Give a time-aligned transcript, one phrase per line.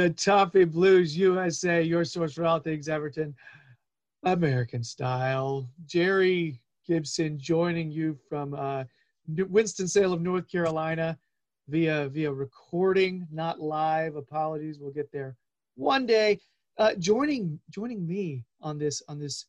[0.00, 3.34] to Toffee Blues USA, your source for all things Everton,
[4.22, 5.68] American style.
[5.84, 8.84] Jerry Gibson joining you from uh,
[9.28, 11.18] Winston Salem, North Carolina,
[11.68, 14.16] via via recording, not live.
[14.16, 15.36] Apologies, we'll get there
[15.74, 16.40] one day.
[16.78, 19.44] Uh, joining joining me on this on this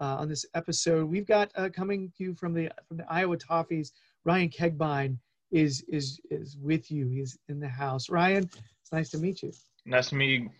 [0.00, 3.36] uh, on this episode, we've got uh, coming to you from the from the Iowa
[3.36, 3.90] Toffees.
[4.24, 5.18] Ryan Kegbine
[5.50, 7.08] is is is with you.
[7.08, 8.08] He's in the house.
[8.08, 9.52] Ryan, it's nice to meet you.
[9.88, 10.50] Nice to meet you.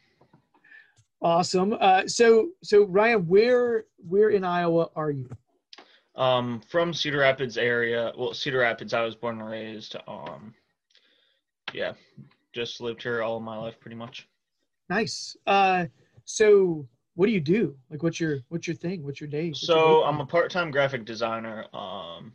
[1.21, 1.77] Awesome.
[1.79, 5.29] Uh, so so Ryan, where where in Iowa are you?
[6.17, 8.13] Um, from Cedar Rapids area.
[8.17, 8.95] Well, Cedar Rapids.
[8.95, 9.97] I was born and raised.
[10.07, 10.55] Um,
[11.75, 11.93] yeah,
[12.55, 14.27] just lived here all of my life, pretty much.
[14.89, 15.37] Nice.
[15.47, 15.87] Uh,
[16.25, 17.77] so what do you do?
[17.91, 19.05] Like, what's your what's your thing?
[19.05, 19.51] What's your day?
[19.51, 21.67] What's your So day I'm a part-time graphic designer.
[21.75, 22.33] Um,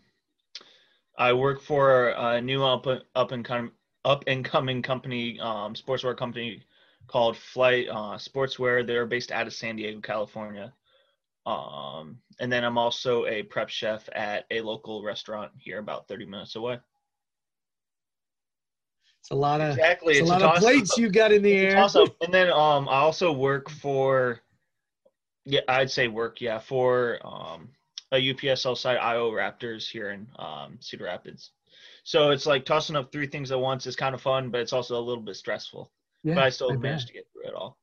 [1.17, 2.85] I work for a new up
[3.15, 3.71] up and com-
[4.05, 6.61] up and coming company, um, sportswear company
[7.07, 8.85] called Flight uh, Sportswear.
[8.85, 10.73] They're based out of San Diego, California.
[11.45, 16.25] Um, and then I'm also a prep chef at a local restaurant here, about 30
[16.25, 16.79] minutes away.
[19.21, 20.63] It's a lot of Exactly, it's, it's a a lot of toss-up.
[20.63, 21.75] plates you got in the It's air.
[21.75, 22.09] awesome.
[22.21, 24.41] And then um, I also work for,
[25.45, 27.69] yeah, I'd say work, yeah, for um,
[28.11, 31.51] a UPSL site, Iowa Raptors here in um, Cedar Rapids.
[32.03, 34.73] So it's like tossing up three things at once is kind of fun, but it's
[34.73, 35.91] also a little bit stressful.
[36.23, 37.77] Yeah, but I still I managed to get through it all.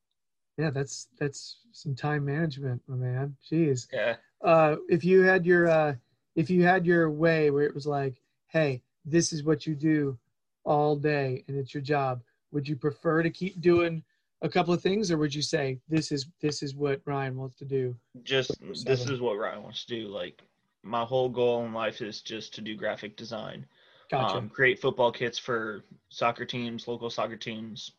[0.57, 3.37] yeah, that's that's some time management, my man.
[3.51, 3.87] Jeez.
[3.93, 4.17] Yeah.
[4.43, 5.95] Uh, if you had your uh,
[6.37, 10.19] if you had your way where it was like, hey, this is what you do
[10.65, 14.03] all day and it's your job, would you prefer to keep doing
[14.43, 17.57] a couple of things, or would you say this is this is what Ryan wants
[17.57, 17.95] to do?
[18.23, 18.53] Just
[18.85, 20.09] this is what Ryan wants to do.
[20.09, 20.43] Like
[20.83, 23.67] my whole goal in life is just to do graphic design.
[24.11, 24.39] Gotcha.
[24.39, 27.93] um, create football kits for soccer teams, local soccer teams.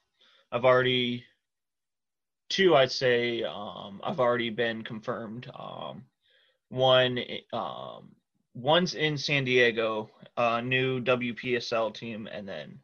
[0.51, 1.23] I've already
[2.49, 5.49] two, I'd say, um, I've already been confirmed.
[5.57, 6.03] Um,
[6.69, 7.19] one,
[7.53, 8.09] um,
[8.53, 12.79] one's in San Diego, a new WPSL team, and then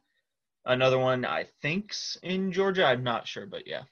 [0.64, 2.84] another one I think's in Georgia.
[2.84, 3.82] I'm not sure, but yeah,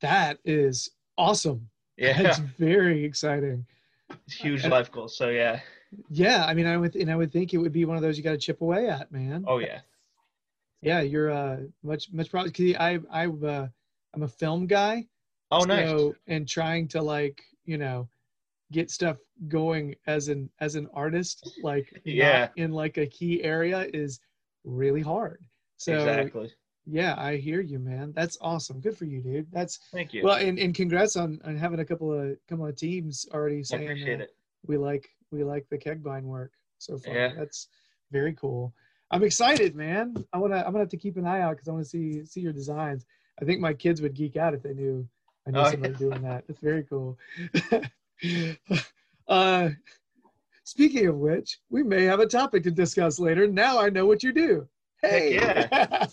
[0.00, 1.68] that is awesome.
[1.96, 3.66] yeah, it's very exciting.
[4.26, 5.08] it's huge life goal.
[5.08, 5.60] So yeah,
[6.10, 8.16] Yeah, I mean, I would and I would think it would be one of those
[8.16, 9.44] you got to chip away at, man.
[9.46, 9.80] oh yeah,
[10.84, 13.68] Yeah, you're uh much much probably I I uh,
[14.14, 15.06] I'm a film guy.
[15.50, 15.88] oh nice.
[15.88, 18.08] So, and trying to like you know
[18.72, 19.18] get stuff
[19.48, 22.48] going as an as an artist like Yeah.
[22.56, 24.20] in like a key area is
[24.64, 25.40] really hard.
[25.76, 26.52] So exactly.
[26.86, 28.12] yeah, I hear you, man.
[28.14, 28.80] That's awesome.
[28.80, 29.50] Good for you, dude.
[29.52, 30.22] That's Thank you.
[30.24, 34.26] well, and, and congrats on on having a couple of couple of teams already saying
[34.66, 37.14] we like we like the keg kegbine work so far.
[37.14, 37.32] Yeah.
[37.36, 37.68] That's
[38.10, 38.74] very cool.
[39.10, 40.14] I'm excited, man.
[40.32, 42.24] I wanna I'm gonna have to keep an eye out because I want to see
[42.24, 43.06] see your designs.
[43.40, 45.06] I think my kids would geek out if they knew
[45.46, 45.98] I knew Oh, somebody yeah.
[45.98, 46.44] doing that.
[46.48, 47.18] It's very cool.
[49.28, 49.70] uh,
[50.64, 53.46] speaking of which, we may have a topic to discuss later.
[53.46, 54.68] Now I know what you do.
[55.02, 56.06] Hey, yeah.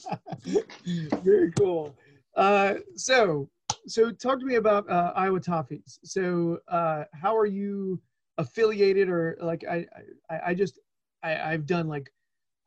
[1.23, 1.95] very cool.
[2.35, 3.49] Uh, so,
[3.87, 5.99] so talk to me about uh, Iowa Toffees.
[6.03, 8.01] So, uh, how are you
[8.37, 9.85] affiliated, or like I,
[10.29, 10.79] I, I just,
[11.23, 12.11] I, I've done like,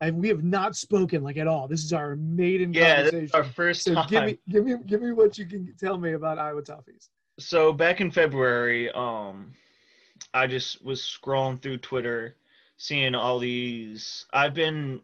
[0.00, 1.68] I we have not spoken like at all.
[1.68, 3.24] This is our maiden Yeah, conversation.
[3.24, 4.06] is our first so time.
[4.08, 7.08] give me, give me, give me what you can tell me about Iowa Toffees.
[7.38, 9.52] so back in February, um,
[10.32, 12.36] I just was scrolling through Twitter,
[12.76, 14.26] seeing all these.
[14.32, 15.00] I've been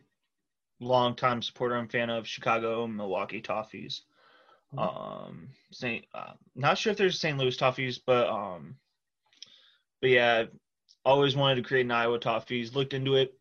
[0.81, 4.01] longtime supporter and fan of Chicago, Milwaukee Toffees.
[4.79, 7.37] Um, Saint, uh, not sure if there's St.
[7.37, 8.77] Louis Toffees, but um,
[10.01, 10.45] but yeah,
[11.05, 12.75] always wanted to create an Iowa Toffees.
[12.75, 13.35] Looked into it,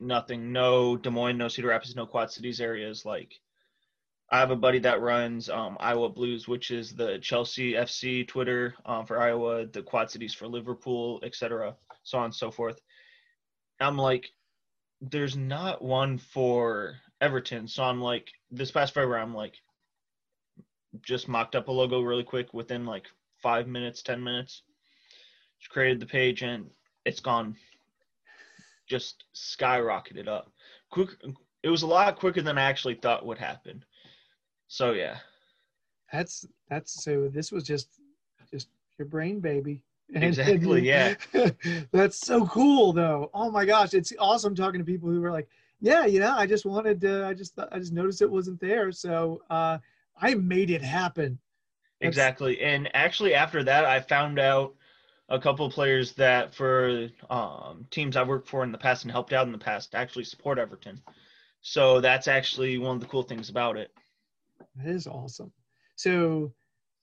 [0.00, 0.52] nothing.
[0.52, 3.04] No Des Moines, no Cedar Rapids, no Quad Cities areas.
[3.04, 3.34] Like,
[4.30, 8.74] I have a buddy that runs um, Iowa Blues, which is the Chelsea FC Twitter
[8.84, 12.80] um, for Iowa, the Quad Cities for Liverpool, etc., so on and so forth.
[13.80, 14.30] I'm like,
[15.00, 19.54] there's not one for Everton, so I'm like, this past February, I'm like,
[21.02, 23.06] just mocked up a logo really quick within like
[23.42, 24.62] five minutes, ten minutes.
[25.60, 26.70] Just created the page, and
[27.04, 27.56] it's gone.
[28.86, 30.50] Just skyrocketed up.
[30.90, 31.10] Quick,
[31.62, 33.84] it was a lot quicker than I actually thought would happen.
[34.68, 35.18] So yeah,
[36.12, 37.28] That's that's so.
[37.28, 37.88] This was just
[38.50, 38.68] just
[38.98, 39.82] your brain, baby.
[40.14, 41.14] And- Exactly, yeah.
[41.92, 43.30] that's so cool, though.
[43.34, 45.48] Oh my gosh, it's awesome talking to people who are like,
[45.80, 47.26] yeah, you know, I just wanted to.
[47.26, 49.78] I just thought- I just noticed it wasn't there, so uh,
[50.20, 51.38] I made it happen.
[52.00, 52.60] That's- Exactly.
[52.60, 54.74] And actually, after that, I found out
[55.28, 59.12] a couple of players that for um, teams I've worked for in the past and
[59.12, 61.00] helped out in the past actually support Everton.
[61.60, 63.90] So that's actually one of the cool things about it.
[64.76, 65.52] That is awesome.
[65.96, 66.52] So,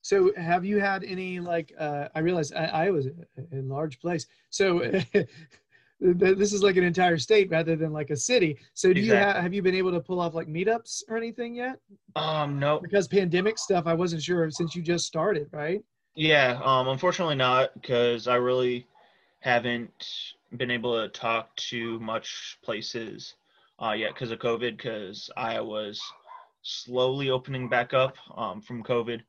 [0.02, 1.74] so have you had any like?
[1.78, 3.08] Uh, I realized I, I was
[3.52, 4.26] in large place.
[4.50, 4.80] So,
[6.00, 8.60] this is like an entire state rather than like a city.
[8.74, 9.34] So, do you Exactly.
[9.34, 11.80] have have you been able to pull off like meetups or anything yet?
[12.16, 15.82] Um, no, Because pandemic stuff, I wasn't sure since you just started, right?
[16.16, 18.88] Yeah, um, unfortunately not because I really
[19.40, 19.92] haven't
[20.56, 23.36] been able to talk to much places
[23.82, 24.78] uh, yet because of COVID.
[24.78, 26.02] Because I was
[26.62, 29.22] slowly opening back up um, from COVID,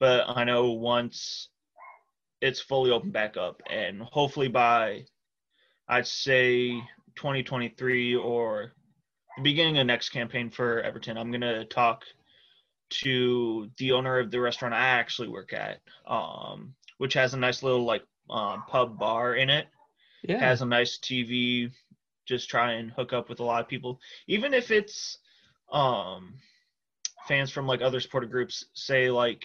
[0.00, 1.48] but I know once
[2.40, 5.04] it's fully opened back up, and hopefully by
[5.88, 6.70] I'd say
[7.14, 8.72] 2023 or
[9.36, 12.04] the beginning of next campaign for Everton, I'm gonna talk
[12.90, 17.62] to the owner of the restaurant I actually work at, um, which has a nice
[17.62, 19.66] little like um, pub bar in it.
[20.22, 20.38] Yeah.
[20.38, 21.70] Has a nice TV.
[22.26, 25.18] Just try and hook up with a lot of people, even if it's
[25.70, 26.34] um,
[27.28, 28.64] fans from like other supporter groups.
[28.72, 29.44] Say like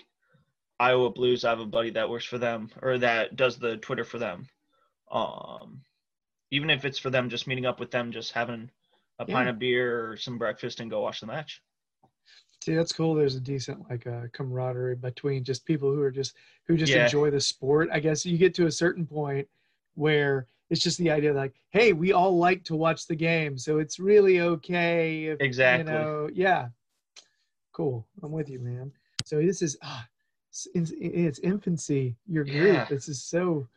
[0.80, 1.44] Iowa Blues.
[1.44, 4.48] I have a buddy that works for them or that does the Twitter for them.
[5.12, 5.82] Um,
[6.52, 8.72] even if it's for them, just meeting up with them, just having
[9.20, 11.62] a pint of beer or some breakfast and go watch the match.
[12.62, 13.16] See, that's cool.
[13.16, 16.36] There's a decent like uh, camaraderie between just people who are just
[16.68, 17.06] who just Yeah.
[17.06, 17.90] enjoy the sport.
[17.92, 19.48] I guess you get to a certain point
[19.96, 23.80] where it's just the idea like, hey, we all like to watch the game, so
[23.80, 25.26] it's really okay.
[25.26, 25.92] If, Exactly.
[25.92, 26.68] You know, yeah.
[27.72, 28.06] Cool.
[28.22, 28.92] I'm with you, man.
[29.26, 30.06] So this is ah,
[30.50, 32.16] it's, it's, it's infancy.
[32.28, 32.74] Your group.
[32.74, 32.86] Yeah.
[32.90, 33.68] This is so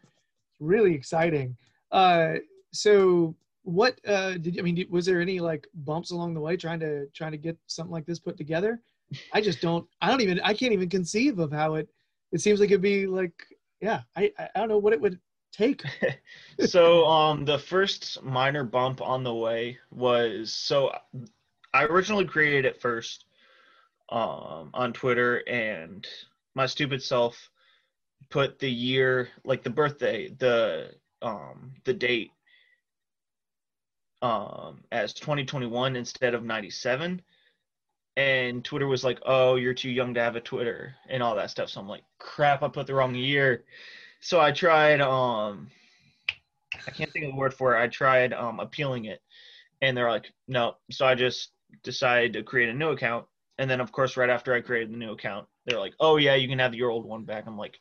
[0.59, 1.57] really exciting.
[1.93, 2.37] Uh,
[2.73, 4.85] so what uh did I mean?
[4.91, 8.07] Was there any like bumps along the way trying to trying to get something like
[8.07, 8.81] this put together?
[9.33, 9.87] I just don't.
[10.01, 10.41] I don't even.
[10.41, 11.89] I can't even conceive of how it.
[12.33, 13.35] It seems like it'd be like.
[13.81, 14.03] Yeah.
[14.17, 15.19] I I don't know what it would
[15.53, 15.83] take.
[16.67, 20.93] so um the first minor bump on the way was so
[21.75, 23.27] I originally created it first
[24.09, 26.07] um on Twitter and
[26.55, 27.51] my stupid self
[28.31, 32.31] put the year like the birthday the um the date
[34.23, 37.21] um as 2021 instead of 97
[38.17, 41.51] and Twitter was like oh you're too young to have a Twitter and all that
[41.51, 43.65] stuff so I'm like crap I put the wrong year
[44.21, 45.71] so I tried um
[46.87, 47.83] I can't think of the word for it.
[47.83, 49.21] I tried um, appealing it,
[49.81, 50.77] and they're like, no.
[50.91, 51.51] So I just
[51.83, 53.27] decided to create a new account,
[53.59, 56.35] and then of course, right after I created the new account, they're like, oh yeah,
[56.35, 57.45] you can have your old one back.
[57.47, 57.79] I'm like,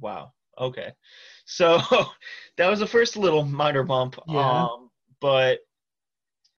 [0.00, 0.92] wow, okay.
[1.48, 1.80] So
[2.56, 4.18] that was the first little minor bump.
[4.26, 4.64] Yeah.
[4.64, 4.90] Um,
[5.20, 5.60] but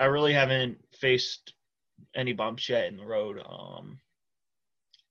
[0.00, 1.55] I really haven't faced
[2.15, 3.43] any bumps yet in the road.
[3.49, 4.00] Um,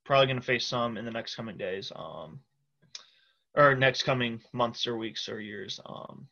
[0.05, 1.91] probably gonna face some in the next coming days.
[1.95, 2.39] Um,
[3.57, 5.79] or next coming months or weeks or years.
[5.85, 6.27] Um,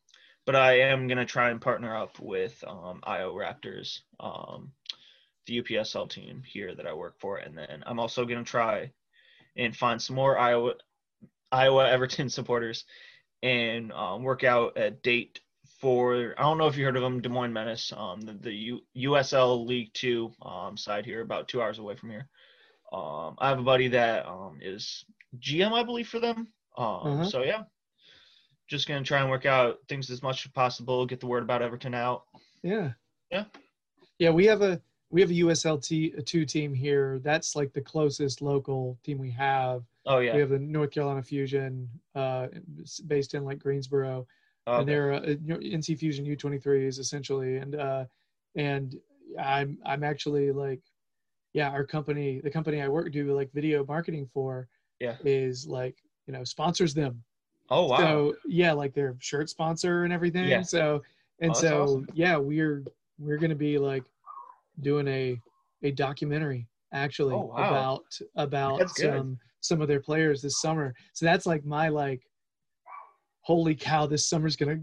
[0.45, 4.71] but I am gonna try and partner up with um, IO Raptors, um,
[5.47, 8.91] the UPSL team here that I work for, and then I'm also gonna try
[9.57, 10.75] and find some more Iowa
[11.51, 12.85] Iowa Everton supporters
[13.41, 15.41] and um, work out a date
[15.79, 18.53] for I don't know if you heard of them, Des Moines Menace, um, the, the
[18.53, 22.27] U, USL League Two um, side here, about two hours away from here.
[22.93, 25.05] Um, I have a buddy that um, is
[25.39, 26.47] GM, I believe, for them.
[26.77, 27.25] Um, Uh-huh.
[27.25, 27.63] So yeah,
[28.67, 31.61] just gonna try and work out things as much as possible, get the word about
[31.61, 32.23] Everton out.
[32.63, 32.91] Yeah.
[33.31, 33.45] Yeah.
[34.19, 34.31] Yeah.
[34.31, 37.19] We have a we have a USLT two team here.
[37.19, 39.83] That's like the closest local team we have.
[40.05, 40.33] Oh yeah.
[40.33, 42.47] We have the North Carolina Fusion, uh,
[43.07, 44.25] based in like Greensboro.
[44.67, 48.05] And they're uh, NC Fusion U23s essentially, and uh,
[48.55, 48.95] and
[49.39, 50.81] I'm I'm actually like,
[51.53, 54.67] yeah, our company, the company I work do like video marketing for,
[54.99, 55.15] Yeah.
[55.23, 57.23] is like you know sponsors them.
[57.69, 60.47] oh wow, So yeah, like their shirt sponsor and everything.
[60.47, 60.61] Yeah.
[60.61, 61.01] So
[61.39, 62.07] and Oh, so awesome.
[62.13, 62.83] yeah, we're
[63.19, 64.03] we're gonna be like
[64.81, 65.39] doing a
[65.83, 67.67] a documentary actually Oh, wow.
[67.67, 70.93] about about some some of their players this summer.
[71.13, 72.21] So that's like my like,
[73.45, 74.79] holy cow, this summer's gonna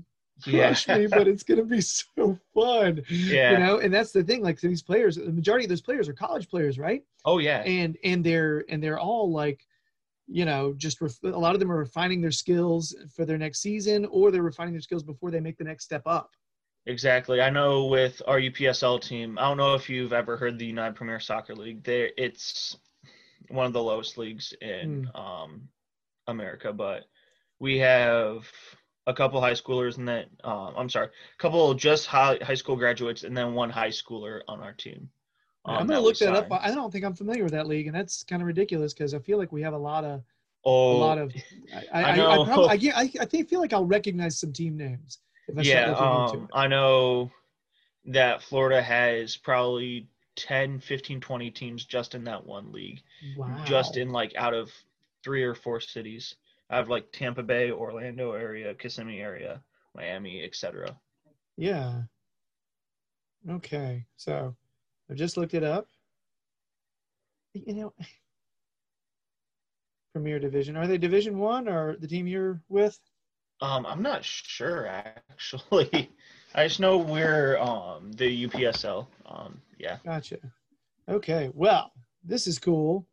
[0.46, 3.02] yeah, crush me, but it's gonna be so fun.
[3.08, 3.52] Yeah.
[3.52, 4.42] You know, and that's the thing.
[4.42, 7.02] Like these players, the majority of those players are college players, right?
[7.24, 9.66] oh yeah, And and they're and they're all like,
[10.26, 13.60] you know, just ref- a lot of them are refining their skills for their next
[13.60, 16.30] season, or they're refining their skills before they make the next step up.
[16.86, 17.40] Exactly.
[17.40, 20.96] I know with our UPSL team, I don't know if you've ever heard the United
[20.96, 21.84] Premier Soccer League.
[21.84, 22.76] There, it's
[23.48, 25.68] one of the lowest leagues in um,
[26.26, 27.04] America, but
[27.62, 28.50] we have
[29.06, 32.76] a couple high schoolers, and then um, I'm sorry, a couple just high high school
[32.76, 35.08] graduates, and then one high schooler on our team.
[35.64, 36.48] um, I'm gonna look that up.
[36.50, 39.18] I don't think I'm familiar with that league, and that's kind of ridiculous because I
[39.20, 40.22] feel like we have a lot of
[40.64, 41.32] Oh, a lot of.
[41.74, 42.40] I I, I I.
[42.40, 45.18] I, prob- I, I, I think feel like I'll recognize some team names
[45.60, 45.92] yeah.
[45.92, 47.30] Um, I know
[48.06, 53.00] that Florida has probably 10, 15, 20 teams just in that one league.
[53.36, 53.62] Wow.
[53.64, 54.70] just in like out of
[55.22, 56.36] three or four cities.
[56.70, 59.62] I have like Tampa Bay, Orlando area, Kissimmee area,
[59.94, 60.96] Miami, etc.
[61.56, 62.02] Yeah.
[63.48, 64.54] Okay, so
[65.10, 65.88] I've just looked it up.
[67.54, 67.92] You know,
[70.14, 70.76] Premier Division.
[70.76, 72.98] Are they Division One or the team you're with?
[73.60, 76.10] Um, I'm not sure actually.
[76.54, 79.06] I just know we're um the UPSL.
[79.26, 79.98] Um, yeah.
[80.04, 80.38] Gotcha.
[81.08, 81.50] Okay.
[81.54, 81.92] Well,
[82.24, 83.06] this is cool.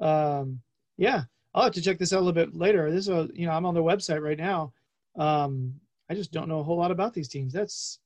[0.00, 0.60] Um,
[0.96, 2.90] yeah, I'll have to check this out a little bit later.
[2.90, 4.72] This is a, you know, I'm on their website right now.
[5.16, 5.74] Um,
[6.08, 7.52] I just don't know a whole lot about these teams.
[7.52, 7.98] That's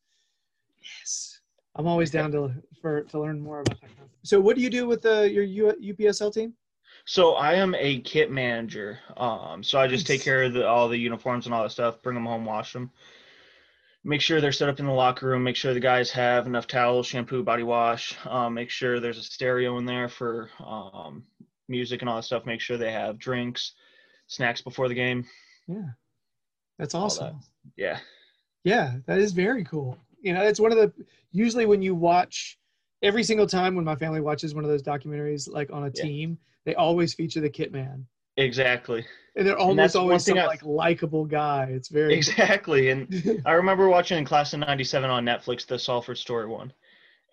[0.81, 1.41] yes.
[1.77, 3.91] I'm always down to for to learn more about that.
[4.23, 6.55] So, what do you do with the your U, UPSL team?
[7.07, 8.99] So I am a kit manager.
[9.17, 12.01] Um, so I just take care of the, all the uniforms and all that stuff.
[12.03, 12.91] Bring them home, wash them.
[14.05, 15.45] Make sure they're set up in the locker room.
[15.45, 18.15] Make sure the guys have enough towels, shampoo, body wash.
[18.27, 21.25] Um, make sure there's a stereo in there for um,
[21.68, 22.47] music and all that stuff.
[22.47, 23.73] Make sure they have drinks,
[24.26, 25.25] snacks before the game.
[25.66, 25.90] Yeah,
[26.78, 27.40] that's awesome.
[27.76, 27.99] Yeah.
[28.64, 29.99] Yeah, that is very cool.
[30.23, 30.92] You know, it's one of the
[31.33, 32.59] usually when you watch
[33.02, 36.02] every single time when my family watches one of those documentaries like on a Yeah.
[36.02, 38.06] team, they always feature the kit man.
[38.38, 39.04] Exactly.
[39.37, 41.64] And they're almost one always some I- like likable guy.
[41.71, 42.88] It's very Exactly.
[42.90, 46.73] And I remember watching in class of '97 on Netflix the Salford Story one,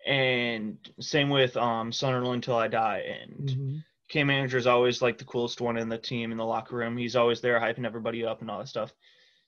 [0.06, 2.98] and same with um Sunderland Till I Die.
[3.20, 3.84] And Mhm.
[4.12, 6.98] K manager is always like the coolest one in the team in the locker room.
[6.98, 8.92] He's always there hyping everybody up and all that stuff.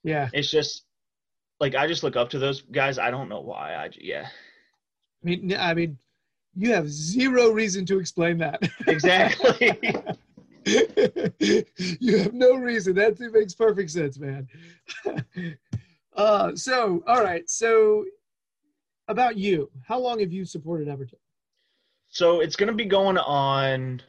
[0.02, 0.30] Yeah.
[0.32, 0.86] It's just
[1.60, 2.98] like I just look up to those guys.
[2.98, 3.74] I don't know why.
[3.74, 4.26] I yeah.
[4.26, 5.98] I mean I mean
[6.56, 8.62] you have zero reason to explain that.
[8.86, 9.78] Exactly.
[12.00, 12.94] you have no reason.
[12.94, 14.48] That makes perfect sense, man.
[16.16, 17.48] uh, so, all right.
[17.50, 18.06] So,
[19.08, 21.18] about you, how long have you supported Everton?
[22.08, 24.00] so it's gonna be going on.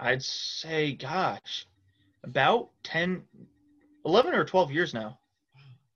[0.00, 1.66] I'd say, gosh,
[2.22, 3.22] about 10,
[4.04, 5.18] 11 or 12 years now.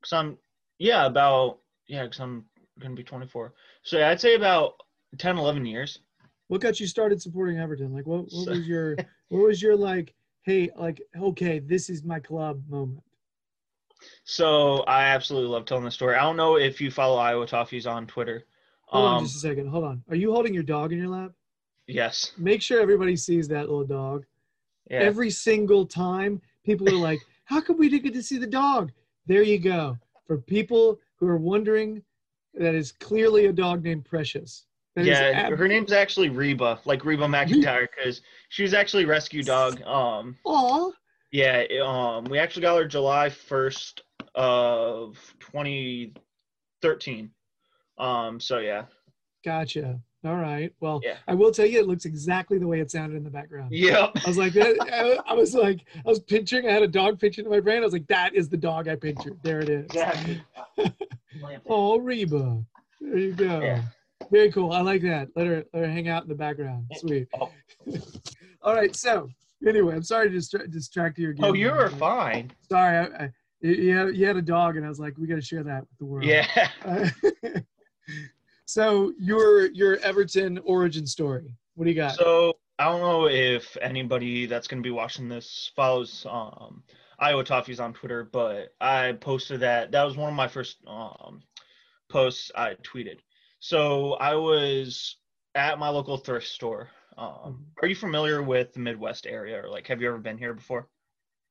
[0.03, 0.39] Cause I'm,
[0.79, 2.45] yeah, about, yeah, cause I'm
[2.81, 3.55] going to be 24.
[3.83, 4.75] So yeah, I'd say about
[5.19, 6.01] 10, 11 years.
[6.49, 7.95] What got you started supporting Everton?
[7.95, 8.97] Like, what, what was your,
[9.29, 10.15] what was your like?
[10.43, 13.03] Hey, like, okay, this is my club moment.
[14.25, 16.17] So I absolutely love telling the story.
[16.17, 18.45] I don't know if you follow Iowa Toffees on Twitter.
[18.87, 19.69] Hold on Um, just a second.
[19.69, 20.03] Hold on.
[20.11, 21.31] Are you holding your dog in your lap?
[21.87, 22.33] Yes.
[22.39, 24.25] Make sure everybody sees that little dog.
[24.91, 25.01] Yeah.
[25.01, 28.93] Every single time, people are like, "How come we didn't get to see the dog?"
[29.27, 29.99] There you go.
[30.27, 32.03] For people who are wondering,
[32.55, 34.67] that is clearly a dog named Precious.
[34.95, 38.21] That is yeah, ab- her name's actually Reba, like Reba McEntire, because
[38.51, 39.81] she was actually a rescue dog.
[39.83, 40.91] Um, Aw.
[41.31, 44.03] yeah, um, we actually got her July first
[44.35, 47.31] of 2013.
[47.99, 48.85] Um, so yeah,
[49.45, 50.01] Gotcha.
[50.25, 50.73] All right.
[50.81, 51.17] Well, Yeah.
[51.27, 53.73] I will tell you, it looks exactly the way it sounded in the background.
[53.73, 54.77] yep, I was like, that,
[55.27, 57.79] I, I was like, I was picturing, I had a dog picture in my brain.
[57.79, 59.37] I was like, that is the dog I pictured.
[59.43, 59.85] There it is.
[59.87, 60.43] exactly.
[61.67, 62.63] Oh, Reba.
[63.01, 63.61] There you go.
[63.61, 63.83] Yeah.
[64.31, 64.71] Very cool.
[64.73, 65.29] I like that.
[65.35, 66.87] Let her let her hang out in the background.
[66.97, 67.27] Sweet.
[67.41, 67.51] Oh.
[68.63, 68.95] All right.
[68.95, 69.29] So
[69.67, 71.45] anyway, I'm sorry to distra- distract you again.
[71.45, 72.53] Oh, you're but- fine.
[72.69, 72.99] Sorry.
[72.99, 75.41] I, I, you, had, you had a dog, and I was like, we got to
[75.41, 76.25] share that with the world.
[76.27, 76.69] Yeah.
[78.67, 81.55] So your your Everton origin story.
[81.75, 82.15] What do you got?
[82.15, 86.83] So I don't know if anybody that's going to be watching this follows um,
[87.19, 89.93] Iowa Toffees on Twitter, but I posted that.
[89.93, 91.43] That was one of my first um,
[92.11, 93.19] posts I tweeted.
[93.61, 95.17] So I was
[95.55, 96.89] at my local thrift store.
[97.17, 100.55] Um, are you familiar with the Midwest area, or like, have you ever been here
[100.55, 100.89] before?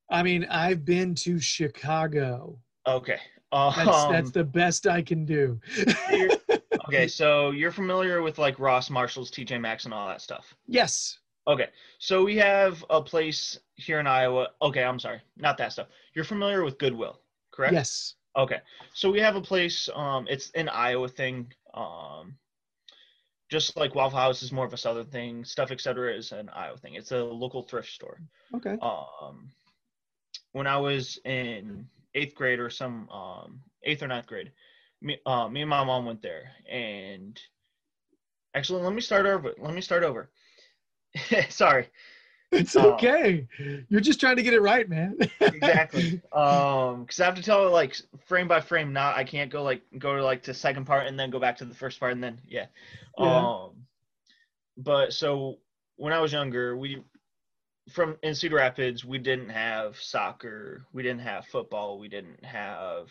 [0.10, 2.58] I mean, I've been to Chicago.
[2.88, 3.20] Okay.
[3.54, 5.60] Um, That's that's the best I can do.
[6.94, 10.56] Okay, so you're familiar with like Ross Marshalls, TJ Maxx, and all that stuff.
[10.68, 11.18] yes.
[11.48, 14.50] Okay, so we have a place here in Iowa.
[14.62, 15.88] Okay, I'm sorry, not that stuff.
[16.14, 17.20] You're familiar with Goodwill,
[17.52, 17.74] correct?
[17.74, 18.14] Yes.
[18.38, 18.60] Okay,
[18.94, 19.90] so we have a place.
[19.96, 21.52] Um, it's an Iowa thing.
[21.74, 22.36] Um,
[23.50, 25.44] just like Waffle House is more of a southern thing.
[25.44, 26.16] Stuff etc.
[26.16, 26.94] is an Iowa thing.
[26.94, 28.22] It's a local thrift store.
[28.56, 28.78] Okay.
[28.82, 29.50] Um,
[30.54, 34.52] when I was in eighth grade or some um eighth or ninth grade,
[35.02, 37.40] me uh, me and my mom went there and
[38.54, 39.54] actually let me start over.
[39.60, 40.30] Let me start over.
[41.50, 41.90] Sorry.
[42.52, 42.94] It's Oh.
[42.94, 43.48] okay.
[43.88, 45.18] You're just trying to get it right, man.
[45.40, 46.22] exactly.
[46.34, 47.96] Um, because I have to tell it like
[48.28, 48.92] frame by frame.
[48.92, 51.58] Not I can't go like go to like the second part and then go back
[51.58, 52.66] to the first part and then yeah.
[53.18, 53.38] Yeah.
[53.48, 53.72] Um,
[54.78, 55.60] but so
[55.96, 57.04] when I was younger, we
[57.94, 63.08] from in Cedar Rapids we didn't have soccer, we didn't have football, we didn't have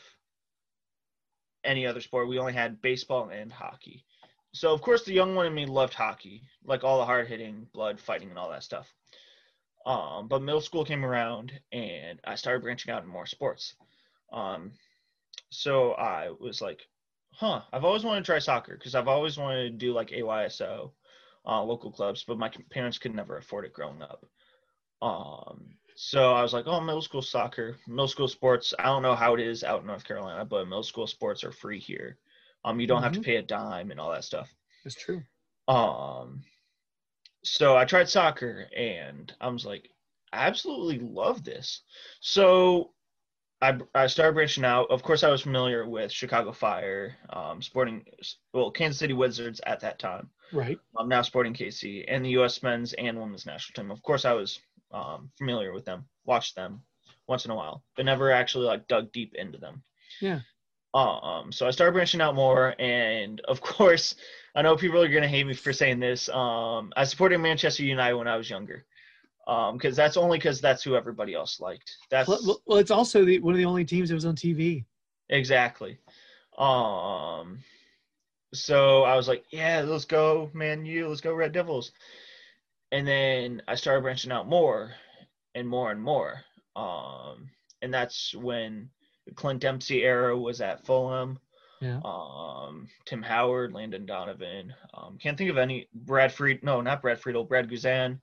[1.65, 2.29] any other sport.
[2.29, 4.05] We only had baseball and hockey.
[4.53, 7.69] So of course the young one in me loved hockey, like all the hard hitting,
[7.73, 8.93] blood fighting, and all that stuff.
[9.87, 13.75] Um, but middle school came around and I started branching out in more sports.
[14.33, 14.73] Um,
[15.51, 16.87] so I was like,
[17.33, 20.93] huh, I've always wanted to try soccer because I've always wanted to do like AYSO,
[21.47, 24.27] uh, local clubs, but my parents could never afford it growing up.
[25.01, 28.73] Um, so I was like, oh, middle school soccer, middle school sports.
[28.79, 31.53] I don't know how it is out in North Carolina, but middle school sports are
[31.53, 32.17] free here.
[32.65, 33.25] Um, you don't have to Mhm.
[33.25, 34.55] pay a dime and all that stuff.
[34.87, 35.23] It's true.
[35.69, 36.43] Um,
[37.45, 39.91] so I tried soccer and I was like,
[40.33, 41.83] I absolutely love this.
[42.21, 42.95] So
[43.61, 44.91] I, I started branching out.
[44.91, 48.07] Of course, I was familiar with Chicago Fire, um, Sporting,
[48.55, 50.31] well, Kansas City Wizards at that time.
[50.51, 50.81] Right.
[50.99, 52.63] I'm now Sporting KC and the U.S.
[52.63, 53.91] men's and women's national team.
[53.91, 54.61] Of course, I was
[54.93, 56.83] um, familiar with them, watched them
[57.27, 59.83] once in a while, but never actually like dug deep into them.
[60.21, 60.41] Yeah.
[60.93, 64.17] Um, so I started branching out more, and of course,
[64.57, 66.29] I know people are gonna hate me for saying this.
[66.29, 68.85] Um, I supported Manchester United when I was younger,
[69.47, 71.97] um, because that's only because that's who everybody else liked.
[72.11, 74.35] That's Well, well- well, it's also the, one of the only teams that was on
[74.35, 74.85] TV.
[75.29, 75.99] Exactly.
[76.59, 77.61] Um
[78.53, 81.93] so I was like, yeah, let's go, man, you, let's go Red Devils.
[82.93, 84.93] And then I started branching out more
[85.55, 86.41] and more and more.
[86.77, 87.51] Um
[87.83, 88.91] and that's when
[89.27, 91.39] the Clint Dempsey era was at Fulham.
[91.81, 92.01] Yeah.
[92.05, 94.75] Um Tim Howard, Landon Donovan.
[94.95, 98.21] Um can't think of any Brad Fried no, not Brad Friedel, Brad Guzan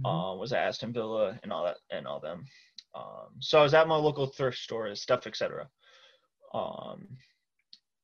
[0.00, 0.32] Mhm.
[0.32, 2.46] um, was at Aston Villa and all that and all them.
[2.96, 5.68] Um, so I was at my local thrift store, stuff, etc.
[6.52, 7.16] Um,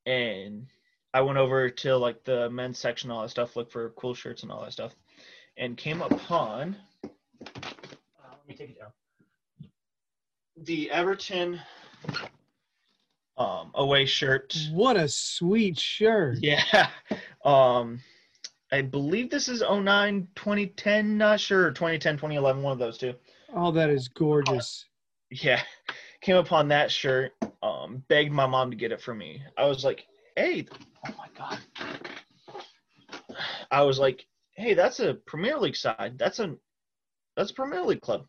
[0.06, 0.66] and
[1.12, 4.42] I went over to like the men's section, all that stuff, look for cool shirts
[4.44, 4.94] and all that stuff,
[5.60, 6.74] and came upon.
[7.04, 7.08] Uh,
[8.32, 8.90] let me take it down.
[10.56, 11.60] The Everton
[13.36, 14.56] um, away shirt.
[14.72, 16.38] What a sweet shirt.
[16.40, 16.88] Yeah.
[17.42, 18.00] Um
[18.70, 23.14] I believe this is 09 2010, not sure, 2010 2011 one of those two.
[23.54, 24.84] Oh, that is gorgeous.
[25.30, 25.62] Yeah.
[26.20, 29.42] Came upon that shirt, um begged my mom to get it for me.
[29.56, 30.04] I was like,
[30.36, 30.66] "Hey,
[31.06, 31.60] oh my god."
[33.70, 34.26] I was like,
[34.60, 36.18] "Hey, that's a Premier League side.
[36.18, 36.56] That's a
[37.36, 38.26] that's a Premier League club."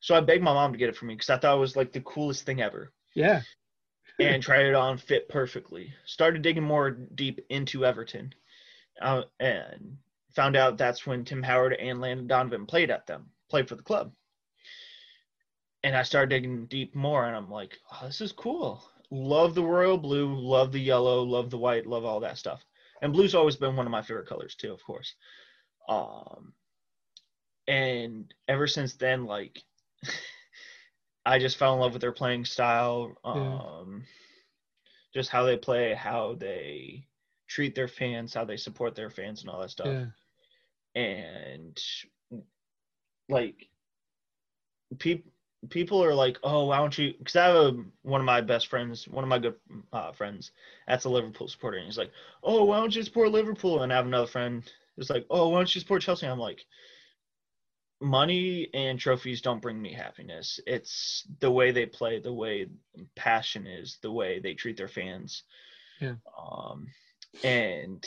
[0.00, 1.76] So I begged my mom to get it for me cuz I thought it was
[1.76, 2.92] like the coolest thing ever.
[3.14, 3.42] Yeah.
[4.18, 5.92] and tried it on fit perfectly.
[6.06, 8.34] Started digging more deep into Everton,
[9.00, 9.98] uh, and
[10.34, 13.82] found out that's when Tim Howard and Landon Donovan played at them, played for the
[13.82, 14.12] club.
[15.82, 18.82] And I started digging deep more, and I'm like, oh, this is cool.
[19.10, 22.64] Love the royal blue, love the yellow, love the white, love all that stuff.
[23.02, 25.14] And blue's always been one of my favorite colors too, of course.
[25.88, 26.52] Um,
[27.68, 29.62] and ever since then, like.
[31.26, 34.04] I just fell in love with their playing style, um,
[35.12, 37.04] just how they play, how they
[37.48, 39.88] treat their fans, how they support their fans, and all that stuff.
[39.88, 40.06] Yeah.
[41.02, 41.82] And
[43.28, 43.68] like,
[45.00, 45.32] people
[45.68, 48.68] people are like, "Oh, why don't you?" Because I have a, one of my best
[48.68, 49.56] friends, one of my good
[49.92, 50.52] uh, friends,
[50.86, 52.12] that's a Liverpool supporter, and he's like,
[52.44, 54.62] "Oh, why don't you support Liverpool?" And I have another friend
[54.96, 56.64] who's like, "Oh, why don't you support Chelsea?" I'm like,
[58.00, 60.60] money and trophies don't bring me happiness.
[60.66, 62.66] It's the way they play, the way
[63.14, 65.44] passion is, the way they treat their fans.
[66.00, 66.16] Yeah.
[66.38, 66.88] Um,
[67.42, 68.06] and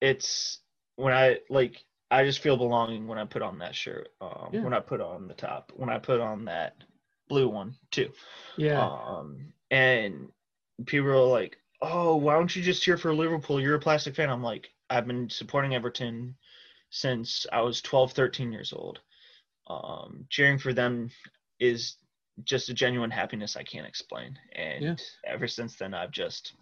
[0.00, 0.60] it's
[0.96, 4.10] when I like, I just feel belonging when I put on that shirt.
[4.20, 4.60] Um, Yeah.
[4.62, 6.76] when I put on the top, when I put on that
[7.28, 8.10] blue one too.
[8.56, 8.86] Yeah.
[8.86, 10.28] Um, and
[10.86, 13.60] people are like, "Oh, why don't you just cheer for Liverpool?
[13.60, 16.36] You're a plastic fan." I'm like, I've been supporting Everton
[16.90, 19.00] since I was 12, 13 years old.
[19.66, 21.10] Um, cheering for them
[21.60, 21.96] is
[22.44, 24.38] just a genuine happiness I can't explain.
[24.52, 24.96] And Yeah.
[25.24, 26.54] ever since then, I've just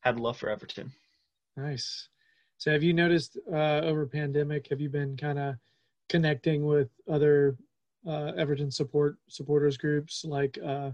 [0.00, 0.92] had love for Everton.
[1.56, 2.08] Nice.
[2.58, 5.56] So have you noticed uh, over pandemic, have you been kind of
[6.08, 7.56] connecting with other
[8.06, 10.90] uh, Everton support supporters groups like uh,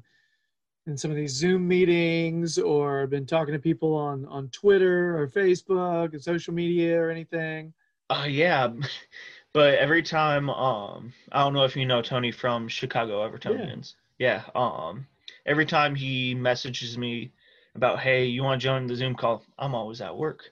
[0.87, 5.29] in some of these Zoom meetings or been talking to people on, on Twitter or
[5.29, 7.73] Facebook and social media or anything?
[8.11, 8.69] Oh yeah,
[9.55, 13.95] but every time, um, I don't know if you know Tony from Chicago Evertonians.
[14.19, 14.43] Yeah.
[14.55, 15.07] Um,
[15.47, 17.33] every time he messages me
[17.75, 19.43] about, hey, you want to join the Zoom call?
[19.59, 20.45] I'm always at work,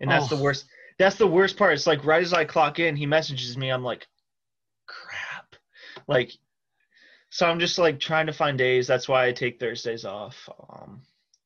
[0.00, 0.36] and that's Oh.
[0.36, 0.66] the worst.
[0.98, 1.74] That's the worst part.
[1.74, 3.70] It's like right as I clock in, he messages me.
[3.70, 4.06] I'm like,
[4.86, 5.54] crap.
[6.08, 6.32] like
[7.30, 11.00] so i'm just like trying to find days that's why i take thursdays off um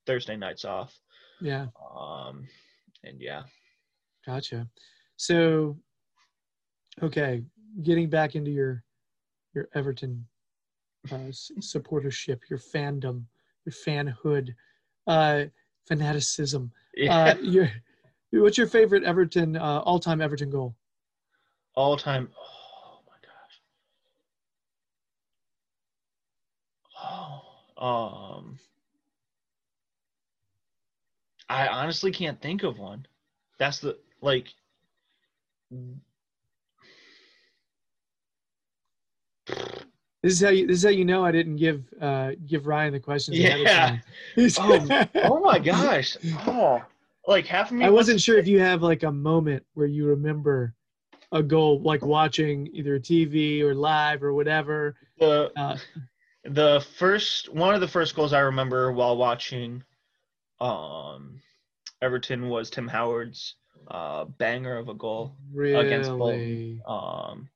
[0.05, 0.93] thursday nights off
[1.41, 2.47] Yeah, um
[3.03, 3.43] and yeah
[4.25, 4.67] gotcha.
[5.17, 5.77] So,
[7.01, 7.43] okay,
[7.83, 8.83] getting back into your
[9.53, 10.25] your Everton
[11.11, 13.23] uh, supportership, your fandom,
[13.65, 14.49] your fanhood,
[15.07, 15.43] uh,
[15.87, 16.71] fanaticism.
[16.95, 17.69] yeah Uh, your
[18.31, 20.75] what's your favorite Everton uh, all-time Everton goal?
[21.75, 23.61] all time oh my gosh
[27.03, 27.41] oh
[27.83, 28.57] um
[31.49, 33.05] i honestly can't think of one
[33.57, 34.47] that's the like
[40.23, 40.65] This is how you.
[40.65, 43.37] This is how you know I didn't give uh, give Ryan the questions.
[43.37, 43.97] Yeah.
[44.57, 46.17] Oh, oh my gosh
[46.47, 46.81] oh
[47.27, 50.05] like half of me I wasn't sure if you have like a moment where you
[50.07, 50.73] remember
[51.31, 54.95] a goal, like watching either TV or live or whatever.
[55.19, 55.77] the Uh,
[56.45, 59.83] the first one of the first goals I remember while watching
[60.59, 61.41] um
[62.01, 63.55] Everton was Tim Howard's
[63.87, 65.35] uh banger of a goal.
[65.55, 66.81] Against Bolton.
[66.85, 67.49] Um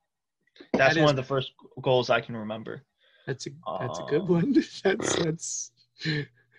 [0.73, 2.83] that's That one of the first goals I can remember.
[3.25, 4.53] that's a that's a good Um, one.
[4.83, 5.71] That's that's.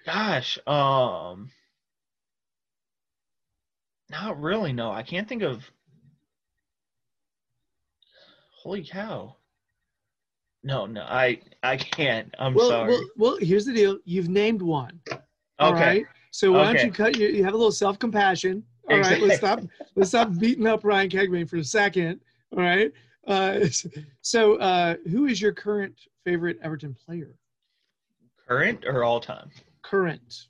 [0.06, 1.50] Gosh, um
[4.10, 4.90] not really no.
[4.90, 5.70] I can't think of
[8.62, 9.36] Holy cow.
[10.62, 11.02] No, no.
[11.02, 12.34] I I can't.
[12.38, 12.90] I'm Well, sorry.
[12.90, 13.38] well, well.
[13.40, 13.98] Here's the deal.
[14.04, 15.00] You've named one.
[15.58, 15.80] All okay.
[15.80, 16.06] right.
[16.30, 17.30] So why don't you cut your?
[17.30, 18.64] You have a little self compassion.
[18.90, 19.20] All right.
[19.20, 19.60] Let's stop.
[19.94, 22.20] Let's stop beating up Ryan Kegman for a second.
[22.52, 22.92] All right.
[23.26, 23.60] Uh,
[24.22, 25.94] so, uh, who is your current
[26.24, 27.34] favorite Everton player?
[28.46, 29.50] Current or all time?
[29.82, 30.46] Current.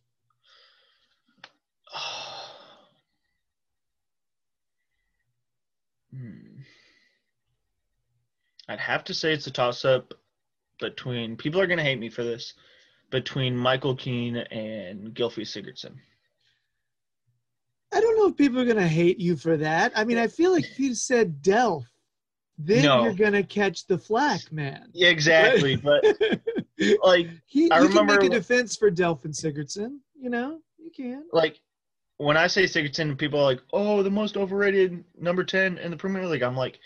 [6.10, 6.62] Hmm.
[8.68, 10.14] I'd have to say it's a toss up
[10.80, 12.54] between people are gonna hate me for this
[13.10, 15.94] between Michael Keane and Gylfi Sigurdsson.
[17.92, 19.92] I don't know if people are gonna hate you for that.
[19.96, 21.86] I mean, I feel like if you said Delph,
[22.58, 23.04] then No.
[23.04, 24.90] you're gonna catch the flack, man.
[24.92, 25.76] Yeah, exactly.
[25.82, 26.04] but
[27.02, 29.98] like he, I you can make a defense for Delph and Sigurdsson.
[30.20, 31.24] You know, you can.
[31.32, 31.60] like
[32.18, 35.96] when I say Sigurdsson, people are like, "Oh, the most overrated number ten in the
[35.96, 36.78] Premier League." I'm like,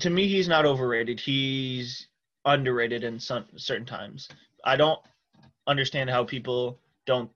[0.00, 1.20] to me, he's not overrated.
[1.20, 2.08] He's
[2.44, 4.28] underrated in some certain times.
[4.64, 5.00] I don't
[5.66, 7.30] understand how people don't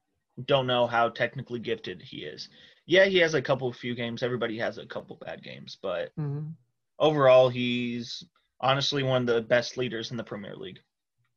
[0.46, 2.48] don't know how technically gifted he is.
[2.86, 4.22] Yeah, he has a couple of few games.
[4.22, 6.54] Everybody has a couple bad games, but Mhm.
[6.98, 8.24] overall, he's
[8.60, 10.80] honestly one of the best leaders in the Premier League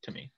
[0.04, 0.32] to me.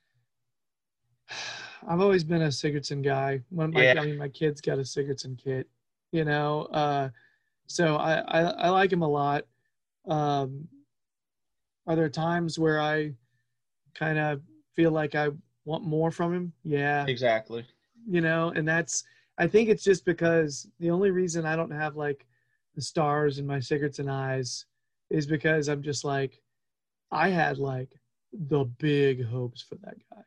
[1.88, 3.42] I've always been a Sigurdsson guy.
[3.50, 4.00] When my, Yeah.
[4.00, 5.70] I mean, my kids got a Sigurdsson kit,
[6.12, 6.64] you know.
[6.64, 7.10] Uh,
[7.68, 9.46] so I, I I like him a lot.
[10.08, 10.68] Um,
[11.88, 13.14] are there times where I
[13.96, 14.42] kind of
[14.76, 15.30] feel like I
[15.66, 16.54] want more from him?
[16.64, 17.66] Yeah, Exactly.
[18.08, 19.04] you know, and that's
[19.38, 22.26] I think it's just because the only reason I don't have like
[22.76, 24.66] the stars in my cigarettes and eyes
[25.10, 26.42] is because I'm just like
[27.12, 27.90] I had like
[28.32, 30.22] the big hopes for that guy.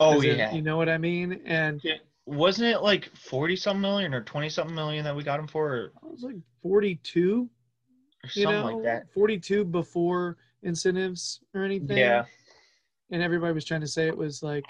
[0.00, 0.52] Oh As yeah.
[0.52, 1.40] you know what I mean?
[1.44, 1.96] And Yeah.
[2.24, 5.74] Wasn't it like forty something million or twenty something million that we got him for,
[5.74, 7.50] or, I was like 42,
[8.24, 9.12] or you know, like that?
[9.12, 11.96] 42 before incentives or anything.
[11.96, 12.24] Yeah,
[13.10, 14.64] And everybody was trying to say it was like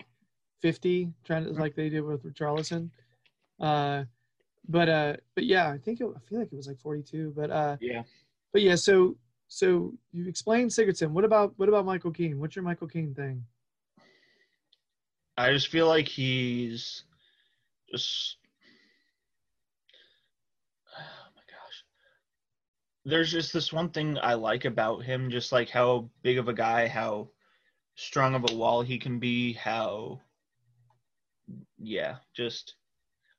[0.61, 2.91] 50, trying to like they did with Richarlison.
[3.61, 4.05] Uh,
[4.69, 7.33] but uh, but yeah, I think it, I feel like it was like 42.
[7.37, 8.03] But uh, yeah.
[8.53, 9.17] but yeah, so
[9.49, 11.11] so you explained Sigurdsson.
[11.11, 12.41] What about what about Michael Keane?
[12.41, 13.45] What's your Michael Keane thing?
[15.37, 17.05] I just feel like he's
[17.91, 18.37] just.
[20.97, 21.85] Oh my gosh.
[23.05, 26.53] There's just this one thing I like about him, just like how big of a
[26.53, 27.29] guy, how
[27.97, 30.21] strong of a wall he can be, how.
[31.79, 32.75] Yeah, just.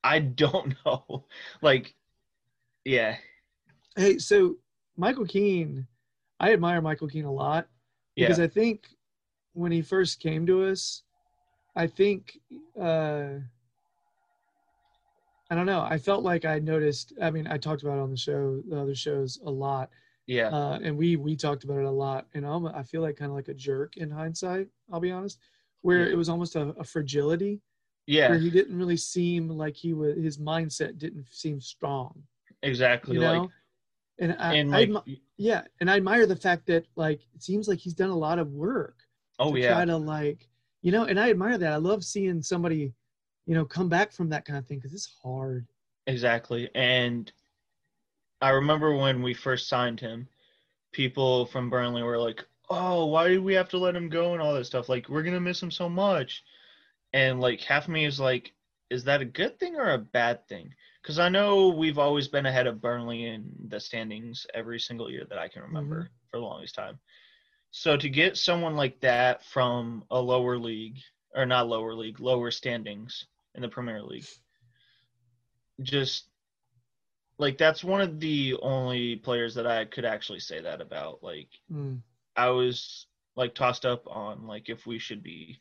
[0.02, 1.24] I don't know.
[1.62, 1.94] Like,
[2.84, 3.16] yeah.
[3.96, 4.56] Hey, so
[4.96, 5.86] Michael Keane,
[6.38, 7.68] I admire Michael Keane a lot.
[8.16, 8.28] Yeah.
[8.28, 8.86] because I think
[9.54, 11.02] when he first came to us,
[11.74, 12.38] I think
[12.80, 13.38] uh,
[15.50, 15.80] I don't know.
[15.82, 17.12] I felt like I noticed.
[17.20, 19.90] I mean, I talked about it on the show, the other shows, a lot,
[20.26, 20.48] Yeah.
[20.48, 22.26] uh, and we we talked about it a lot.
[22.34, 24.68] And I'm, I feel like kind of like a jerk in hindsight.
[24.92, 25.38] I'll be honest,
[25.82, 26.12] where Yeah.
[26.12, 27.60] it was almost a, a fragility,
[28.06, 28.30] Yeah.
[28.30, 30.16] where he didn't really seem like he was.
[30.16, 32.22] His mindset didn't seem strong,
[32.62, 33.14] Exactly.
[33.16, 33.40] you know.
[33.42, 33.50] Like,
[34.20, 37.42] and I, and I like, admi- yeah, and I admire the fact that like it
[37.42, 38.96] seems like he's done a lot of work
[39.40, 39.72] oh to yeah.
[39.74, 40.48] try to like
[40.82, 42.92] you know and i admire that i love seeing somebody
[43.46, 45.66] you know come back from that kind of thing because it's hard
[46.06, 46.70] Exactly.
[46.74, 47.30] And
[48.40, 50.28] I remember when we first signed him,
[50.92, 54.42] people from Burnley were like, oh, why do we have to let him go and
[54.42, 54.88] all that stuff?
[54.88, 56.44] Like, we're gonna miss him so much.
[57.12, 58.52] And like half of me is like,
[58.90, 60.74] is that a good thing or a bad thing?
[61.02, 65.24] Because I know we've always been ahead of Burnley in the standings every single year
[65.28, 66.30] that I can remember mm-hmm.
[66.30, 66.98] for the longest time.
[67.70, 70.98] So to get someone like that from a lower league,
[71.34, 74.26] or not lower league, lower standings in the Premier League,
[75.82, 76.28] just
[77.38, 81.22] like that's one of the only players that I could actually say that about.
[81.22, 82.00] Like Mm.
[82.36, 85.60] I was like tossed up on like if we should be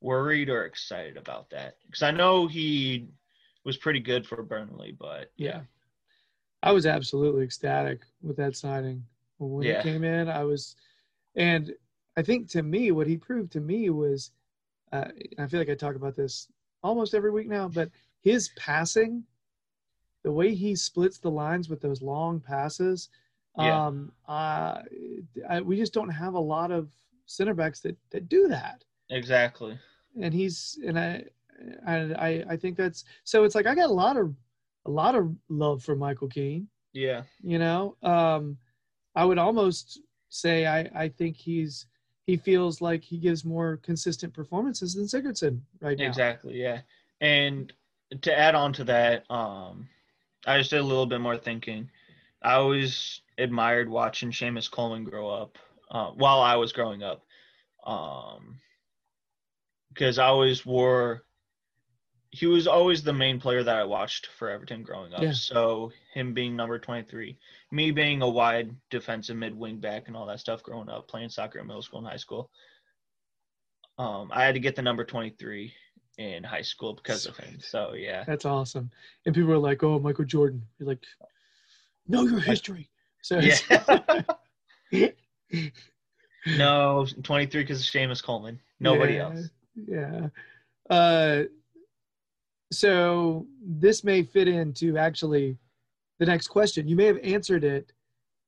[0.00, 3.08] worried or excited about that because I know he
[3.64, 5.62] was pretty good for Burnley, but Yeah.
[6.62, 9.04] I was absolutely ecstatic with that signing.
[9.38, 9.82] When Yeah.
[9.82, 10.74] he came in, I was,
[11.34, 11.74] and
[12.16, 14.32] I think to me, what he proved to me was,
[14.92, 16.48] uh, I feel like I talk about this
[16.86, 17.90] almost every week now, but
[18.22, 19.24] his passing,
[20.22, 23.08] the way he splits the lines with those long passes,
[23.58, 23.86] Yeah.
[23.86, 24.82] um, uh,
[25.48, 26.88] I, we just don't have a lot of
[27.26, 29.78] center backs that, that do that exactly.
[30.20, 31.24] and he's and I,
[31.86, 33.44] I I think that's so.
[33.44, 34.34] It's like I got a lot of
[34.84, 36.68] a lot of love for Michael Keane.
[36.92, 38.56] Yeah, You know, um,
[39.14, 41.86] I would almost say I I think he's
[42.26, 46.06] he feels like he gives more consistent performances than Sigurdsson right now.
[46.06, 46.60] exactly.
[46.60, 46.80] Yeah,
[47.20, 47.72] and
[48.22, 49.88] to add on to that, um,
[50.46, 51.90] I just did a little bit more thinking.
[52.42, 55.58] I always admired watching Seamus Coleman grow up
[55.90, 57.24] uh, while I was growing up,
[57.84, 58.60] um,
[59.92, 61.22] because I always wore.
[62.36, 65.22] He was always the main player that I watched for Everton growing up.
[65.22, 65.32] Yeah.
[65.32, 67.38] So him being number twenty three,
[67.72, 71.30] me being a wide defensive mid wing back and all that stuff growing up, playing
[71.30, 72.50] soccer in middle school and high school.
[73.98, 75.72] Um, I had to get the number twenty three
[76.18, 77.58] in high school because of him.
[77.60, 78.24] So yeah.
[78.26, 78.90] That's awesome.
[79.24, 81.04] And people are like, "Oh, Michael Jordan." You're like,
[82.06, 82.90] "Know your history."
[83.22, 84.22] So Yeah.
[86.46, 88.60] no, 23 because of Seamus Coleman.
[88.78, 89.50] Nobody Yeah, else.
[89.74, 90.28] Yeah.
[90.88, 91.44] Uh,
[92.70, 95.56] so this may fit into actually
[96.18, 96.88] the next question.
[96.88, 97.92] You may have answered it,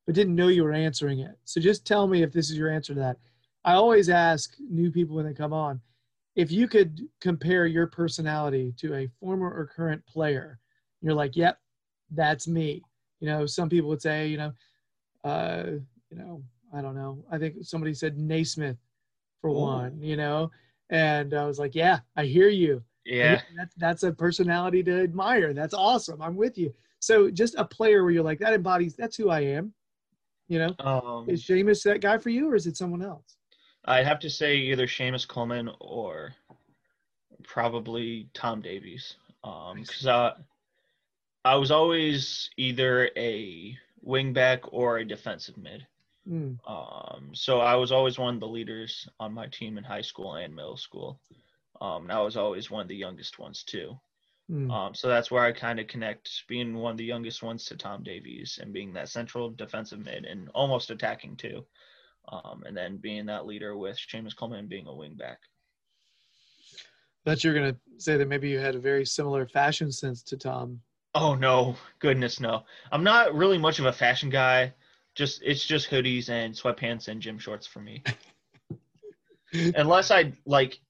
[0.07, 1.39] but didn't know you were answering it.
[1.45, 3.19] So just tell me if this is your answer to that.
[3.65, 5.81] I always ask new people when they come on
[6.39, 10.61] if you could compare your personality to a former or current player.
[11.03, 11.59] You're like, yep,
[12.13, 12.81] that's me.
[13.19, 14.53] You know, some people would say, you know,
[15.25, 15.65] uh,
[16.11, 17.25] you know, I don't know.
[17.33, 18.77] I think somebody said Naismith
[19.41, 19.55] for Ooh.
[19.55, 20.53] one, you know,
[20.91, 22.85] and I was like, yeah, I hear you.
[23.09, 23.41] Yeah.
[23.57, 25.55] That's, that's a personality to admire.
[25.55, 26.21] That's awesome.
[26.21, 26.75] I'm with you.
[27.01, 29.73] So just a player where you're like, that embodies, that's who I am.
[30.49, 33.37] You know, Um, is Seamus that guy for you or is it someone else?
[33.85, 36.35] I'd have to say either Seamus Coleman or
[37.45, 39.17] probably Tom Davies.
[39.45, 40.33] Um, because I,
[41.45, 45.87] I was always either a wing back or a defensive mid.
[46.29, 50.03] Mm, Um, so I was always one of the leaders on my team in high
[50.03, 51.19] school and middle school.
[51.81, 53.99] Um, and I was always one of the youngest ones too.
[54.51, 54.71] mm.
[54.71, 57.77] Um, so that's where I kind of connect being one of the youngest ones to
[57.77, 61.65] Tom Davies and being that central defensive mid and almost attacking too.
[62.31, 65.39] Um, and then being that leader with Seamus Coleman being a wing back.
[67.25, 70.37] Thought you were gonna say that maybe you had a very similar fashion sense to
[70.37, 70.81] Tom.
[71.15, 72.65] Oh no, goodness no.
[72.93, 74.75] I'm not really much of a fashion guy.
[75.15, 78.03] Just it's just hoodies and sweatpants and gym shorts for me.
[79.75, 80.81] unless I like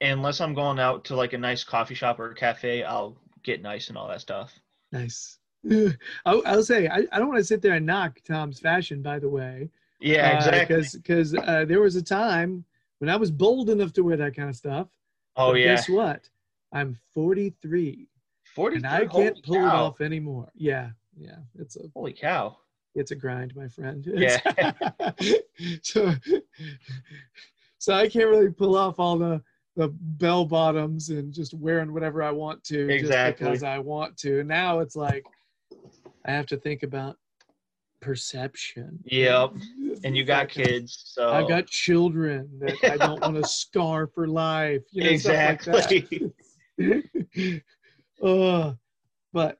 [0.00, 3.88] unless I'm going out to like a nice coffee shop or cafe, I'll get nice
[3.88, 4.52] and all that stuff.
[4.92, 5.38] Nice.
[6.26, 9.02] I'll, I'll say I, I don't want to sit there and knock Tom's fashion.
[9.02, 10.76] By the way, Yeah, exactly.
[10.76, 12.64] Because because uh, there was a time
[12.98, 14.88] when I was bold enough to wear that kind of stuff.
[15.36, 15.76] oh But yeah.
[15.76, 16.28] Guess what?
[16.72, 18.08] I'm 43
[18.54, 20.48] Forty and I can't pull it off anymore.
[20.54, 21.38] Yeah, yeah.
[21.58, 22.56] It's a Holy cow.
[22.94, 24.06] it's a grind, my friend.
[24.14, 24.72] Yeah.
[25.82, 26.14] so
[27.78, 29.42] so I can't really pull off all the
[29.76, 33.30] the bell bottoms and just wearing whatever I want to Exactly.
[33.30, 34.44] just because I want to.
[34.44, 35.24] Now it's like
[36.24, 37.16] I have to think about
[38.00, 39.00] perception.
[39.04, 39.54] Yep.
[40.04, 40.64] And you got Exactly.
[40.64, 44.82] kids, so I've got children that I don't want to scar for life.
[44.90, 46.32] You know, stuff like exactly.
[48.22, 48.72] uh,
[49.32, 49.56] but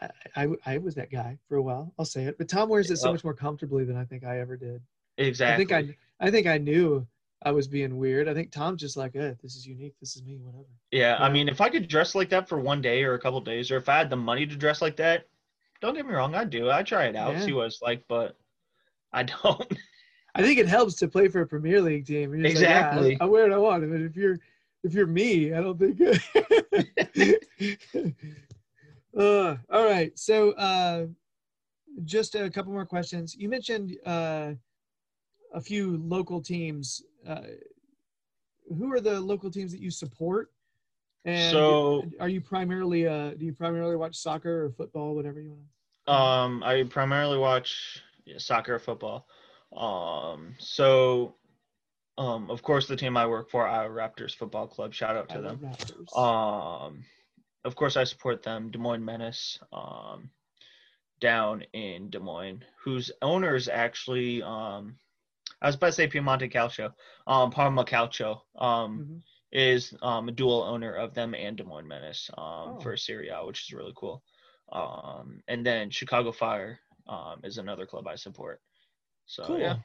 [0.00, 1.94] I, I, I was that guy for a while.
[1.98, 2.38] I'll say it.
[2.38, 4.82] But Tom wears it so much more comfortably than I think I ever did.
[5.18, 5.54] exactly.
[5.54, 7.06] I think I, I think I knew
[7.44, 8.28] I was being weird.
[8.28, 9.94] I think Tom's just like, eh, this is unique.
[10.00, 10.38] This is me.
[10.40, 10.64] Whatever.
[10.90, 13.40] Yeah, I mean, if I could dress like that for one day or a couple
[13.40, 15.26] days, or if I had the money to dress like that,
[15.80, 16.72] don't get me wrong, I'd do it.
[16.72, 17.44] I'd try it out, Yeah.
[17.44, 18.36] see what it's like, but
[19.12, 19.72] I don't.
[20.34, 22.32] I think it helps to play for a Premier League team.
[22.32, 23.18] Just like, yeah, Exactly.
[23.20, 23.90] I, I wear what I want.
[23.90, 24.38] But if you're
[24.82, 26.00] if you're me, I don't think.
[29.18, 30.18] uh, all right.
[30.18, 31.06] So uh,
[32.04, 33.34] just a couple more questions.
[33.36, 34.52] You mentioned uh,
[35.52, 37.02] a few local teams.
[37.26, 37.42] Uh,
[38.68, 40.52] who are the local teams that you support?
[41.24, 45.50] And So- are you primarily uh do you primarily watch soccer or football, whatever you
[45.50, 45.68] want?
[46.08, 49.26] Um, I primarily watch yeah, soccer, or football.
[49.76, 51.36] Um, so,
[52.18, 54.92] um, of course, the team I work for, Iowa Raptors Football Club.
[54.92, 55.58] Shout out to them.
[55.58, 56.16] Raptors.
[56.16, 57.04] Um,
[57.64, 58.70] of course, I support them.
[58.70, 60.30] Des Moines Menace, um,
[61.20, 64.96] down in Des Moines, whose owners actually, um,
[65.62, 66.92] I was about to say Piemonte Calcio,
[67.26, 69.22] um, Parma Calcio, um, Mhm.
[69.52, 72.44] is um, a dual owner of them and Des Moines Menace um,
[72.76, 72.80] Oh.
[72.82, 74.22] for Serie A, which is really cool.
[74.72, 78.60] Um, and then Chicago Fire um, is another club I support.
[79.26, 79.58] So cool.
[79.60, 79.76] yeah,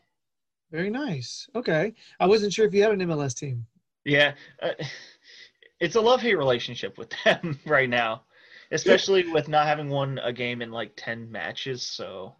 [0.71, 1.47] Very nice.
[1.55, 1.93] Okay.
[2.19, 3.65] I wasn't sure if you had an MLS team.
[4.05, 4.73] yeah, uh,
[5.79, 8.23] it's a love hate relationship with them right now,
[8.71, 11.83] especially with not having won a game in like ten matches.
[11.83, 12.35] So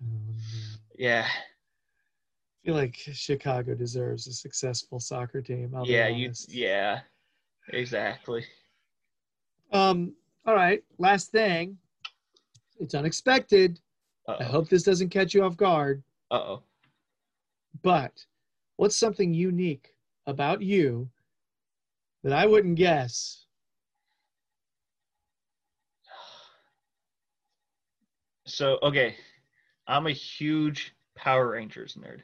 [0.98, 1.30] yeah, I
[2.68, 5.72] feel like Chicago deserves a successful soccer team.
[5.74, 7.00] I'll yeah, you yeah,
[7.70, 8.44] exactly.
[9.72, 10.14] Um.
[10.46, 10.84] All right.
[10.98, 11.78] Last thing.
[12.78, 13.80] It's unexpected.
[14.28, 16.04] I Uh hope this doesn't catch you off guard.
[16.30, 16.64] Uh oh.
[17.84, 18.26] But
[18.76, 21.10] what's something unique about you
[22.26, 23.46] that I wouldn't guess?
[28.46, 29.16] So okay,
[29.88, 32.24] I'm a huge Power Rangers nerd.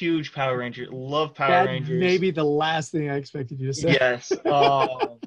[0.00, 2.00] Huge Power Ranger, love Power that Rangers.
[2.00, 3.92] may be the last thing I expected you to say.
[3.92, 4.32] Yes.
[4.46, 5.18] Um,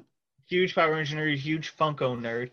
[0.48, 2.50] huge Power Ranger nerd, huge Funko nerd.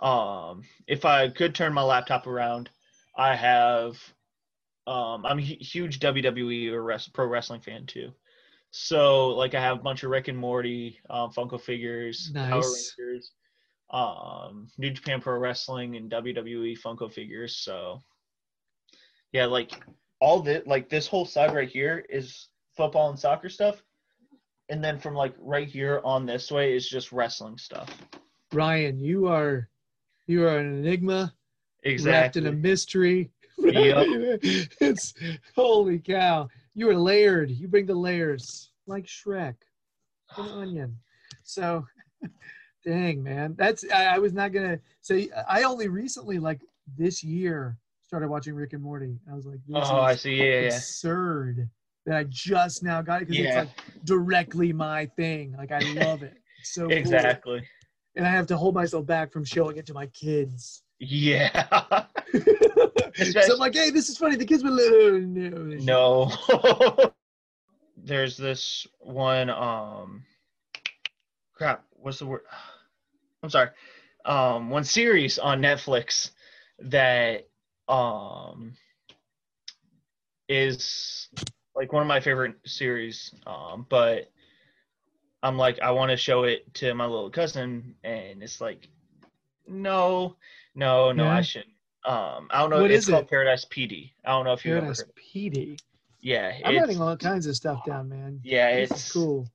[0.00, 2.70] Um, if I could turn my laptop around,
[3.16, 3.98] I have.
[4.86, 8.12] Um, I'm a huge WWE or pro wrestling fan too.
[8.70, 13.32] So like I have a bunch of Rick and Morty um, Funko figures, Power Rangers,
[13.90, 17.56] um, New Japan Pro Wrestling, and WWE Funko figures.
[17.56, 18.02] So
[19.32, 19.72] yeah, like
[20.24, 23.82] all this, like this whole side right here is football and soccer stuff
[24.70, 27.90] and then from like right here on this way is just wrestling stuff.
[28.52, 29.68] Ryan, you are
[30.26, 31.34] you are an enigma
[31.84, 32.40] wrapped Exactly.
[32.40, 33.30] in a mystery.
[33.58, 34.06] Yep.
[34.80, 35.12] it's
[35.54, 36.48] holy cow.
[36.74, 37.50] You are layered.
[37.50, 39.56] You bring the layers like Shrek,
[40.38, 40.96] an onion.
[41.42, 41.84] So,
[42.84, 45.28] dang man, that's I, I was not gonna say.
[45.46, 46.62] I only recently, like
[46.96, 47.76] this year,
[48.14, 49.18] started watching Rick and Morty.
[49.28, 50.36] I was like, oh, I see.
[50.36, 50.66] Yeah, yeah, yeah.
[50.68, 51.68] absurd
[52.06, 55.52] that I just now got it because it's like directly my thing.
[55.58, 56.34] Like I love it.
[56.60, 56.92] It's so cool.
[56.96, 57.62] Exactly.
[58.16, 60.82] And I have to hold myself back from showing it to my kids.
[60.98, 61.50] Yeah.
[62.32, 64.36] so I'm like, hey, this is funny.
[64.36, 66.30] The kids would no.
[66.30, 67.12] no.
[67.98, 69.50] There's this one.
[69.50, 70.22] Um.
[71.52, 71.84] Crap.
[71.90, 72.42] What's the word?
[73.42, 73.70] I'm sorry.
[74.24, 74.70] Um.
[74.70, 76.30] One series on Netflix
[76.78, 77.46] that
[77.88, 78.74] um
[80.48, 81.28] is
[81.74, 83.34] like one of my favorite series.
[83.46, 83.86] Um.
[83.88, 84.30] But
[85.42, 88.88] I'm like, I want to show it to my little cousin, and it's like,
[89.66, 90.36] no,
[90.74, 91.34] no, no, Yeah.
[91.36, 91.70] I shouldn't.
[92.06, 92.82] Um, I don't know.
[92.82, 93.30] What it's is called it?
[93.30, 94.12] Paradise PD.
[94.26, 95.12] I don't know if you ever Paradise heard.
[95.16, 95.78] PD.
[96.20, 98.40] Yeah, I'm writing all kinds of stuff down, man.
[98.42, 99.46] yeah, This it's cool.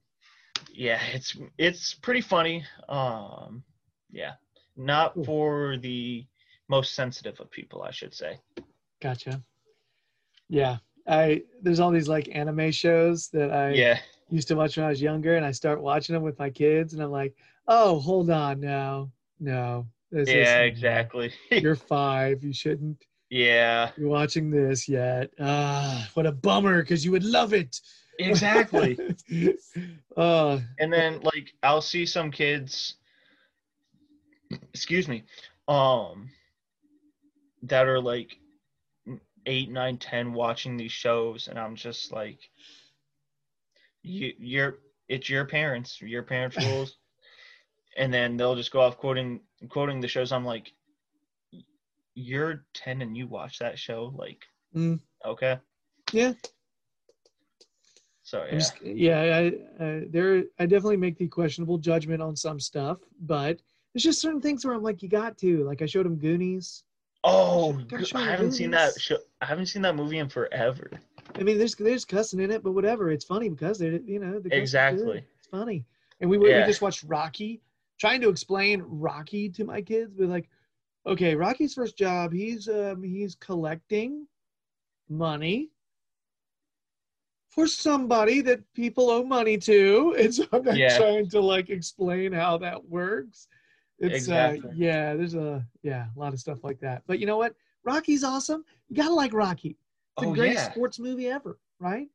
[0.72, 2.64] Yeah, it's it's pretty funny.
[2.88, 3.64] Um,
[4.12, 4.34] yeah,
[4.78, 5.24] not Cool.
[5.26, 6.26] for the
[6.70, 8.40] most sensitive of people, I should say.
[9.02, 9.42] Gotcha.
[10.50, 10.78] Yeah.
[11.08, 14.90] I there's all these like anime shows that I Yeah, used to watch when I
[14.90, 17.36] was younger, and I start watching them with my kids, and I'm like,
[17.68, 19.88] oh, hold on, no, no.
[20.12, 21.34] This yeah, exactly.
[21.52, 22.44] You're five.
[22.44, 25.32] You shouldn't yeah, be watching this yet.
[25.40, 27.80] Ah, what a bummer, because you would love it.
[28.20, 29.00] exactly.
[30.18, 32.96] uh, and then like I'll see some kids,
[34.74, 35.24] excuse me,
[35.68, 36.30] um,
[37.64, 38.38] that are like
[39.46, 42.40] eight, nine, ten watching these shows, and I'm just like,
[44.04, 46.98] you, you're, it's your parents, your parents' rules,
[47.98, 50.32] and then they'll just go off quoting, quoting the shows.
[50.32, 50.72] I'm like,
[52.16, 54.44] you're ten and you watch that show, like,
[54.76, 55.00] Mm.
[55.26, 55.58] okay,
[56.14, 56.34] yeah.
[58.22, 62.60] so yeah, just, yeah, I, uh, there, I definitely make the questionable judgment on some
[62.60, 63.60] stuff, but
[63.94, 65.66] there's just certain things where I'm like, you got to.
[65.66, 66.84] Like, I showed him Goonies.
[67.24, 67.80] Oh,
[68.16, 69.18] I haven't seen that show.
[69.42, 70.90] I haven't seen that movie in forever.
[71.36, 73.12] I mean, there's there's cussing in it, but whatever.
[73.12, 74.62] It's funny because they, you know, the cuss is good.
[74.62, 75.24] Exactly.
[75.38, 75.86] It's funny.
[76.22, 77.62] And we were, we just watched Rocky,
[78.00, 80.14] trying to explain Rocky to my kids.
[80.18, 80.50] We're like,
[81.06, 84.28] okay, Rocky's first job, he's um he's collecting
[85.08, 85.70] money
[87.50, 90.98] for somebody that people owe money to, and so I'm not Yeah.
[90.98, 93.48] trying to like explain how that works.
[94.00, 94.70] It's Exactly.
[94.70, 97.04] uh, yeah, there's a yeah a lot of stuff like that.
[97.08, 97.56] But you know what?
[97.84, 98.64] Rocky's awesome.
[98.88, 99.70] You gotta like Rocky.
[100.18, 100.72] It's the Oh, greatest yeah.
[100.72, 102.08] sports movie ever, right?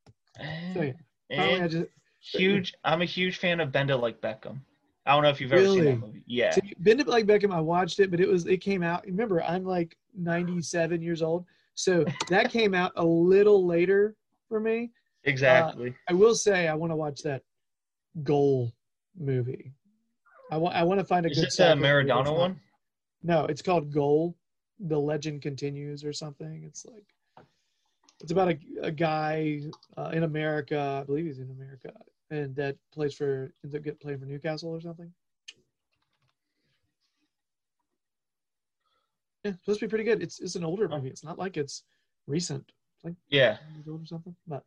[0.74, 0.92] So yeah,
[1.30, 1.86] Eh, I just
[2.20, 2.74] huge.
[2.84, 4.60] I'm a huge fan of Bend It Like Beckham.
[5.06, 5.94] I don't know if you've ever seen Really?
[5.94, 6.22] that movie.
[6.26, 6.50] Yeah.
[6.54, 9.04] See, Bend It Like Beckham, I watched it, but it was it came out.
[9.04, 14.16] Remember, I'm like 97 years old, so that came out a little later
[14.48, 14.90] for me.
[15.24, 15.94] Exactly.
[16.08, 17.42] I will say I want to watch that
[18.22, 18.72] Goal
[19.18, 19.72] movie.
[20.50, 21.46] I want I want to find a Is good.
[21.46, 22.60] the soccer Maradona one?
[23.22, 24.36] No, it's called Goal.
[24.80, 26.62] The legend continues, or something.
[26.66, 27.04] It's like
[28.20, 29.60] it's about a, a guy
[29.96, 31.00] uh, in America.
[31.02, 31.92] I believe he's in America,
[32.30, 35.12] and that plays for ends up get playing for Newcastle or something.
[39.44, 40.22] Yeah, it's supposed to be pretty good.
[40.22, 40.96] It's it's an older Oh.
[40.96, 41.08] movie.
[41.10, 41.84] It's not like it's
[42.26, 42.64] recent.
[42.96, 43.58] It's like Yeah.
[43.88, 44.34] old or something.
[44.46, 44.64] But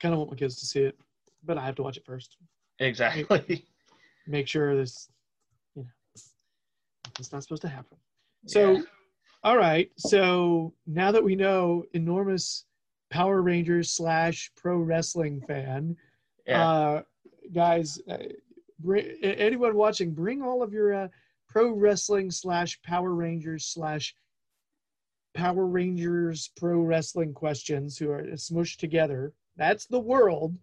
[0.00, 0.98] kind of want my kids to see it,
[1.42, 2.36] but I have to watch it first.
[2.78, 3.66] Exactly.
[4.26, 5.08] Make sure this,
[5.74, 5.88] you know,
[7.18, 7.98] it's not supposed to happen.
[8.46, 8.82] So, Yeah.
[9.42, 9.90] all right.
[9.96, 12.64] So now that we know enormous
[13.10, 15.96] Power Rangers slash pro wrestling fan,
[16.46, 16.68] Yeah.
[16.68, 17.02] uh,
[17.52, 18.18] guys, uh,
[19.22, 21.08] anyone watching, bring all of your uh,
[21.48, 24.16] pro wrestling slash Power Rangers slash
[25.34, 29.32] Power Rangers pro wrestling questions who are smushed together.
[29.56, 30.56] That's the world.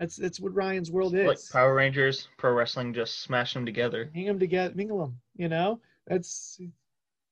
[0.00, 1.26] That's that's what Ryan's world is.
[1.26, 4.10] like Power Rangers, pro wrestling, just smash them together.
[4.14, 5.20] hang them together, mingle them.
[5.36, 6.58] You know, that's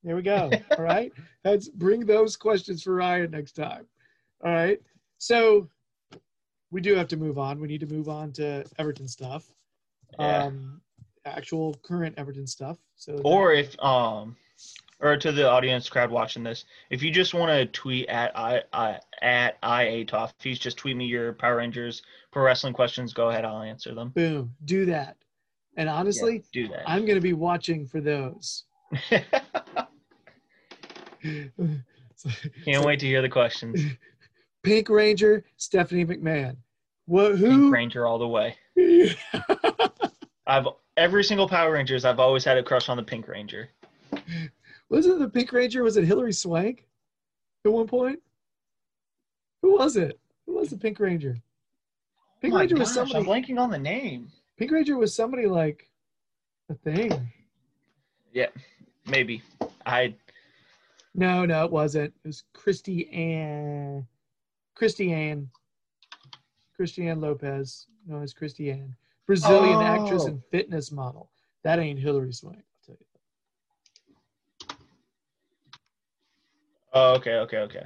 [0.04, 0.50] there we go.
[0.78, 1.10] All right,
[1.44, 3.86] let's bring those questions for Ryan next time.
[4.44, 4.80] All right,
[5.16, 5.68] so
[6.70, 7.58] we do have to move on.
[7.58, 9.50] We need to move on to Everton stuff,
[10.20, 10.44] Yeah.
[10.44, 10.82] um,
[11.24, 12.76] actual current Everton stuff.
[12.96, 14.36] So that- or if um
[15.00, 18.62] or to the audience crowd watching this if you just want to tweet at i,
[18.72, 23.44] I at ia toffees just tweet me your power rangers pro wrestling questions go ahead
[23.44, 25.16] i'll answer them boom, do that.
[25.76, 28.64] And honestly, do that I'm going to be watching for those.
[29.10, 29.24] can't
[32.84, 33.80] wait to hear the questions
[34.64, 36.56] Pink Ranger, Stephanie McMahon.
[37.06, 37.38] What?
[37.38, 38.56] Pink ranger all the way
[40.48, 43.68] i've every single power rangers i've always had a crush on the pink ranger
[44.90, 45.82] Wasn't the Pink Ranger?
[45.82, 46.86] Was it Hilary Swank
[47.64, 48.20] at one point?
[49.62, 50.18] Who was it?
[50.46, 51.36] Who was the Pink Ranger?
[52.40, 53.42] Pink Oh Ranger was gosh, i'm somebody.
[53.52, 55.88] blanking on the name Pink Ranger was somebody like
[56.70, 57.30] a thing.
[58.32, 58.48] Yeah,
[59.06, 59.42] maybe
[59.86, 60.14] i
[61.14, 62.12] No, no, it wasn't.
[62.24, 64.06] It was Christy Ann.
[64.74, 65.48] Christy Ann.
[66.76, 68.94] Christy Ann Lopez, known as Christy Ann.
[69.26, 70.28] Brazilian actress Oh.
[70.28, 71.30] and fitness model.
[71.64, 72.58] That ain't Hilary Swank.
[72.58, 74.76] I'll tell you.
[76.92, 77.84] Oh okay okay okay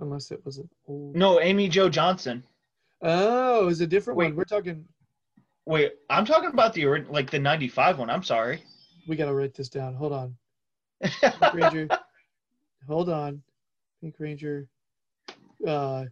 [0.00, 1.16] Unless it was an old.
[1.16, 2.42] no Amy Jo Johnson
[3.02, 4.26] Oh, it was a different Wait.
[4.26, 4.36] one.
[4.36, 4.84] We're talking.
[5.66, 8.62] wait i'm talking about the ori- like the 95 one i'm sorry
[9.06, 9.94] We got to write this down.
[9.94, 10.36] Hold on.
[11.02, 11.88] Pink Ranger.
[12.86, 13.42] Hold on.
[14.02, 14.66] Pink Ranger.
[15.66, 16.04] Uh,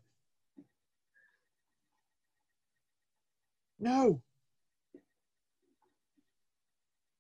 [3.79, 4.23] no.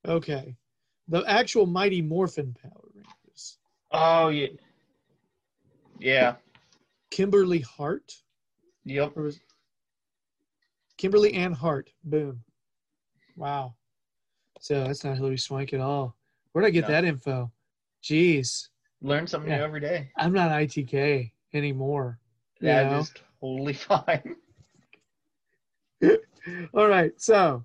[0.06, 0.56] Okay.
[1.08, 2.85] The actual Mighty Morphin Power.
[3.92, 4.48] Oh yeah.
[5.98, 6.34] Yeah.
[7.10, 8.12] Kimberly Hart.
[8.84, 9.14] Yep.
[10.98, 11.90] Kimberly Ann Hart.
[12.04, 12.42] Boom.
[13.36, 13.74] Wow.
[14.60, 16.16] So that's not Hilary Swank at all.
[16.52, 16.88] Where'd I get No.
[16.88, 17.52] that info?
[18.02, 18.68] Jeez.
[19.02, 19.58] Learn something Yeah.
[19.58, 20.10] new every day.
[20.16, 22.18] I'm not ITK anymore.
[22.60, 22.98] That know?
[23.00, 24.36] is totally fine.
[26.74, 27.64] All right, so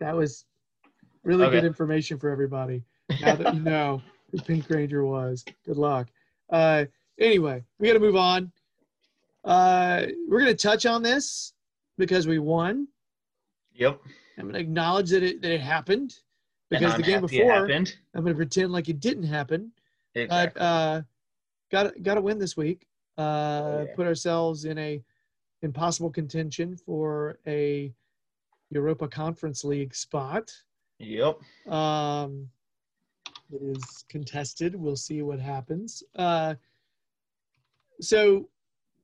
[0.00, 0.44] that was
[1.22, 1.56] really Okay.
[1.56, 2.82] good information for everybody.
[3.20, 6.08] Now that you know who Pink Ranger was, good luck.
[6.50, 6.86] Uh,
[7.18, 8.50] anyway, we got to move on.
[9.44, 11.52] Uh, we're going to touch on this
[11.98, 12.88] because we won.
[13.74, 14.00] yep.
[14.38, 16.18] I'm going to acknowledge that it that it happened
[16.68, 17.96] because the game before happened.
[18.14, 19.72] I'm going to pretend like it didn't happen.
[20.14, 20.52] Exactly.
[20.58, 21.02] But uh,
[21.70, 22.86] got got to win this week.
[23.16, 23.94] Uh, Oh, yeah.
[23.94, 25.02] Put ourselves in a
[25.62, 27.94] impossible contention for a
[28.70, 30.52] Europa Conference League spot.
[30.98, 31.38] yep.
[31.66, 32.50] Um,
[33.52, 34.74] it is contested.
[34.74, 36.02] We'll see what happens.
[36.14, 36.54] Uh,
[38.00, 38.48] so,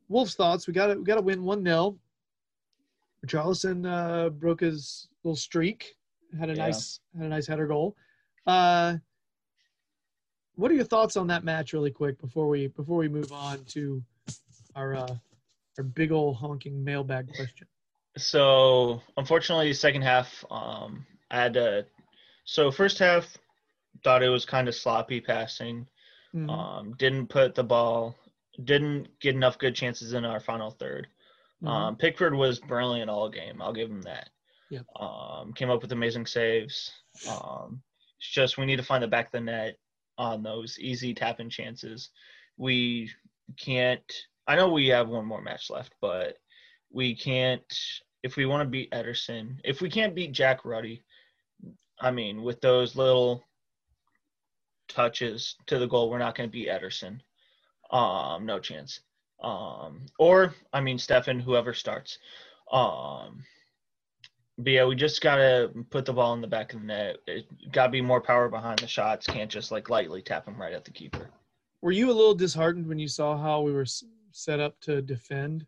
[0.08, 0.66] Wolf's thoughts.
[0.66, 1.96] We got to we got to win one 0
[3.26, 5.94] Richarlison uh, broke his little streak.
[6.38, 6.64] Had a Yeah.
[6.66, 7.96] nice had a nice header goal.
[8.46, 8.96] Uh,
[10.56, 13.64] what are your thoughts on that match, really quick, before we before we move on
[13.66, 14.02] to
[14.74, 15.14] our uh,
[15.78, 17.66] our big old honking mailbag question?
[18.18, 21.86] So unfortunately, second half, um, I had to.
[22.44, 23.38] So first half,
[24.04, 25.88] thought it was kind of sloppy passing.
[26.34, 26.50] Mhm.
[26.50, 28.16] Um, didn't put the ball,
[28.64, 31.08] didn't get enough good chances in our final third.
[31.62, 31.68] Mhm.
[31.68, 33.60] Um, Pickford was brilliant all game.
[33.62, 34.30] I'll give him that.
[34.70, 34.86] Yep.
[34.96, 36.92] Um, came up with amazing saves.
[37.28, 37.82] Um,
[38.18, 39.78] it's just we need to find the back of the net.
[40.18, 42.10] on those easy tapping chances.
[42.58, 43.10] We
[43.56, 44.12] can't.
[44.46, 46.36] I know we have one more match left, but
[46.90, 47.64] we can't.
[48.22, 51.02] If we want to beat Ederson, if we can't beat Jack Ruddy,
[51.98, 53.42] I mean, with those little
[54.88, 57.20] touches to the goal, we're not going to beat Ederson.
[57.90, 59.00] Um, no chance.
[59.42, 62.18] Um, or I mean, Steffen, whoever starts.
[62.70, 63.44] Um,
[64.58, 67.16] but yeah, we just gotta put the ball in the back of the net.
[67.26, 69.26] It gotta be more power behind the shots.
[69.26, 71.30] Can't just like lightly tap them right at the keeper.
[71.80, 73.86] Were you a little disheartened when you saw how we were
[74.30, 75.66] set up to defend,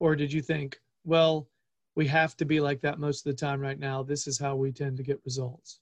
[0.00, 1.48] or did you think, well,
[1.94, 4.02] we have to be like that most of the time right now?
[4.02, 5.78] This is how we tend to get results.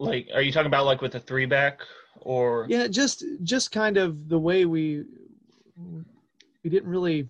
[0.00, 1.80] Like, are you talking about like with a three back
[2.22, 2.66] or?
[2.68, 5.04] Yeah, just just kind of the way we
[5.76, 7.28] we didn't really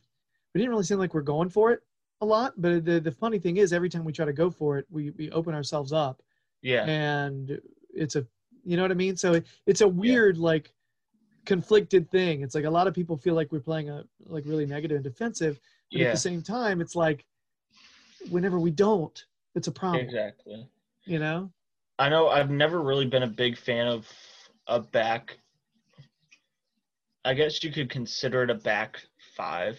[0.55, 1.83] we didn't really seem like we're going for it
[2.21, 2.55] a lot.
[2.57, 5.11] But the the funny thing is, every time we try to go for it, we
[5.11, 6.23] we open ourselves up,
[6.63, 6.85] Yeah.
[6.85, 7.61] and
[7.93, 8.25] it's a
[8.65, 9.17] you know what I mean.
[9.17, 10.73] So it, it's a weird like
[11.45, 12.43] conflicted thing.
[12.43, 15.05] It's like a lot of people feel like we're playing a like really negative and
[15.05, 15.59] defensive,
[15.91, 17.25] but at the same time, it's like
[18.29, 19.25] whenever we don't,
[19.57, 20.05] it's a problem.
[20.05, 20.69] Exactly.
[21.07, 21.51] You know.
[22.01, 24.09] I know I've never really been a big fan of
[24.67, 25.39] a back.
[27.25, 29.01] I guess you could consider it a back
[29.37, 29.79] five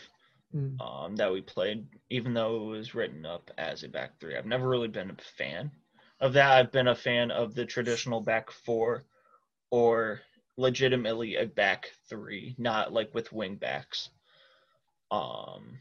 [0.55, 0.81] Mm.
[0.81, 4.35] um, that we played, even though it was written up as a back three.
[4.35, 5.71] I've never really been a fan
[6.19, 6.51] of that.
[6.51, 9.05] I've been a fan of the traditional back four
[9.69, 10.21] or
[10.57, 14.09] legitimately a back three, not like with wing backs.
[15.09, 15.77] Um,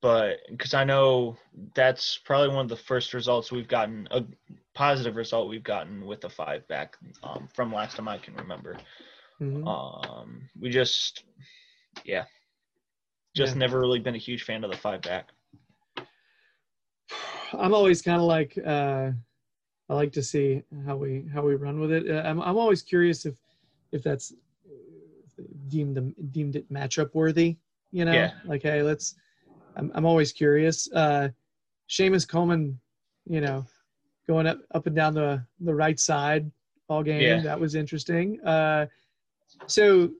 [0.00, 1.36] but because I know
[1.74, 4.24] that's probably one of the first results we've gotten, a
[4.74, 8.76] positive result we've gotten with the five back um, from last time I can remember.
[9.40, 9.66] Mhm.
[9.66, 11.24] Um, we just,
[12.04, 12.24] yeah,
[13.34, 13.60] just Yeah.
[13.60, 15.30] never really been a huge fan of the five back.
[17.52, 19.10] I'm always kind of like uh,
[19.88, 22.08] I like to see how we how we run with it.
[22.08, 23.34] Uh, I'm I'm always curious if
[23.92, 24.32] if that's
[25.68, 27.56] deemed deemed it matchup worthy.
[27.90, 28.32] You know, Yeah.
[28.44, 29.14] like hey, let's.
[29.76, 30.90] I'm I'm always curious.
[30.92, 31.28] Uh,
[31.88, 32.78] Seamus Coleman,
[33.26, 33.64] you know,
[34.26, 36.50] going up up and down the the right side
[36.88, 37.22] all game.
[37.22, 37.40] Yeah.
[37.40, 38.40] That was interesting.
[38.44, 38.86] Uh,
[39.66, 40.10] so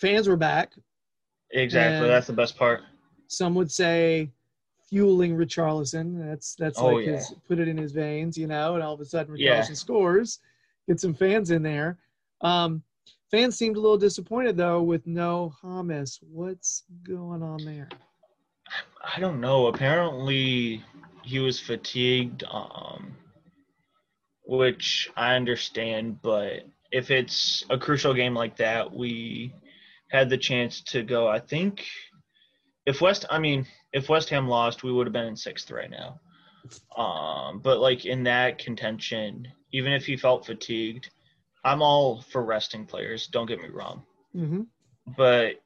[0.00, 0.72] fans were back.
[1.50, 2.82] Exactly, that's the best part.
[3.28, 4.30] some would say
[4.88, 6.18] fueling Richarlison.
[6.28, 7.12] That's that's Oh, like yeah.
[7.12, 9.38] his put it in his veins, you know, and all of a sudden Richarlison
[9.68, 9.74] Yeah.
[9.74, 10.40] scores,
[10.88, 11.98] get some fans in there.
[12.40, 12.82] Um,
[13.30, 16.18] fans seemed a little disappointed though with no Hamas.
[16.22, 17.88] What's going on there?
[19.16, 19.66] I don't know.
[19.66, 20.82] Apparently,
[21.22, 23.16] he was fatigued, um,
[24.44, 26.20] which I understand.
[26.22, 29.54] But if it's a crucial game like that, we
[30.10, 31.26] had the chance to go.
[31.28, 31.86] I think
[32.86, 35.90] if West, I mean, if West Ham lost, we would have been in sixth right
[35.90, 36.20] now.
[36.96, 41.10] Um, but like in that contention, even if he felt fatigued,
[41.64, 43.26] I'm all for resting players.
[43.28, 44.02] Don't get me wrong
[44.34, 44.62] Mm-hmm.
[45.16, 45.62] but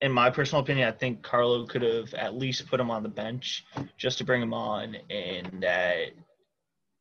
[0.00, 3.08] in my personal opinion, I think Carlo could have at least put him on the
[3.08, 3.64] bench
[3.96, 6.10] just to bring him on in that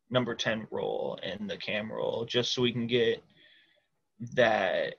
[0.09, 3.23] number 10 role and the cam role, just so we can get
[4.35, 4.95] that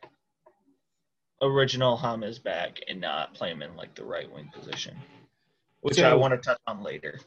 [1.40, 4.96] original Hamas back and not play him in like the right wing position,
[5.80, 7.20] which I want to touch on later.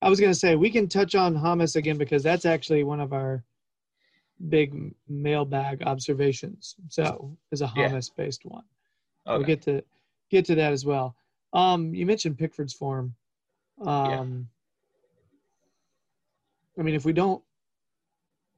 [0.00, 3.12] I was gonna say we can touch on Hamas again because that's actually one of
[3.12, 3.42] our
[4.48, 6.76] big mailbag observations.
[6.88, 8.64] So is a Hamas based one.
[9.28, 9.36] Okay.
[9.36, 9.84] We'll get to
[10.30, 11.14] get to that as well.
[11.52, 13.14] Um, you mentioned Pickford's form.
[13.84, 14.48] Um,
[16.78, 17.42] I mean, if we don't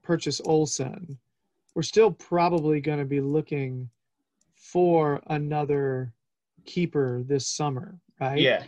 [0.02, 1.18] purchase Olsen,
[1.74, 3.88] we're still probably going to be looking
[4.54, 6.12] for another
[6.66, 8.38] keeper this summer, right?
[8.38, 8.64] yeah.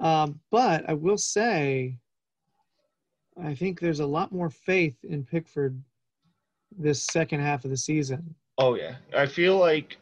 [0.00, 1.98] Um, but I will say,
[3.42, 5.80] I think there's a lot more faith in Pickford
[6.76, 8.34] this second half of the season.
[8.58, 8.96] Oh yeah.
[9.16, 9.96] I feel like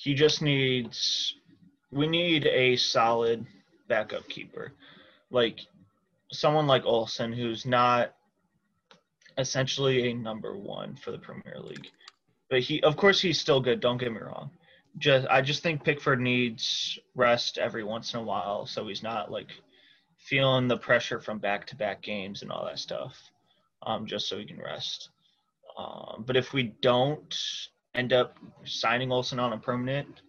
[0.00, 1.34] he just needs
[1.92, 3.46] we need a solid
[3.86, 4.72] backup keeper.
[5.30, 5.60] Like
[6.32, 8.14] someone like Olsen who's not
[9.36, 11.88] essentially a number 1 for the Premier League.
[12.48, 14.50] But he of course he's still good, don't get me wrong.
[14.96, 19.30] Just I just think Pickford needs rest every once in a while so he's not
[19.30, 19.50] like
[20.16, 23.30] feeling the pressure from back-to-back games and all that stuff.
[23.82, 25.10] Um just so he can rest.
[25.76, 27.34] Um, but if we don't
[27.94, 30.22] end up signing Olsen on a permanent,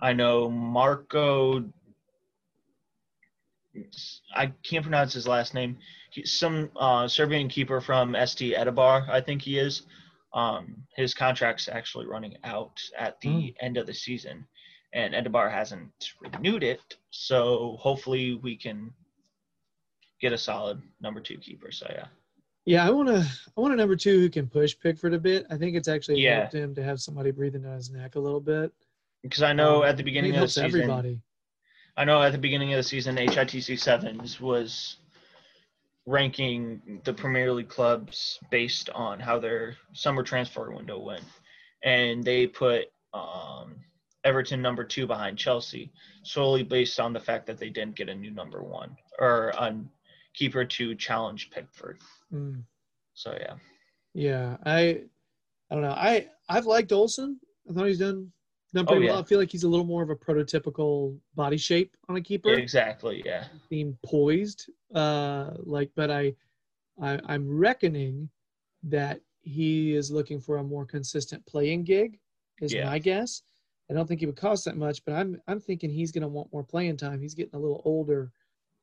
[0.00, 1.64] I know Marco.
[4.34, 5.76] I can't pronounce his last name.
[6.10, 9.82] He's some uh, Serbian keeper from SD Eibar, I think he is.
[10.32, 13.64] Um, his contract's actually running out at the Hmm.
[13.66, 14.46] end of the season,
[14.92, 16.96] and Eibar hasn't renewed it.
[17.10, 18.92] So hopefully we can
[20.20, 21.70] get a solid number two keeper.
[21.70, 22.06] So yeah.
[22.66, 23.20] Yeah, I want to.
[23.56, 25.46] I want a number two who can push Pickford a bit.
[25.50, 26.40] I think it's actually Yeah.
[26.40, 28.72] helped him to have somebody breathing down his neck a little bit.
[29.22, 31.20] Because I know Um, at the beginning of the season, everybody.
[31.96, 34.96] I know at the beginning of the season, HITC sevens was
[36.06, 41.24] ranking the Premier League clubs based on how their summer transfer window went,
[41.82, 43.76] and they put um,
[44.24, 45.90] Everton number two behind Chelsea
[46.22, 49.74] solely based on the fact that they didn't get a new number one or a
[50.36, 51.98] keeper to challenge Pickford.
[52.32, 52.62] Mm.
[53.14, 53.54] So yeah,
[54.14, 55.00] Yeah, I.
[55.68, 55.90] I don't know.
[55.90, 57.40] I I've liked Olsen.
[57.68, 58.30] I thought he's done
[58.72, 59.10] done Oh, yeah.
[59.10, 59.18] well.
[59.20, 62.50] I feel like he's a little more of a prototypical body shape on a keeper.
[62.52, 63.20] exactly.
[63.24, 66.32] Yeah, being poised uh like but I,
[67.02, 68.28] I i'm reckoning
[68.84, 72.20] that he is looking for a more consistent playing gig
[72.60, 72.84] is Yeah.
[72.84, 73.42] my guess
[73.90, 76.28] i don't think he would cost that much but i'm i'm thinking he's going to
[76.28, 78.30] want more playing time he's getting a little older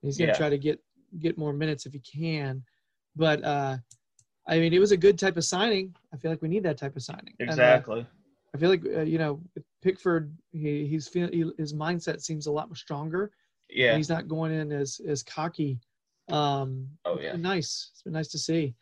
[0.02, 0.38] he's going to Yeah.
[0.38, 0.78] try to get
[1.20, 2.64] get more minutes if he can
[3.16, 3.78] but uh
[4.48, 6.78] i mean it was a good type of signing i feel like we need that
[6.78, 8.06] type of signing And, uh, exactly.
[8.56, 9.42] I feel like uh, you know
[9.82, 10.32] Pickford.
[10.52, 13.24] He, he's feel, he, his mindset seems a lot more stronger.
[13.70, 13.98] and Yeah.
[13.98, 15.80] he's not going in as as cocky.
[16.30, 17.36] Um, Oh yeah.
[17.36, 17.90] nice.
[17.92, 18.76] It's been nice to see.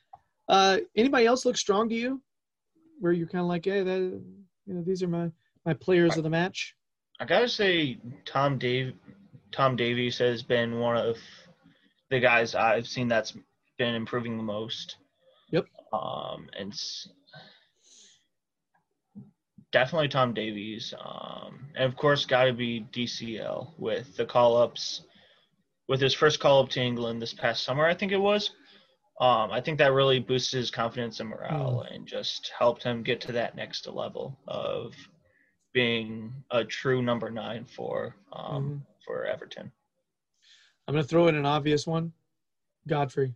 [0.50, 2.22] Uh, anybody else look strong to you?
[3.00, 4.02] Where you're kind of like, hey, that
[4.66, 5.32] you know, these are my
[5.66, 6.76] my players of the match.
[7.22, 8.94] I gotta say, Tom Dave,
[9.54, 11.18] Tom Davies has been one of
[12.12, 13.34] the guys I've seen that's
[13.78, 14.97] been improving the most.
[15.49, 15.66] Yep.
[15.93, 16.74] Um, and
[19.72, 20.93] definitely Tom Davies.
[21.03, 25.01] Um, and of course, got to be DCL with the call ups,
[25.88, 28.51] with his first call up to England this past summer, I think it was.
[29.20, 33.22] Um, I think that really boosted his confidence and morale and just helped him get
[33.22, 34.93] to that next level of
[35.74, 38.86] being a true number nine for um, Mhm.
[39.05, 39.72] for Everton.
[40.88, 42.12] I'm gonna throw in an obvious one,
[42.88, 43.36] Godfrey.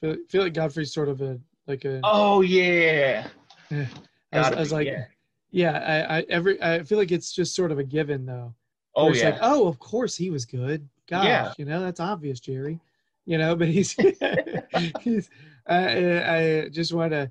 [0.00, 2.00] Feel, feel like Godfrey's sort of a like a.
[2.02, 3.28] Oh yeah,
[3.70, 3.88] I was,
[4.32, 5.04] Gotta I was like, yeah.
[5.50, 8.54] yeah, I, I every I feel like it's just sort of a given though.
[8.96, 10.88] oh it's yeah, like, oh, of course he was good.
[11.08, 11.52] Gosh, Yeah.
[11.58, 12.80] you know that's obvious, Jerry.
[13.26, 13.92] You know, but he's
[15.00, 15.30] he's.
[15.66, 17.30] I, I just want to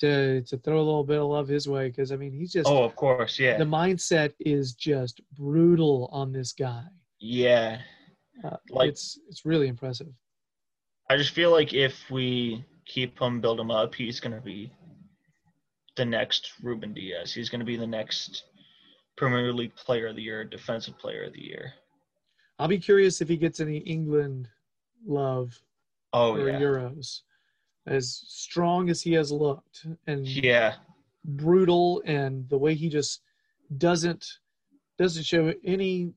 [0.00, 2.68] to to throw a little bit of love his way because I mean he's just
[2.68, 6.84] oh of course, yeah, the mindset is just brutal on this guy.
[7.20, 7.80] yeah.
[8.44, 10.12] Uh, Like- it's it's really impressive.
[11.10, 14.70] I just feel like if we keep him, build him up, he's gonna be
[15.96, 17.34] the next Ruben Dias.
[17.34, 18.44] He's gonna be the next
[19.16, 21.72] Premier League Player of the Year, Defensive Player of the Year.
[22.60, 24.48] I'll be curious if he gets any England
[25.04, 25.60] love
[26.12, 27.22] Oh or yeah, Euros.
[27.88, 30.74] As strong as he has looked and yeah,
[31.24, 33.22] brutal and the way he just
[33.76, 34.26] doesn't
[34.98, 36.12] doesn't show any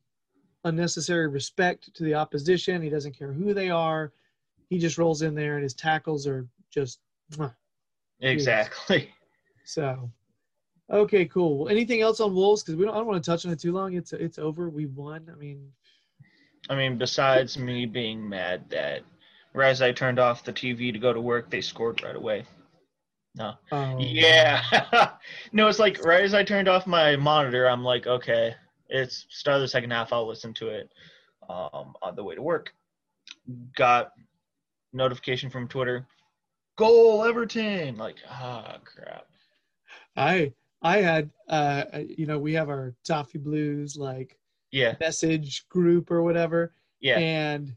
[0.63, 2.81] unnecessary respect to the opposition.
[2.81, 4.13] He doesn't care who they are.
[4.69, 6.99] He just rolls in there and his tackles are just
[8.21, 9.09] exactly.
[9.65, 10.11] so.
[10.89, 11.59] Okay, cool.
[11.59, 12.63] Well, anything else on Wolves?
[12.63, 12.93] Because we don't.
[12.93, 13.93] I don't want to touch on it too long.
[13.93, 14.69] It's it's over.
[14.69, 15.25] We won.
[15.31, 15.71] I mean,
[16.69, 19.03] I mean, besides me being mad that
[19.53, 22.45] right as I turned off the TV to go to work, they scored right away.
[23.35, 23.53] No.
[23.71, 24.61] oh, Yeah.
[25.53, 28.55] no, it's like right as I turned off my monitor, I'm like, okay,
[28.89, 30.11] it's start of the second half.
[30.11, 30.91] I'll listen to it
[31.49, 32.73] um, on the way to work.
[33.75, 34.11] Got
[34.93, 36.05] notification from Twitter.
[36.77, 37.95] Goal Everton.
[37.97, 39.25] Like, ah, crap.
[40.17, 41.83] I I had uh
[42.17, 44.37] you know we have our Toffee Blues like
[44.71, 44.95] Yeah.
[44.99, 46.73] message group or whatever.
[46.99, 47.17] Yeah.
[47.17, 47.73] and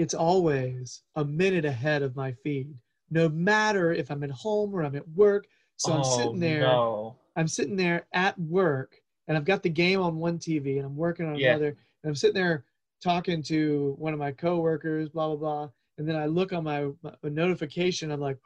[0.00, 2.72] it's always a minute ahead of my feed
[3.10, 5.46] no matter if i'm at home or i'm at work
[5.76, 7.16] so i'm oh, sitting there No.
[7.36, 8.96] i'm sitting there at work
[9.28, 11.50] and i've got the game on one tv and i'm working on Yeah.
[11.50, 12.64] another and i'm sitting there
[13.02, 16.88] talking to one of my coworkers blah blah blah and then i look on my,
[17.02, 18.38] my notification i'm like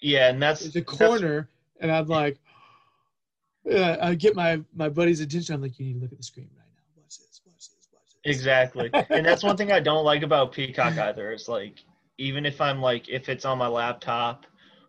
[0.00, 1.48] Yeah, and that's the a that's- corner
[1.80, 2.38] and i'm like
[3.72, 6.24] uh, i get my my buddy's attention i'm like you need to look at the
[6.24, 8.92] screen right now watch this watch this watch this Exactly.
[9.14, 11.32] and that's one thing I don't like about Peacock either.
[11.32, 11.84] Is like
[12.18, 14.46] even if I'm like if it's on my laptop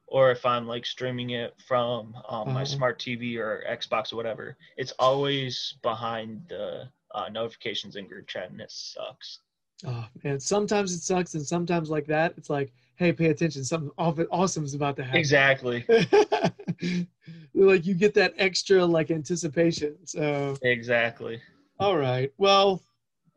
[0.08, 2.66] or if I'm like streaming it from um, my Uh-huh.
[2.66, 8.52] smart TV or Xbox or whatever, it's always behind the uh, notifications in group chat
[8.52, 9.40] and it sucks.
[9.86, 13.92] Oh man, sometimes it sucks, and sometimes like that, it's like, hey, pay attention, something
[13.98, 15.20] awesome is about to happen.
[15.20, 15.86] Exactly.
[17.54, 19.96] like you get that extra like anticipation.
[20.06, 21.42] So, Exactly.
[21.80, 22.82] all right, well,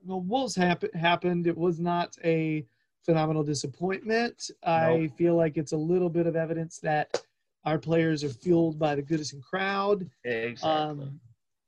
[0.05, 1.47] well, Wolves happen happened.
[1.47, 2.65] It was not a
[3.05, 4.51] phenomenal disappointment.
[4.63, 7.23] I feel like it's a little bit of evidence that
[7.65, 10.09] our players are fueled by the Goodison crowd.
[10.25, 10.71] Exactly.
[10.71, 11.21] Um,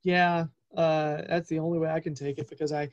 [0.03, 2.89] yeah, uh, that's the only way I can take it because I,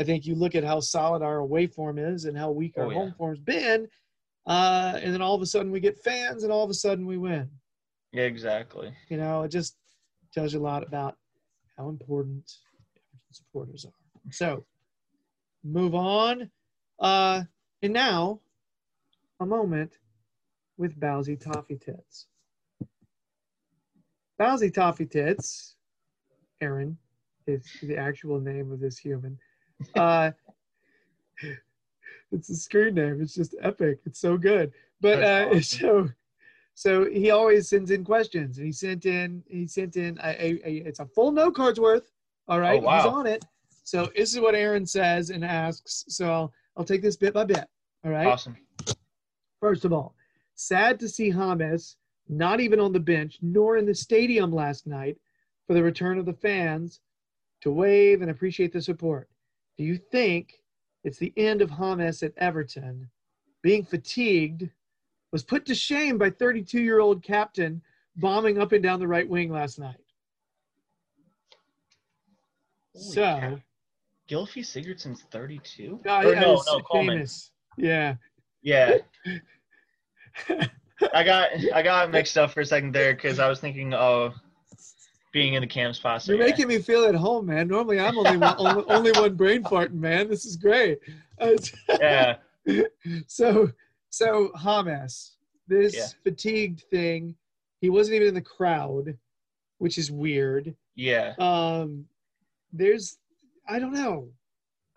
[0.00, 2.84] I think you look at how solid our away form is and how weak our
[2.84, 2.96] Oh, yeah.
[2.96, 3.88] home form's been,
[4.46, 7.06] uh, and then all of a sudden we get fans, and all of a sudden
[7.06, 7.48] we win.
[8.12, 8.92] Yeah, exactly.
[9.08, 9.76] You know, it just
[10.32, 11.16] tells you a lot about
[11.76, 12.50] how important
[13.30, 13.92] supporters are.
[14.30, 14.64] So,
[15.68, 16.50] move on.
[16.98, 17.42] Uh,
[17.82, 18.40] and now,
[19.40, 19.98] a moment
[20.76, 22.26] with Bowsy Toffee Tits.
[24.38, 25.76] Bowsy Toffee Tits,
[26.60, 26.96] Aaron,
[27.46, 29.38] is the actual name of this human.
[29.94, 30.30] Uh,
[32.32, 33.20] it's a screen name.
[33.20, 33.98] It's just epic.
[34.06, 34.72] It's so good.
[35.00, 35.62] But uh, awesome.
[35.62, 36.08] so,
[36.74, 40.60] so he always sends in questions, and he sent in he sent in a, a,
[40.64, 42.10] a it's a full note card's worth.
[42.48, 42.96] All right, Oh, wow.
[42.96, 43.44] he's on it.
[43.88, 46.04] So this is what Aaron says and asks.
[46.08, 47.64] So I'll, I'll take this bit by bit.
[48.04, 48.26] All right.
[48.26, 48.54] Awesome.
[49.60, 50.14] First of all,
[50.54, 51.96] sad to see James
[52.28, 55.16] not even on the bench nor in the stadium last night
[55.66, 57.00] for the return of the fans
[57.62, 59.26] to wave and appreciate the support.
[59.78, 60.62] Do you think
[61.02, 63.08] it's the end of James at Everton
[63.62, 64.68] being fatigued
[65.32, 67.80] was put to shame by 32 year old captain
[68.16, 69.96] bombing up and down the right wing last night?
[72.94, 73.58] Holy so, cow.
[74.28, 76.00] Gylfi Sigurdsson's 32?
[76.06, 77.16] Oh, Or yeah, no, no, Coleman.
[77.16, 77.50] famous.
[77.76, 78.14] Yeah.
[78.62, 78.98] Yeah.
[81.14, 84.32] I got I got mixed up for a second there because I was thinking, oh,
[85.32, 86.26] being in the cam spot.
[86.26, 86.46] You're yeah.
[86.46, 87.68] making me feel at home, man.
[87.68, 90.28] Normally, I'm only one, only, only one brain farting, man.
[90.28, 90.98] This is great.
[91.40, 91.52] Uh,
[92.00, 92.36] yeah,
[93.26, 93.70] so,
[94.10, 95.32] so Hamas,
[95.68, 96.06] this Yeah.
[96.24, 97.36] fatigued thing,
[97.80, 99.16] he wasn't even in the crowd,
[99.78, 100.74] which is weird.
[100.96, 102.06] yeah, Um,
[102.72, 103.18] there's,
[103.68, 104.28] I don't know,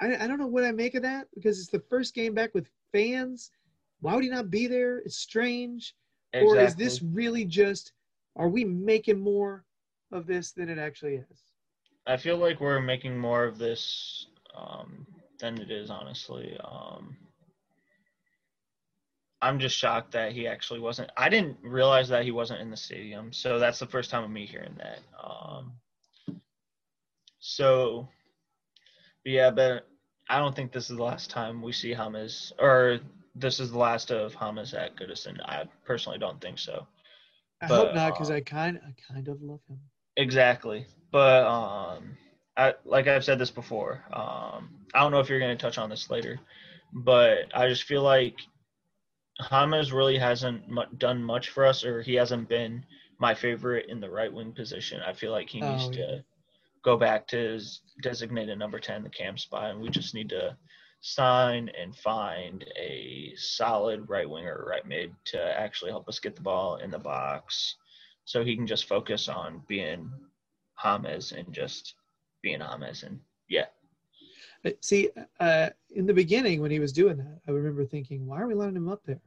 [0.01, 2.53] I, I don't know what I make of that because it's the first game back
[2.53, 3.51] with fans.
[3.99, 4.99] Why would he not be there?
[4.99, 5.93] It's strange.
[6.33, 6.57] exactly.
[6.57, 7.93] Or is this really just,
[8.35, 9.65] are we making more
[10.11, 11.43] of this than it actually is?
[12.07, 15.05] I feel like we're making more of this um,
[15.39, 16.57] than it is, honestly.
[16.63, 17.15] Um,
[19.41, 21.11] I'm just shocked that he actually wasn't.
[21.17, 24.29] I didn't realize that he wasn't in the stadium, so that's the first time of
[24.29, 24.99] me hearing that.
[25.23, 25.73] Um,
[27.39, 28.07] so,
[29.25, 29.87] yeah, but
[30.29, 32.99] I don't think this is the last time we see Hamas, or
[33.35, 35.39] this is the last of Hamas at Goodison.
[35.43, 36.87] I personally don't think so.
[37.61, 39.79] I But, hope not, because uh, I kind, I kind of love him.
[40.17, 40.85] Exactly.
[41.11, 42.17] But um
[42.57, 44.03] I like I've said this before.
[44.13, 46.39] Um I don't know if you're going to touch on this later,
[46.93, 48.35] but I just feel like
[49.41, 52.85] Hamas really hasn't done much for us or he hasn't been
[53.19, 55.01] my favorite in the right wing position.
[55.01, 56.30] I feel like he needs Oh, to yeah.
[56.83, 60.55] Go back to his designated number 10 the camp spot and we just need to
[61.01, 66.35] sign and find a solid right winger or right mid to actually help us get
[66.35, 67.75] the ball in the box
[68.25, 70.09] so he can just focus on being
[70.83, 71.95] James and just
[72.41, 73.19] being James and
[73.49, 73.65] yeah
[74.65, 75.09] Uh, See,
[75.39, 78.53] uh, in the beginning when he was doing that, I remember thinking, why are we
[78.53, 79.21] letting him up there?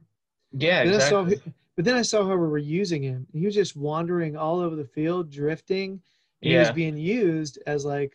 [0.53, 3.27] yeah Then I saw, exactly but then I saw how we were using him.
[3.33, 6.01] He was just wandering all over the field, drifting.
[6.45, 8.13] And He was being used as like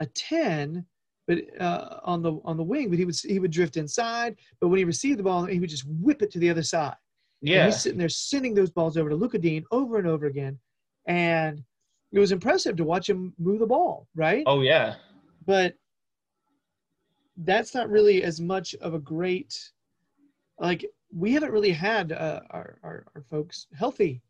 [0.00, 0.86] a ten,
[1.26, 2.88] but uh, on the on the wing.
[2.90, 4.36] But he would he would drift inside.
[4.60, 6.96] But when he received the ball, he would just whip it to the other side.
[7.42, 10.26] And yeah he's sitting there sending those balls over to Lucas Digne over and over
[10.26, 10.58] again,
[11.06, 11.62] and
[12.12, 14.06] it was impressive to watch him move the ball.
[14.14, 14.44] Right.
[14.46, 14.94] oh yeah
[15.46, 15.74] but
[17.38, 19.52] that's not really as much of a great
[20.58, 24.22] like we haven't really had uh, our, our our folks healthy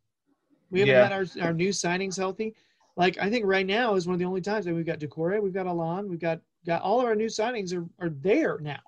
[0.70, 1.02] we haven't Yeah.
[1.08, 2.54] had our, our new signings healthy
[2.96, 5.42] like i think right now is one of the only times that we've got Doucouré
[5.42, 8.80] we've got Allan we've got got all of our new signings are, are there now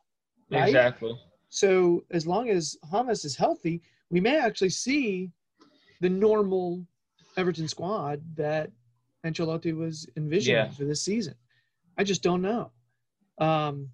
[0.51, 0.69] right?
[0.69, 1.19] Exactly.
[1.49, 5.31] So as long as Hamas is healthy we may actually see
[6.01, 6.87] the normal
[7.37, 8.71] everton squad that
[9.25, 10.71] Ancelotti was envisioning Yeah.
[10.71, 11.35] for this season.
[11.99, 12.71] I just don't know.
[13.39, 13.91] Um,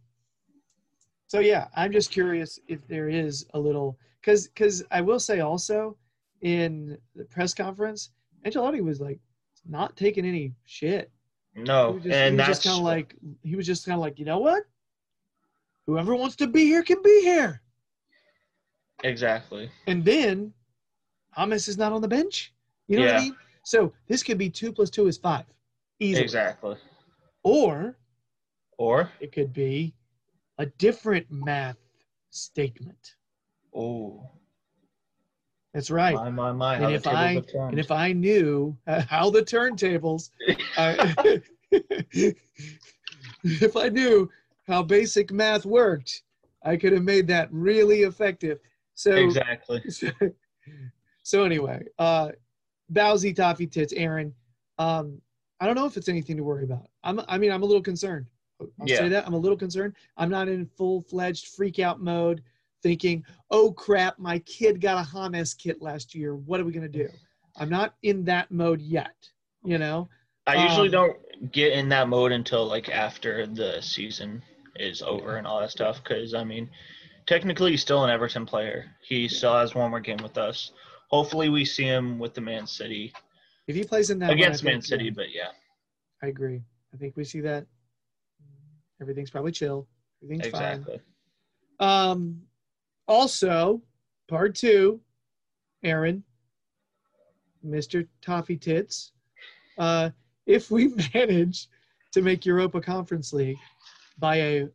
[1.28, 5.40] so yeah, I'm just curious if there is a little because because I will say
[5.40, 5.96] also
[6.42, 8.10] in the press conference,
[8.44, 9.18] Ancelotti was like
[9.66, 11.10] not taking any shit.
[11.54, 14.24] No just, and that's just kind of like he was just kind of like you
[14.24, 14.62] know what,
[15.86, 17.60] whoever wants to be here can be here.
[19.04, 20.52] exactly And then
[21.36, 22.54] Hamas is not on the bench.
[22.88, 23.36] You know what I mean?
[23.64, 25.44] So this could be two plus two is five,
[26.00, 26.24] easily.
[26.24, 26.76] exactly
[27.42, 27.96] Or
[28.78, 29.94] or it could be
[30.58, 31.76] a different math
[32.30, 33.16] statement.
[33.74, 34.28] oh
[35.74, 36.14] That's right.
[36.14, 40.30] my my my And if I- And if I knew how the turntables,
[40.76, 41.14] uh,
[43.44, 44.30] if I knew
[44.66, 46.22] how basic math worked,
[46.62, 48.58] I could have made that really effective.
[48.94, 50.10] So, exactly so,
[51.22, 52.32] so anyway, uh,
[52.92, 54.34] Bowsy Toffee Tits, Aaron.
[54.78, 55.20] Um,
[55.60, 56.88] I don't know if it's anything to worry about.
[57.04, 58.26] I'm, I mean, I'm a little concerned.
[58.60, 58.98] I'll Yeah.
[58.98, 59.26] say that.
[59.26, 59.94] I'm a little concerned.
[60.16, 62.42] I'm not in full fledged freak out mode
[62.82, 66.34] thinking, oh crap, my kid got a Hamas kit last year.
[66.36, 67.08] What are we going to do?
[67.56, 69.14] I'm not in that mode yet,
[69.64, 70.08] you know?
[70.46, 74.42] I usually Um, don't get in that mode until like after the season
[74.76, 76.02] is over and all that stuff.
[76.02, 76.68] Because I mean,
[77.26, 78.86] technically, he's still an Everton player.
[79.06, 80.72] He still has one more game with us.
[81.10, 83.12] Hopefully, we see him with the Man City
[83.68, 85.04] If he plays in that one, against Man think, City.
[85.06, 85.50] yeah, But yeah,
[86.22, 86.62] I agree.
[86.92, 87.66] I think we see that.
[89.00, 89.86] Everything's probably chill.
[90.22, 90.62] Everything's fine.
[90.78, 91.00] exactly.
[91.80, 92.42] Um,
[93.12, 93.82] also,
[94.26, 94.98] part two,
[95.84, 96.24] Aaron,
[97.64, 98.08] Mr.
[98.22, 99.12] Toffee Tits.
[99.76, 100.08] Uh,
[100.46, 101.68] if we manage
[102.12, 103.58] to make Europa Conference League
[104.18, 104.68] by a,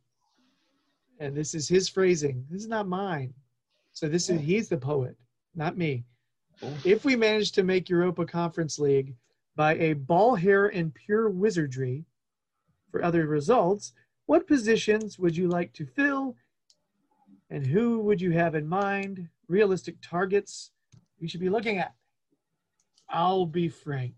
[1.19, 3.33] and this is his phrasing, this is not mine.
[3.93, 5.17] So this is he's the poet,
[5.55, 6.05] not me.
[6.85, 9.15] If we manage to make Europa Conference League
[9.55, 12.05] by a ball hair and pure wizardry
[12.91, 13.93] for other results,
[14.27, 16.35] what positions would you like to fill
[17.49, 19.27] and who would you have in mind?
[19.47, 20.71] Realistic targets
[21.21, 21.93] we should be looking at.
[23.09, 24.13] I'll be frank.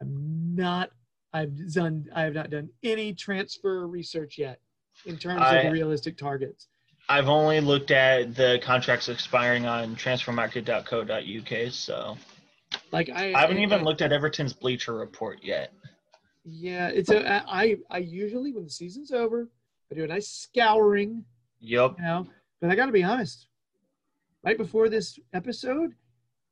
[0.00, 0.90] I'm not.
[1.32, 2.06] I've done.
[2.14, 4.60] I have not done any transfer research yet
[5.06, 6.68] in terms of I- the realistic targets.
[7.08, 12.16] I've only looked at the contracts expiring on transfermarkt.co.uk, so
[12.92, 15.72] Like I, I haven't I- even looked at Everton's Bleacher report yet.
[16.44, 17.42] Yeah, it's a.
[17.50, 19.48] I I usually when the season's over,
[19.90, 21.24] I do a nice scouring,
[21.60, 21.96] Yup.
[21.98, 22.26] you know.
[22.60, 23.46] But I got to be honest.
[24.44, 25.94] Right before this episode,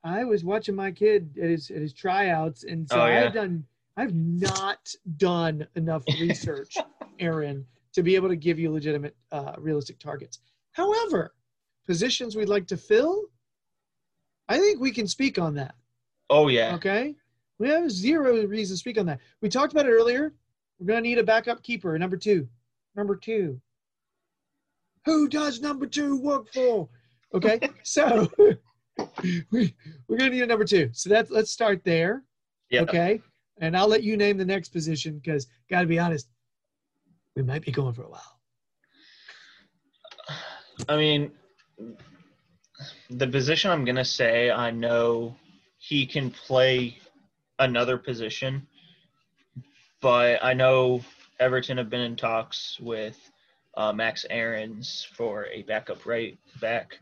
[0.04, 3.24] I was watching my kid at his at his tryouts, and so Oh, yeah.
[3.24, 3.64] I've done.
[3.96, 6.76] I've not done enough research,
[7.18, 10.38] Aaron, to be able to give you legitimate, uh, realistic targets.
[10.70, 11.34] However,
[11.86, 13.24] positions we'd like to fill,
[14.48, 15.74] I think we can speak on that.
[16.30, 16.74] Oh yeah.
[16.76, 17.16] Okay.
[17.59, 19.18] We have zero reason to speak on that.
[19.40, 20.32] We talked about it earlier.
[20.78, 22.46] We're going to need a backup keeper, number two.
[22.94, 23.61] Number two.
[25.05, 26.88] Who does number two work for?
[27.34, 27.61] Okay.
[27.82, 28.30] so
[29.51, 29.74] we,
[30.09, 30.90] we're going to need a number two.
[30.92, 32.24] So that's, let's start there.
[32.70, 32.82] Yeah.
[32.82, 33.20] Okay.
[33.61, 36.28] And I'll let you name the next position because, got to be honest,
[37.34, 38.38] we might be going for a while.
[40.88, 41.32] I mean,
[43.11, 45.34] the position I'm gonna say, I know
[45.78, 46.99] he can play
[47.59, 48.66] another position,
[50.01, 51.01] but I know
[51.40, 53.18] Everton have been in talks with
[53.76, 56.98] uh, Max Aarons for a backup right back.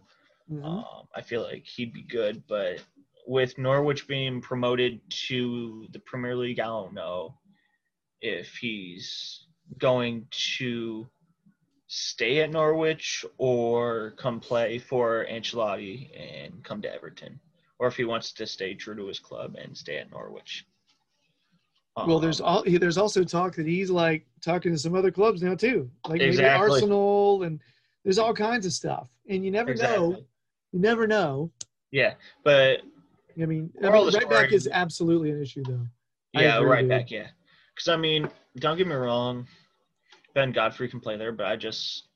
[0.51, 0.65] Mhm.
[0.65, 2.83] Um, I feel like he'd be good, but
[3.27, 7.39] with Norwich being promoted to the Premier League, I don't know
[8.21, 9.47] if he's
[9.79, 11.09] going to
[11.89, 17.41] stay at Norwich or come play for Ancelotti and come to Everton,
[17.79, 20.65] or if he wants to stay true to his club and stay at Norwich.
[21.97, 25.55] Well, there's all there's also talk that he's like talking to some other clubs now
[25.55, 27.59] too, like maybe Arsenal, and
[28.05, 29.09] there's all kinds of stuff.
[29.29, 30.17] And you never know.
[30.73, 31.51] You never know.
[31.93, 32.83] yeah, but
[33.41, 35.87] I mean, I mean right back is absolutely an issue though.
[36.35, 36.91] Yeah, right dude.
[36.91, 37.11] back.
[37.11, 37.29] Yeah,
[37.75, 38.29] because I mean,
[38.59, 39.47] don't get me wrong,
[40.35, 42.09] Ben Godfrey can play there, but I just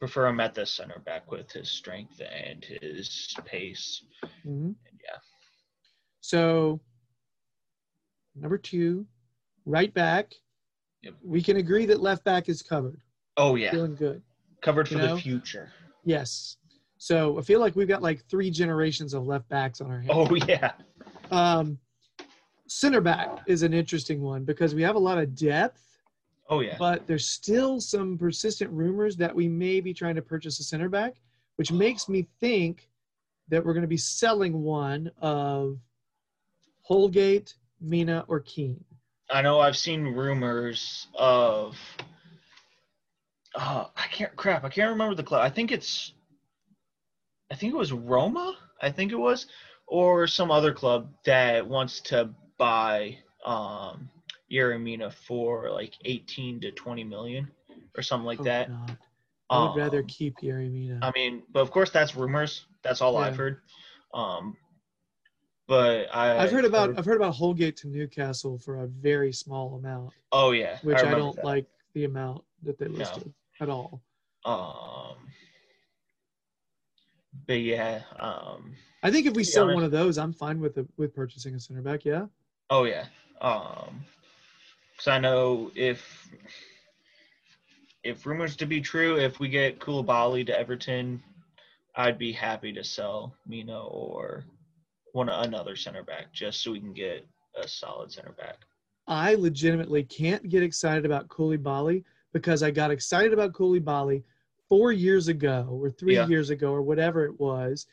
[0.00, 4.02] prefer him at the center back with his strength and his pace.
[4.44, 4.74] Mhm.
[5.04, 5.18] Yeah.
[6.20, 6.80] So
[8.34, 9.06] number two,
[9.68, 10.32] right back.
[11.02, 11.14] Yep.
[11.22, 13.00] We can agree that left back is covered.
[13.36, 14.22] Oh yeah, Feeling good.
[14.62, 15.70] covered for You the future.
[16.04, 16.56] Yes.
[16.96, 20.10] So I feel like we've got like three generations of left backs on our hands.
[20.12, 20.72] Oh yeah,
[21.30, 21.78] Um,
[22.66, 25.84] center back is an interesting one because we have a lot of depth.
[26.50, 26.74] oh yeah.
[26.78, 30.88] but there's still some persistent rumors that we may be trying to purchase a center
[30.88, 31.14] back,
[31.56, 32.88] which makes me think
[33.48, 35.78] that we're going to be selling one of
[36.82, 38.82] Holgate, Mina, or Keane.
[39.30, 41.76] I know I've seen rumors of.
[43.54, 44.64] Oh, I can't crap.
[44.64, 45.42] I can't remember the club.
[45.42, 46.12] I think it's.
[47.50, 48.56] I think it was Roma.
[48.80, 49.46] I think it was,
[49.86, 54.08] or some other club that wants to buy um
[54.50, 57.50] Yerry Mina for like 18 to 20 million
[57.96, 58.68] or something like Oh, that.
[58.68, 58.98] God.
[59.50, 61.00] I would rather Um, keep Yerry Mina.
[61.02, 62.66] I mean, but of course that's rumors.
[62.82, 63.60] That's all I've heard.
[64.14, 64.56] Um,
[65.68, 69.76] but I I've heard about I've heard about Holgate to Newcastle for a very small
[69.76, 71.44] amount, Oh yeah, which I, remember don't that.
[71.44, 72.98] like the amount that they No.
[72.98, 74.02] listed at all.
[74.44, 75.16] Um,
[77.46, 80.74] but yeah, um, I think if we sell honest- one of those, I'm fine with
[80.74, 82.04] the, with purchasing a center back.
[82.04, 82.26] Yeah.
[82.70, 83.04] oh yeah,
[83.40, 84.00] um,
[84.92, 86.28] because I know if
[88.04, 91.22] if rumors to be true, if we get Koulibaly to Everton,
[91.94, 94.44] I'd be happy to sell Mina or
[95.12, 97.26] one another center back just so we can get
[97.60, 98.56] a solid center back.
[99.06, 104.22] I legitimately can't get excited about Koulibaly because I got excited about Koulibaly
[104.68, 106.26] four years ago or three Yeah.
[106.26, 107.86] years ago or whatever it was.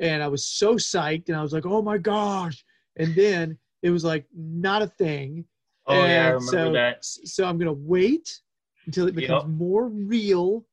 [0.00, 2.64] And I was so psyched and I was like, oh my gosh.
[2.96, 5.44] And then it was like not a thing.
[5.86, 7.04] Oh yeah, I And remember so, that.
[7.04, 8.40] So I'm going to wait
[8.86, 9.50] until it becomes Yep.
[9.52, 10.66] more real.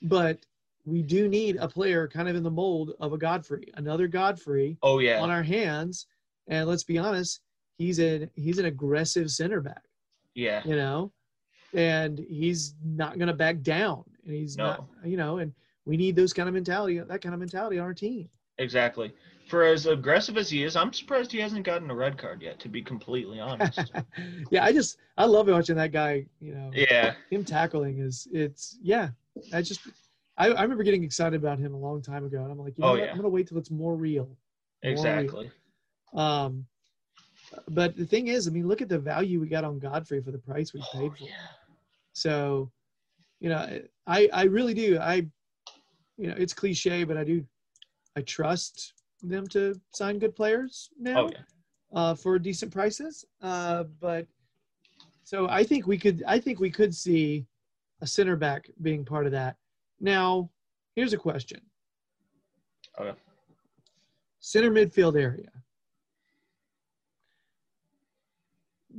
[0.00, 0.38] But
[0.88, 4.78] we do need a player kind of in the mold of a Godfrey, another Godfrey
[4.82, 5.20] Oh yeah.
[5.20, 6.06] on our hands.
[6.48, 7.40] And let's be honest,
[7.76, 9.84] he's an he's an aggressive center back,
[10.34, 10.62] yeah.
[10.64, 11.12] you know,
[11.74, 14.04] and he's not going to back down.
[14.24, 15.52] And he's not, you know, and
[15.84, 18.28] we need those kind of mentality, that kind of mentality on our team.
[18.58, 19.12] Exactly.
[19.48, 22.58] For as aggressive as he is, I'm surprised he hasn't gotten a red card yet.
[22.60, 23.92] To be completely honest.
[24.50, 26.26] yeah, I just I love watching that guy.
[26.40, 27.14] You know, yeah.
[27.30, 29.10] him tackling is it's yeah.
[29.52, 29.80] I just
[30.38, 32.84] I, I remember getting excited about him a long time ago, and I'm like, you
[32.84, 33.00] know Oh, what?
[33.04, 33.10] yeah.
[33.10, 34.24] I'm gonna wait till it's more real.
[34.26, 34.36] More
[34.84, 34.92] real.
[34.92, 35.50] Exactly.
[36.14, 36.64] Um,
[37.70, 40.30] but the thing is, I mean, look at the value we got on Godfrey for
[40.30, 41.24] the price we paid Oh, for.
[41.26, 41.32] yeah.
[42.12, 42.70] So,
[43.40, 44.98] you know, I I really do.
[44.98, 45.26] I,
[46.16, 47.44] you know, it's cliche, but I do.
[48.16, 51.42] I trust them to sign good players now Oh yeah.
[51.92, 53.24] uh, for decent prices.
[53.42, 54.26] Uh, but
[55.24, 56.22] so I think we could.
[56.26, 57.46] I think we could see
[58.02, 59.56] a center back being part of that.
[60.00, 60.50] Now,
[60.94, 61.60] here's a question:
[62.98, 63.18] Okay.
[64.40, 65.50] center midfield area.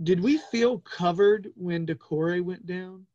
[0.04, 3.06] Did we feel covered when Doucouré went down?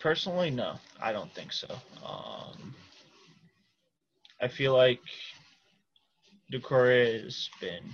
[0.00, 1.68] Personally, no, I don't think so.
[2.04, 2.74] Um,
[4.40, 5.00] I feel like
[6.52, 7.84] Doucouré has been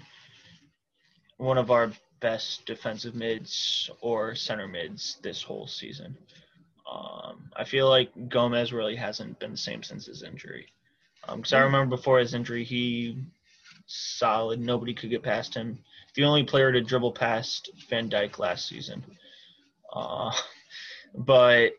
[1.37, 6.17] one of our best defensive mids or center mids this whole season.
[6.91, 10.67] Um, I feel like Gomes really hasn't been the same since his injury.
[11.35, 13.17] Because I remember before his injury, he
[13.87, 14.61] solid.
[14.61, 15.79] Nobody could get past him.
[16.15, 19.05] The only player to dribble past Van Dijk last season.
[19.93, 20.33] Uh,
[21.15, 21.73] but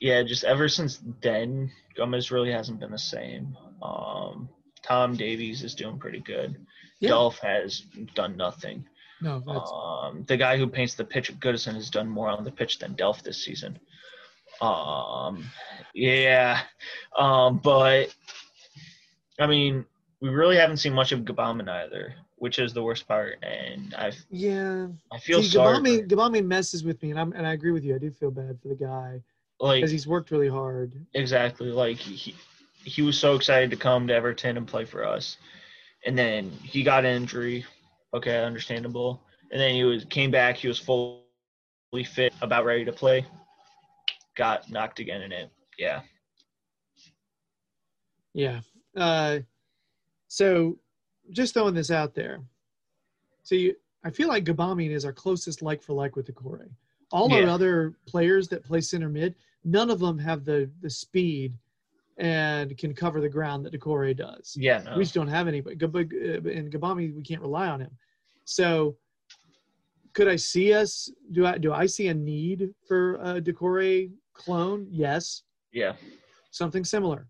[0.00, 3.56] yeah, just ever since then, Gomes really hasn't been the same.
[3.82, 4.48] Um,
[4.82, 6.56] Tom Davies is doing pretty good.
[7.00, 7.10] Yeah.
[7.10, 7.80] Delph has
[8.14, 8.84] done nothing.
[9.20, 12.44] No, that's Um, the guy who paints the pitch at Goodison has done more on
[12.44, 13.78] the pitch than Delph this season.
[14.60, 15.44] Um,
[15.94, 16.60] yeah,
[17.18, 18.14] um, but
[19.38, 19.84] I mean,
[20.20, 23.42] we really haven't seen much of Gbamin either, which is the worst part.
[23.42, 24.86] And I, yeah.
[25.12, 25.78] I feel See, sorry.
[25.78, 27.94] Gbamin, for- messes with me, and I'm and I agree with you.
[27.94, 29.20] I do feel bad for the guy
[29.60, 30.92] like because he's worked really hard.
[31.14, 32.34] exactly, like he,
[32.84, 35.36] he was so excited to come to Everton and play for us,
[36.04, 37.64] and then he got an injury.
[38.14, 39.22] Okay, understandable.
[39.50, 40.56] And then he was came back.
[40.56, 41.22] He was fully
[42.04, 43.26] fit, about ready to play.
[44.36, 45.50] Got knocked again in it.
[45.78, 46.00] Yeah.
[48.34, 48.60] Yeah.
[48.96, 49.40] Uh,
[50.28, 50.78] so
[51.30, 52.40] just throwing this out there.
[53.42, 56.68] See, I feel like Gbamin is our closest like for like with Doucouré.
[57.12, 61.54] All our other players that play center mid, none of them have the the speed
[62.18, 64.56] and can cover the ground that Doucouré does.
[64.58, 64.82] Yeah.
[64.82, 64.96] No.
[64.96, 65.74] We just don't have anybody.
[65.74, 67.90] And Gbamin, we can't rely on him.
[68.44, 68.96] So,
[70.14, 71.10] could I see us?
[71.32, 74.86] Do I do I see a need for a Doucouré clone?
[74.90, 75.42] Yes,
[75.72, 75.92] yeah.
[76.52, 77.26] something similar,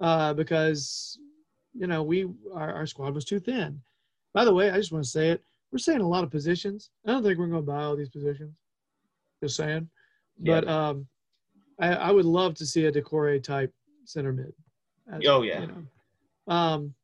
[0.00, 1.18] uh, because
[1.74, 3.80] you know we our, our squad was too thin.
[4.32, 5.44] By the way, I just want to say it.
[5.70, 6.90] We're saying a lot of positions.
[7.06, 8.54] I don't think we're going to buy all these positions.
[9.40, 9.88] Just saying.
[10.40, 10.60] Yeah.
[10.60, 11.06] But um,
[11.78, 13.72] I, I would love to see a Doucouré type
[14.04, 14.52] center mid.
[15.12, 15.60] Uh, Oh, yeah.
[15.60, 16.52] You know.
[16.52, 16.94] Um,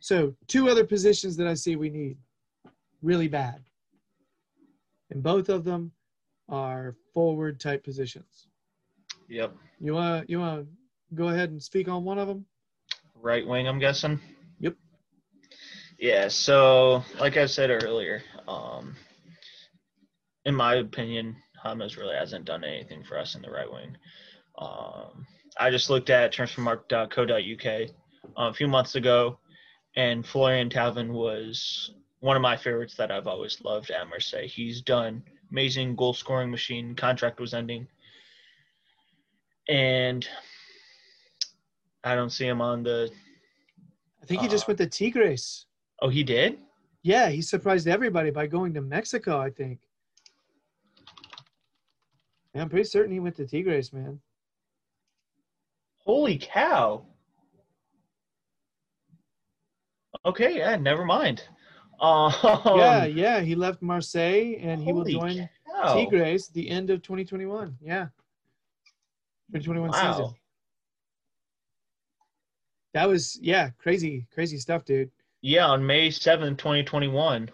[0.00, 2.16] so two other positions that I see we need
[3.02, 3.62] really bad,
[5.10, 5.92] and both of them
[6.48, 8.48] are forward type positions.
[9.28, 9.54] Yep.
[9.80, 12.44] You want you want to go ahead and speak on one of them?
[13.14, 14.18] Right wing, I'm guessing.
[14.60, 14.74] Yep.
[15.98, 16.28] Yeah.
[16.28, 18.96] So, like I said earlier, um,
[20.44, 23.96] in my opinion, James really hasn't done anything for us in the right wing.
[24.58, 25.26] Um,
[25.58, 27.90] I just looked at transfermarkt.co.uk
[28.38, 29.38] uh, a few months ago,
[29.96, 34.46] and Florian Thauvin was one of my favorites that I've always loved at Marseille.
[34.46, 36.94] He's done amazing goal scoring machine.
[36.94, 37.86] Contract was ending,
[39.68, 40.26] and
[42.04, 43.10] I don't see him on the.
[44.22, 45.66] I think he just Uh, went to Tigres.
[46.00, 46.58] Oh, he did.
[47.02, 49.38] Yeah, he surprised everybody by going to Mexico.
[49.40, 49.80] I think.
[52.54, 54.20] Yeah, I'm pretty certain he went to Tigres, man.
[56.04, 57.06] Holy cow.
[60.24, 61.44] Okay, yeah, never mind.
[62.00, 62.32] Um,
[62.76, 65.94] yeah, yeah, he left Marseille and he will join cow.
[65.94, 67.76] Tigres the end of 2021.
[67.80, 68.06] Yeah,
[69.52, 70.06] 2021 season.
[70.08, 70.34] Wow.
[72.94, 75.10] That was yeah, crazy, crazy stuff, dude.
[75.40, 77.50] Yeah, on May 7th, 2021.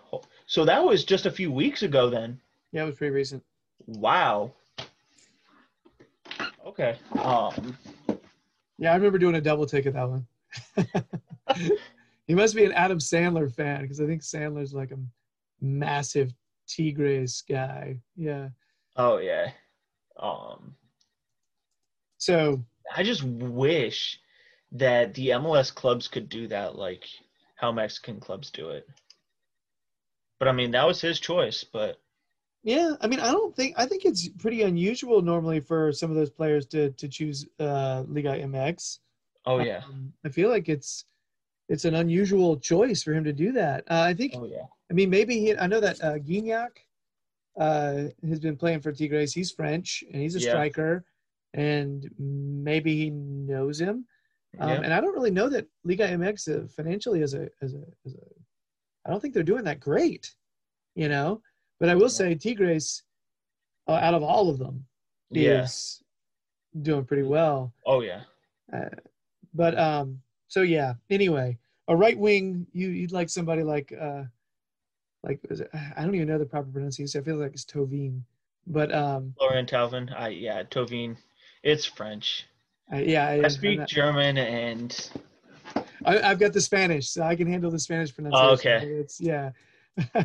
[0.46, 2.40] So that was just a few weeks ago then.
[2.72, 3.42] Yeah, it was pretty recent.
[3.86, 4.52] Wow.
[6.66, 6.96] Okay.
[7.18, 7.76] Um
[8.78, 10.26] Yeah, I remember doing a double take of that one.
[12.26, 14.98] he must be an Adam Sandler fan because I think Sandler's like a
[15.60, 16.32] massive
[16.68, 17.98] Tigres guy.
[18.16, 18.48] Yeah.
[18.96, 19.50] oh yeah.
[20.20, 20.76] Um
[22.18, 22.64] So
[22.94, 24.20] I just wish
[24.72, 27.04] that the MLS clubs could do that like
[27.56, 28.86] how Mexican clubs do it.
[30.38, 31.98] But I mean that was his choice, but
[32.64, 36.16] yeah, I mean, I don't think I think it's pretty unusual normally for some of
[36.16, 38.98] those players to to choose uh, Liga MX.
[39.46, 39.82] oh yeah.
[39.86, 41.04] Um, I feel like it's
[41.68, 43.84] it's an unusual choice for him to do that.
[43.90, 44.66] Uh, I think Oh yeah.
[44.90, 45.56] I mean, maybe he.
[45.56, 46.70] I know that uh, Gignac
[47.60, 49.32] uh, has been playing for Tigres.
[49.34, 50.50] He's French and he's a Yeah.
[50.50, 51.04] striker,
[51.54, 54.06] and maybe he knows him.
[54.58, 54.80] Um, yeah.
[54.82, 58.14] And I don't really know that Liga MX uh, financially as a as a as
[58.14, 58.24] a.
[59.06, 60.34] I don't think they're doing that great,
[60.94, 61.42] you know.
[61.80, 63.02] But I will say Tigres,
[63.86, 64.84] uh, out of all of them,
[65.30, 65.62] Yeah.
[65.64, 66.02] is
[66.82, 67.72] doing pretty well.
[67.86, 68.22] Oh yeah.
[68.72, 68.88] Uh,
[69.54, 70.94] but um, so yeah.
[71.10, 71.58] Anyway,
[71.88, 74.24] a right wing, you you'd like somebody like uh,
[75.22, 77.20] like it, I don't even know the proper pronunciation.
[77.20, 78.22] I feel like it's Thauvin,
[78.66, 80.12] but um, Laurent Thauvin.
[80.14, 81.16] I yeah, Thauvin.
[81.62, 82.46] It's French.
[82.90, 85.10] I, yeah, I, I speak not- German and
[86.04, 88.48] I, I've got the Spanish, so I can handle the Spanish pronunciation.
[88.48, 88.86] Oh, okay.
[88.86, 89.50] It's yeah.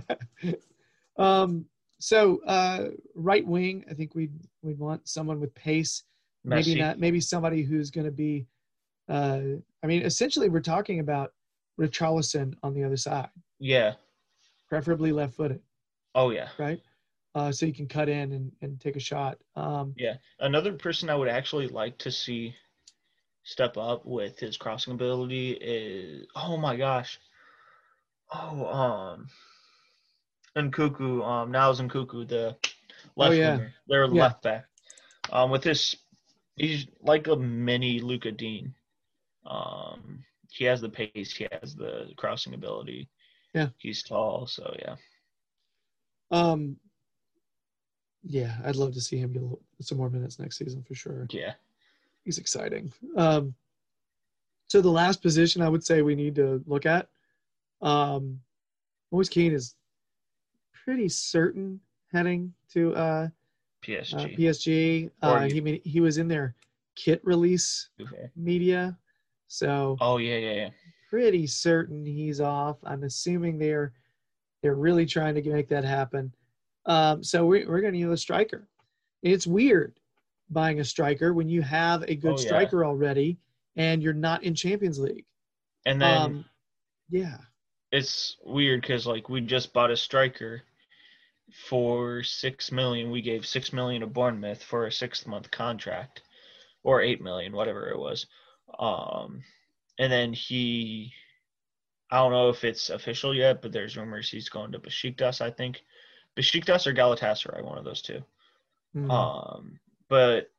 [1.17, 1.65] um.
[1.99, 6.03] So uh, right wing, I think we'd we'd want someone with pace.
[6.43, 6.99] Maybe not.
[6.99, 8.45] Maybe somebody who's going to be.
[9.07, 9.41] Uh,
[9.81, 11.31] I mean, essentially, we're talking about
[11.79, 13.93] Richarlison on the other side, Yeah.
[14.69, 15.61] preferably left-footed,
[16.15, 16.49] Oh yeah.
[16.57, 16.81] right?
[17.35, 19.37] Uh, so you can cut in and, and take a shot.
[19.55, 20.15] Um, Yeah.
[20.39, 22.53] Another person I would actually like to see
[23.43, 27.17] step up with his crossing ability is oh my gosh.
[28.33, 29.27] Oh um
[30.55, 32.55] Nkounkou, um Niels Nkounkou, the
[33.15, 33.55] left Oh, yeah.
[33.57, 33.73] winger.
[33.87, 34.21] They're Yeah.
[34.23, 34.65] left back.
[35.31, 35.95] Um with this
[36.55, 38.73] he's like a mini Lucas Digne.
[39.45, 43.09] Um he has the pace, he has the crossing ability.
[43.53, 43.69] Yeah.
[43.77, 44.95] He's tall, so yeah.
[46.31, 46.77] um,
[48.23, 51.27] yeah, I'd love to see him get little, some more minutes next season for sure.
[51.29, 51.53] Yeah.
[52.23, 52.91] he's exciting.
[53.17, 53.53] Um,
[54.67, 57.09] so the last position I would say we need to look at,
[57.81, 58.39] um,
[59.11, 59.75] Moise Kean is
[60.83, 61.79] pretty certain
[62.11, 63.27] heading to uh,
[63.85, 64.13] PSG.
[64.13, 65.09] uh, PSG.
[65.21, 66.55] Uh, he he was in their
[66.95, 68.29] kit release Okay.
[68.35, 68.97] media,
[69.47, 70.69] so Oh yeah, yeah, yeah.
[71.09, 72.77] pretty certain he's off.
[72.83, 73.93] I'm assuming they're
[74.61, 76.33] they're really trying to make that happen.
[76.85, 78.67] Um, so we, we're going to need a striker.
[79.21, 79.99] It's weird
[80.49, 82.45] buying a striker when you have a good Oh, yeah.
[82.47, 83.37] striker already
[83.75, 85.25] and you're not in Champions League.
[85.85, 86.45] And then Um,
[87.09, 87.37] yeah,
[87.91, 90.61] it's weird because like we just bought a striker
[91.53, 93.11] for six million.
[93.11, 96.21] We gave six million to Bournemouth for a six month contract,
[96.83, 98.25] or eight million, whatever it was.
[98.77, 99.43] Um,
[99.99, 101.13] and then he,
[102.09, 105.41] I don't know if it's official yet, but there's rumors he's going to Besiktas.
[105.41, 105.83] I think
[106.35, 108.23] Besiktas or Galatasaray, one of those two.
[108.95, 109.11] Mm.
[109.11, 109.79] Um,
[110.09, 110.51] but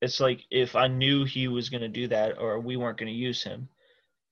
[0.00, 3.12] it's like if I knew he was going to do that or we weren't going
[3.12, 3.68] to use him,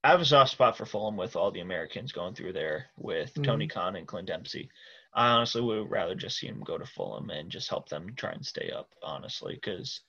[0.03, 3.33] I have a soft spot for Fulham with all the Americans going through there with
[3.43, 4.71] Tony Khan and Clint Dempsey.
[5.13, 8.33] I honestly would rather just see him go to Fulham and just help them try
[8.33, 10.03] and stay up, honestly, because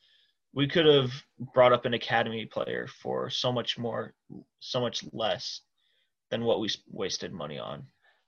[0.53, 1.11] we could have
[1.53, 4.13] brought up an academy player for so much more,
[4.59, 5.61] so much less
[6.29, 7.83] than what we wasted money on.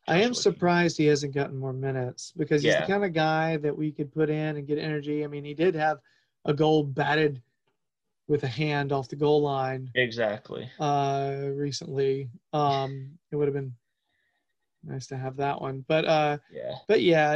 [0.08, 2.82] I am surprised he hasn't gotten more minutes because he's Yeah.
[2.82, 5.24] the kind of guy that we could put in and get energy.
[5.24, 6.00] I mean, he did have
[6.46, 7.42] a goal batted
[8.28, 10.70] with a hand off the goal line Exactly.
[10.80, 12.30] uh, recently.
[12.52, 13.76] Um, it would have been
[14.84, 16.76] nice to have that one, but uh, Yeah.
[16.88, 17.32] but yeah,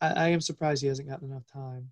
[0.00, 1.90] I, I am surprised he hasn't gotten enough time.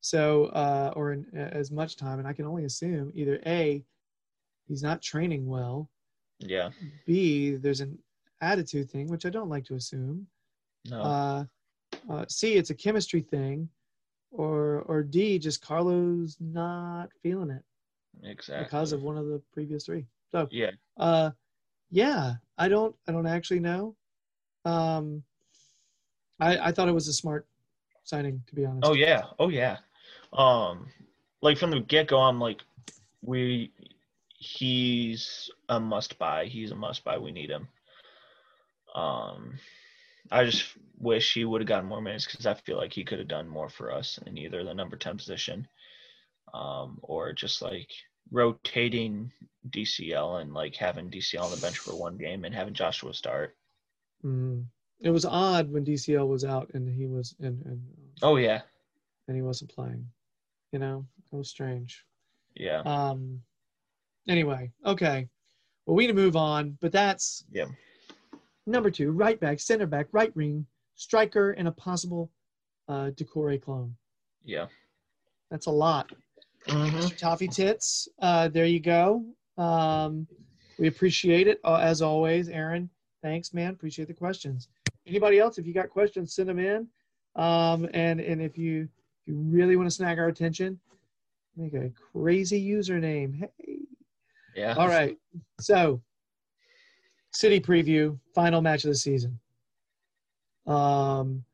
[0.00, 3.84] So uh, or in, as much time, and I can only assume either a
[4.66, 5.88] he's not training well,
[6.40, 6.70] Yeah.
[7.06, 7.98] b there's an
[8.40, 10.26] attitude thing, which I don't like to assume.
[10.90, 11.00] No.
[11.00, 11.44] Uh,
[12.10, 13.68] uh, C, it's a chemistry thing,
[14.32, 17.62] or or D, just Carlo's not feeling it
[18.24, 18.64] exactly.
[18.64, 20.06] because of one of the previous three.
[20.32, 20.70] So, Yeah.
[20.96, 21.30] uh,
[21.90, 23.94] yeah, I don't, I don't actually know.
[24.64, 25.22] Um,
[26.40, 27.46] I I thought it was a smart
[28.04, 28.86] signing, to be honest.
[28.86, 29.78] Oh yeah, oh yeah.
[30.32, 30.88] Um,
[31.40, 32.60] like from the get go, I'm like,
[33.22, 33.70] we,
[34.38, 36.46] he's a must buy.
[36.46, 37.18] He's a must buy.
[37.18, 37.68] We need him.
[38.94, 39.58] Um,
[40.30, 40.64] I just
[40.98, 43.48] wish he would have gotten more minutes because I feel like he could have done
[43.48, 45.66] more for us in either the number ten position,
[46.54, 47.90] um, or just like
[48.30, 49.30] rotating
[49.70, 53.56] DCL and like having DCL on the bench for one game and having Joshua start.
[54.24, 54.66] Mhm.
[55.00, 57.82] It was odd when DCL was out and he was and and,
[58.22, 58.62] Oh yeah,
[59.26, 60.06] and he wasn't playing.
[60.72, 62.04] You know, it was strange.
[62.54, 63.42] yeah, Um.
[64.28, 65.28] Anyway, okay.
[65.86, 67.66] Well, we need to move on, but that's yeah.
[68.66, 72.30] number two: right back, center back, right wing, striker, and a possible
[72.88, 73.96] uh, Doucouré clone.
[74.44, 74.66] Yeah.
[75.50, 76.12] That's a lot.
[76.66, 76.90] Mhm.
[76.90, 77.16] Mr.
[77.18, 78.08] Toffee Tits.
[78.20, 79.24] Uh, there you go.
[79.58, 80.26] Um,
[80.78, 82.88] we appreciate it uh, as always, Aaron.
[83.22, 83.70] Thanks, man.
[83.70, 84.68] Appreciate the questions.
[85.06, 85.58] Anybody else?
[85.58, 86.88] If you got questions, send them in.
[87.36, 88.82] Um, and and if you
[89.22, 90.78] if you really want to snag our attention,
[91.56, 93.48] make a crazy username.
[93.58, 93.78] Hey.
[94.54, 94.74] Yeah.
[94.76, 95.16] All right.
[95.60, 96.02] So,
[97.30, 99.38] city preview, final match of the season.
[100.66, 101.44] Um,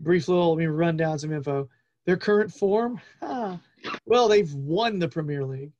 [0.00, 1.68] brief little, let me run down some info.
[2.04, 3.58] Their current form, ah,
[4.06, 5.72] well, they've won the Premier League.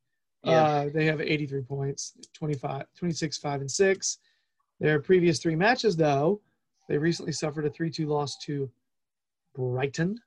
[0.44, 0.62] Yeah.
[0.62, 4.18] Uh, they have 83 points, 25, 26, 5, and 6.
[4.80, 6.40] Their previous three matches, though,
[6.88, 8.70] they recently suffered a 3 2 loss to
[9.54, 10.20] Brighton.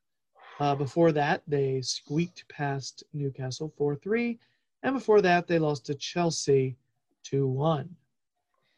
[0.60, 4.38] Uh, before that, they squeaked past Newcastle 4 3.
[4.84, 6.78] And before that, they lost to Chelsea
[7.24, 7.90] 2 1.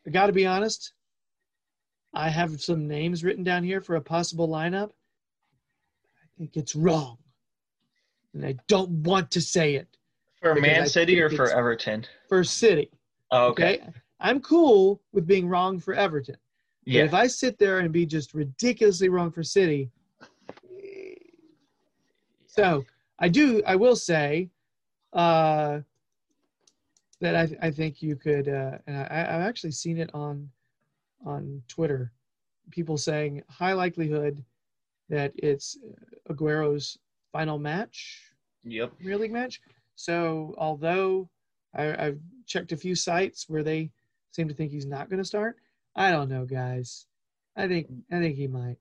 [0.06, 0.94] I got to be honest,
[2.14, 4.92] I have some names written down here for a possible lineup.
[4.92, 7.18] I think it's wrong.
[8.34, 9.88] And I don't want to say it
[10.42, 12.06] for Man City or for Everton?
[12.28, 12.92] for City.
[13.32, 13.76] Oh, okay.
[13.76, 13.90] Okay.
[14.24, 16.38] I'm cool with being wrong for Everton.
[16.86, 19.90] But if I sit there and be just ridiculously wrong for City,
[22.48, 22.84] so
[23.20, 23.62] I do.
[23.66, 24.50] I will say
[25.14, 25.80] uh,
[27.22, 30.50] that I, I think you could, uh, and I, I've actually seen it on
[31.26, 32.12] on Twitter.
[32.72, 34.44] People saying high likelihood
[35.10, 35.78] that it's
[36.30, 36.98] Aguero's
[37.32, 38.34] final match
[38.66, 38.98] Yep.
[38.98, 39.62] Premier League match.
[39.96, 41.30] So although
[41.76, 43.92] I, I've checked a few sites where they
[44.34, 45.58] seem to think he's not going to start,
[45.96, 47.06] I don't know, guys.
[47.56, 48.78] I think I think he might.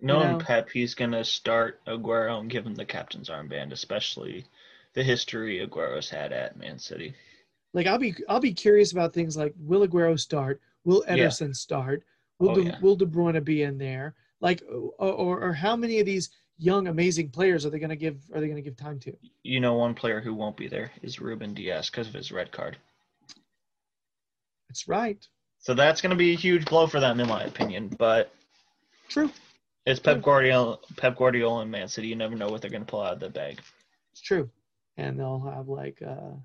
[0.00, 4.44] Knowing know- Pep, he's gonna start Aguero and give him the captain's armband, especially
[4.94, 7.14] the history Aguero's had at Man City.
[7.72, 10.60] Like I'll be I'll be curious about things like will Aguero start?
[10.84, 11.16] Will Yeah.
[11.16, 12.02] Ederson start?
[12.40, 12.80] Will Oh, De, yeah.
[12.80, 14.14] will De Bruyne be in there?
[14.40, 17.96] Like or, or or how many of these young amazing players are they going to
[17.96, 19.16] give are they going to give time to?
[19.44, 22.50] You know, one player who won't be there is Ruben Dias because of his red
[22.50, 22.76] card.
[24.72, 25.28] That's right.
[25.58, 27.88] So that's gonna be a huge blow for them, in my opinion.
[27.98, 28.32] But
[29.06, 29.30] True.
[29.84, 32.08] it's Pep Guardiola, Pep Guardiola and Man City.
[32.08, 33.60] You never know what they're gonna pull out of the bag.
[34.12, 34.48] It's true.
[34.96, 36.36] And they'll have like uh,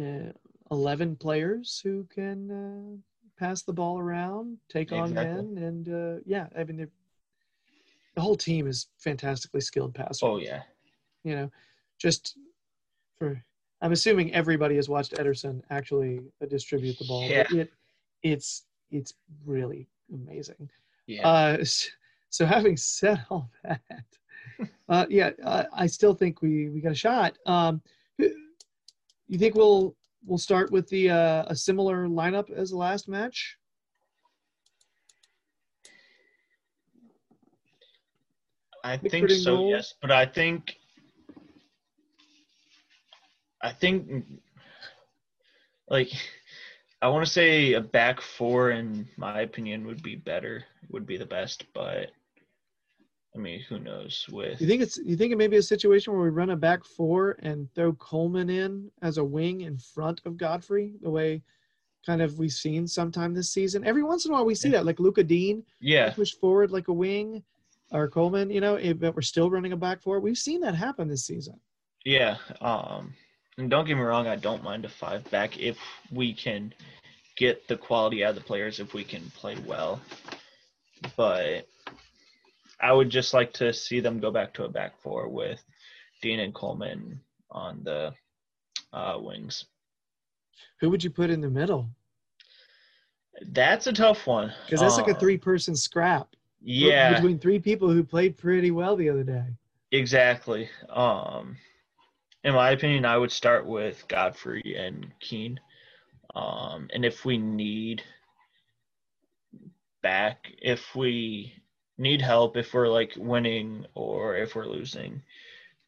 [0.00, 0.32] uh
[0.70, 6.46] 11 players who can uh, pass the ball around, take on men and uh yeah,
[6.56, 6.88] I mean they're
[8.14, 10.20] the whole team is fantastically skilled passers.
[10.22, 10.62] Oh yeah.
[11.24, 11.50] You know,
[11.98, 12.36] just
[13.18, 13.42] for
[13.82, 17.28] I'm assuming everybody has watched Ederson actually uh, distribute the ball.
[17.28, 17.44] Yeah.
[17.50, 17.72] It,
[18.22, 19.14] it's it's
[19.44, 20.70] really amazing.
[21.06, 21.28] Yeah.
[21.28, 21.64] Uh,
[22.30, 23.80] so having said all that,
[24.88, 27.36] uh, yeah, uh, I still think we we got a shot.
[27.44, 27.82] Um,
[28.18, 33.58] you think we'll we'll start with the uh, a similar lineup as the last match?
[38.84, 39.70] I think so, goal?
[39.70, 39.94] yes.
[40.00, 40.76] But I think
[43.62, 44.24] I think
[45.88, 46.10] like
[47.00, 51.16] I want to say a back four in my opinion would be better, would be
[51.16, 52.10] the best, but
[53.34, 56.12] I mean, who knows with You think it's you think it may be a situation
[56.12, 60.20] where we run a back four and throw Coleman in as a wing in front
[60.24, 61.42] of Godfrey, the way
[62.04, 63.86] kind of we've seen sometime this season.
[63.86, 64.78] Every once in a while we see Yeah.
[64.78, 67.42] that, like Lucas Digne Yeah, push forward like a wing,
[67.92, 68.50] or Coleman.
[68.50, 70.20] You know, but we're still running a back four.
[70.20, 71.58] We've seen that happen this season.
[72.04, 72.36] yeah.
[72.60, 73.14] Um
[73.58, 75.78] and don't get me wrong, I don't mind a five back if
[76.10, 76.72] we can
[77.36, 80.00] get the quality out of the players if we can play well.
[81.16, 81.66] But
[82.80, 85.62] I would just like to see them go back to a back four with
[86.22, 87.20] Digne and Coleman
[87.50, 88.12] on the
[88.92, 89.64] uh, wings.
[90.80, 91.88] Who would you put in the middle?
[93.52, 94.52] That's a tough one.
[94.64, 98.96] Because that's like a Uh, three-person scrap Yeah, between three people who played pretty well
[98.96, 99.44] the other day.
[99.90, 100.68] exactly.
[100.88, 101.56] Um,
[102.44, 105.60] in my opinion, I would start with Godfrey and Keane.
[106.34, 108.02] Um, and if we need
[110.02, 111.54] back, if we
[111.98, 115.22] need help, if we're like winning or if we're losing,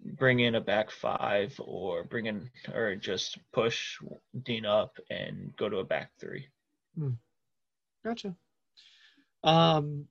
[0.00, 3.98] bring in a back five or bring in or just push
[4.44, 6.46] Digne up and go to a back three.
[8.04, 8.36] Gotcha.
[9.42, 10.06] Um,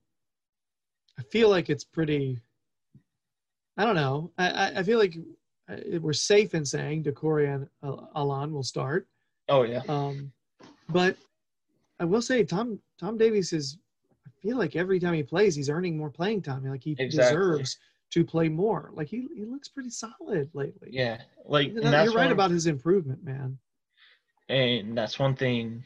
[1.18, 2.42] I feel like it's pretty.
[3.78, 4.32] I don't know.
[4.38, 5.16] I I, I feel like
[6.00, 9.08] we're safe in saying Doucouré and Al- Allan will start.
[9.50, 9.82] Oh yeah.
[9.88, 10.32] Um,
[10.90, 11.18] but
[12.00, 13.78] I will say Tom Tom Davies is.
[14.26, 16.66] I feel like every time he plays, he's earning more playing time.
[16.66, 17.12] Like he Exactly.
[17.38, 17.78] deserves
[18.12, 18.92] to play more.
[18.94, 20.90] Like he, he looks pretty solid lately.
[20.92, 23.58] Yeah, like You're and that's right about his improvement, man.
[24.50, 25.84] and that's one thing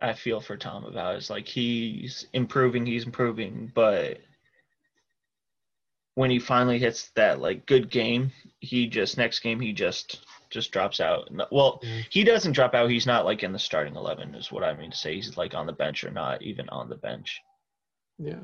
[0.00, 4.18] I feel for Tom about is like he's improving, he's improving, but
[6.14, 10.70] when he finally hits that like good game, he just next game he just just
[10.70, 11.28] drops out.
[11.50, 12.90] Well, he doesn't drop out.
[12.90, 15.14] He's not like in the starting eleven, is what I mean to say.
[15.16, 17.40] He's like on the bench or not even on the bench.
[18.18, 18.42] Yeah.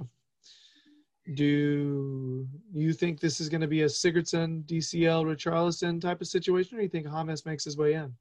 [1.34, 6.76] Do you think this is going to be a Sigurdsson, DCL, Richarlison type of situation,
[6.76, 8.12] or do you think James makes his way in?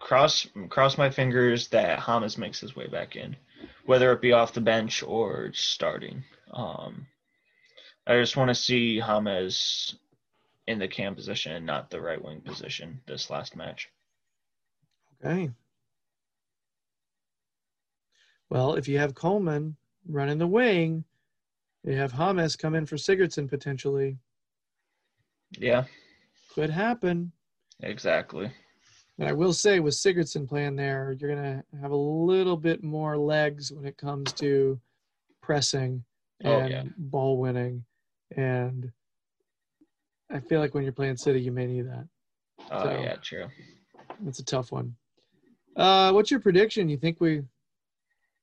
[0.00, 3.36] Cross cross my fingers that James makes his way back in,
[3.86, 6.24] whether it be off the bench or starting.
[6.52, 7.06] Um,
[8.06, 9.96] I just want to see James
[10.66, 13.88] in the cam position and not the right wing position this last match.
[15.24, 15.50] Okay.
[18.50, 19.76] Well, if you have Coleman
[20.06, 21.04] running the wing,
[21.84, 24.18] you have James come in for Sigurdsson potentially.
[25.58, 25.84] Yeah,
[26.54, 27.32] Could happen.
[27.80, 28.50] exactly.
[29.18, 32.82] And I will say, with Sigurdsson playing there, you're going to have a little bit
[32.82, 34.80] more legs when it comes to
[35.42, 36.04] pressing
[36.44, 36.82] Oh, and yeah.
[36.96, 37.84] ball winning.
[38.36, 38.90] And
[40.30, 42.06] I feel like when you're playing City, you may need that.
[42.70, 43.46] Oh So- yeah, true.
[44.20, 44.94] That's a tough one.
[45.76, 46.88] Uh, what's your prediction?
[46.88, 47.42] You think we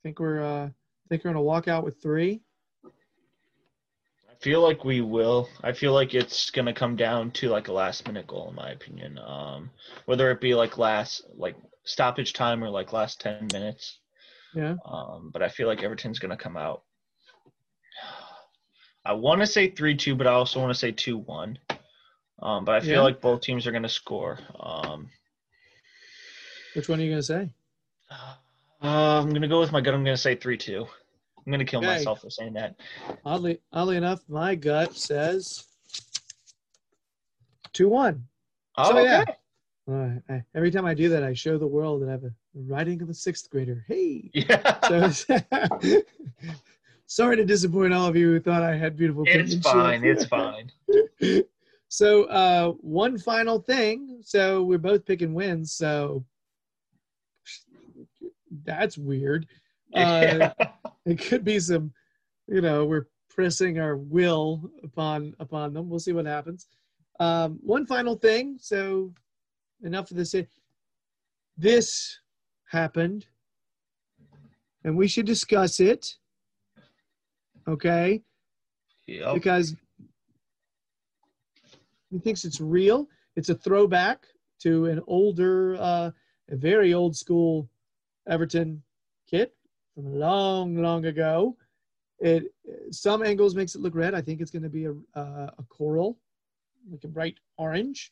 [0.04, 0.70] think we're uh,
[1.10, 2.42] think we're gonna walk out with three?
[2.86, 5.48] I feel like we will.
[5.64, 8.72] I feel like it's gonna come down to like a last minute goal, in my
[8.72, 9.20] opinion.
[9.20, 9.70] Um,
[10.06, 14.00] whether it be like last like stoppage time or like last ten minutes.
[14.56, 14.76] Yeah.
[14.86, 16.84] Um, but I feel like Everton's going to come out.
[19.06, 21.58] I want to say 3 2, but I also want to say 2 1.
[22.42, 23.02] Um, but I feel Yeah.
[23.02, 24.40] like both teams are going to score.
[24.60, 25.10] Um,
[26.74, 27.50] Which one are you gonna say?
[28.12, 28.36] uh,
[28.82, 29.94] I'm going to go with my gut.
[29.94, 30.86] I'm going to say 3 2.
[30.86, 31.88] I'm going to kill Okay.
[31.88, 32.76] myself for saying that.
[33.26, 35.66] Oddly, oddly enough, my gut says
[37.74, 38.26] two one.
[38.78, 39.22] Oh, So, yeah.
[39.22, 39.34] okay.
[39.92, 42.32] Uh, I, every time I do that, I show the world that I have a
[42.54, 43.84] writing of a sixth grader.
[43.88, 44.30] Hey.
[44.34, 44.80] Yeah.
[44.82, 45.10] So,
[47.10, 49.24] sorry to disappoint all of you who thought I had beautiful.
[49.26, 50.06] it's fine.
[50.06, 50.72] It's fine.
[51.90, 56.24] so uh one final thing so we're both picking wins so
[58.64, 59.48] that's weird
[59.96, 60.54] uh Yeah.
[61.08, 61.92] it could be some
[62.48, 66.68] you know we're pressing our will upon upon them we'll see what happens
[67.20, 69.12] um one final thing so
[69.82, 70.36] enough of this
[71.58, 72.20] this
[72.70, 73.26] happened
[74.84, 76.18] and we should discuss it
[77.70, 78.22] okay
[79.08, 79.34] Yep.
[79.36, 79.76] because
[82.12, 83.08] he thinks it's real.
[83.36, 84.26] It's a throwback
[84.62, 86.12] to an older, uh,
[86.50, 87.70] a very old school
[88.28, 88.82] Everton
[89.28, 89.56] kit
[89.96, 91.56] from long, long ago.
[92.20, 92.54] It
[92.92, 94.14] some angles makes it look red.
[94.14, 96.20] I think it's going to be a uh, a coral,
[96.92, 98.12] like a bright orange.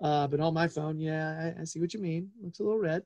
[0.00, 2.30] Uh, but on my phone, yeah, I, I see what you mean.
[2.42, 3.02] Looks a little red.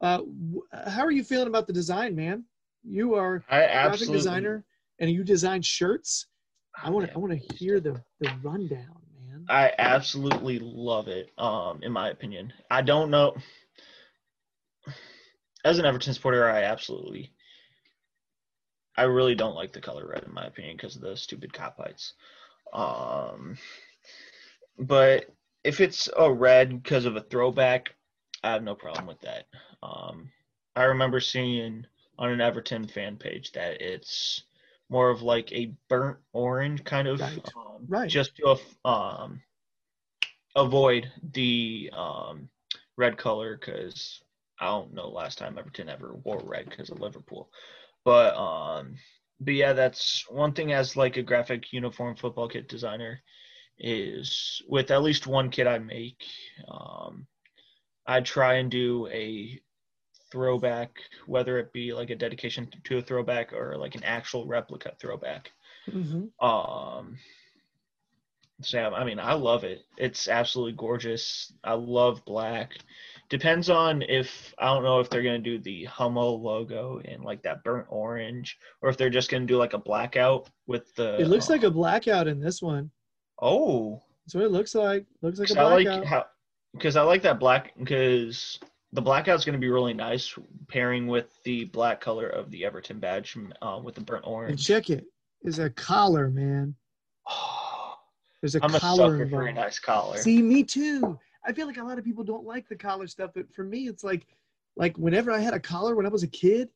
[0.00, 0.20] Uh,
[0.54, 2.44] wh- how are you feeling about the design, man?
[2.84, 4.64] You are I graphic designer,
[5.02, 6.26] and you design shirts.
[6.82, 9.44] I want to I want to hear the the rundown, man.
[9.50, 11.30] I absolutely love it.
[11.36, 13.34] Um, in my opinion, I don't know.
[15.64, 17.32] As an Everton supporter, I absolutely,
[18.96, 21.78] I really don't like the color red, in my opinion, because of the stupid cop
[21.78, 22.14] lights.
[22.72, 23.58] Um,
[24.78, 25.26] but
[25.62, 27.94] if it's a red because of a throwback,
[28.42, 29.46] I have no problem with that.
[29.82, 30.30] Um,
[30.74, 31.86] I remember seeing
[32.18, 34.44] on an Everton fan page that it's
[34.88, 37.52] more of like a burnt orange kind of Right.
[37.56, 38.08] um, Right.
[38.08, 39.40] just to um
[40.56, 42.48] avoid the um
[42.96, 44.22] red color because
[44.60, 47.50] I don't know last time Everton ever wore red because of Liverpool,
[48.04, 48.96] but um
[49.40, 53.20] but yeah that's one thing as like a graphic uniform football kit designer
[53.78, 56.22] is with at least one kit I make
[56.68, 57.26] um
[58.06, 59.58] I try and do a
[60.32, 60.90] throwback,
[61.26, 65.52] whether it be like a dedication to a throwback or like an actual replica throwback.
[65.90, 67.18] hmm Um,
[68.72, 69.84] yeah, I mean, I love it.
[69.98, 71.52] It's absolutely gorgeous.
[71.64, 72.78] I love black.
[73.28, 77.42] Depends on if I don't know if they're gonna do the Hummel logo in like
[77.42, 81.22] that burnt orange, or if they're just gonna do like a blackout with the.
[81.22, 82.90] It looks like a um, blackout in this one.
[83.40, 84.02] oh.
[84.24, 85.06] That's what it looks like.
[85.22, 86.26] Looks like a 'Cause I like how
[86.74, 88.60] because I like that black because
[88.92, 90.34] the blackout's going to be really nice
[90.68, 94.50] pairing with the black color of the Everton badge uh, with the burnt orange.
[94.50, 95.06] and check it.
[95.42, 96.74] There's a collar, man.
[97.28, 97.94] Oh,
[98.40, 100.16] There's a I'm a collar sucker for a nice collar.
[100.18, 101.16] See, me too.
[101.46, 103.86] I feel like a lot of people don't like the collar stuff, but for me,
[103.88, 104.26] it's like,
[104.76, 106.68] like whenever I had a collar when I was a kid,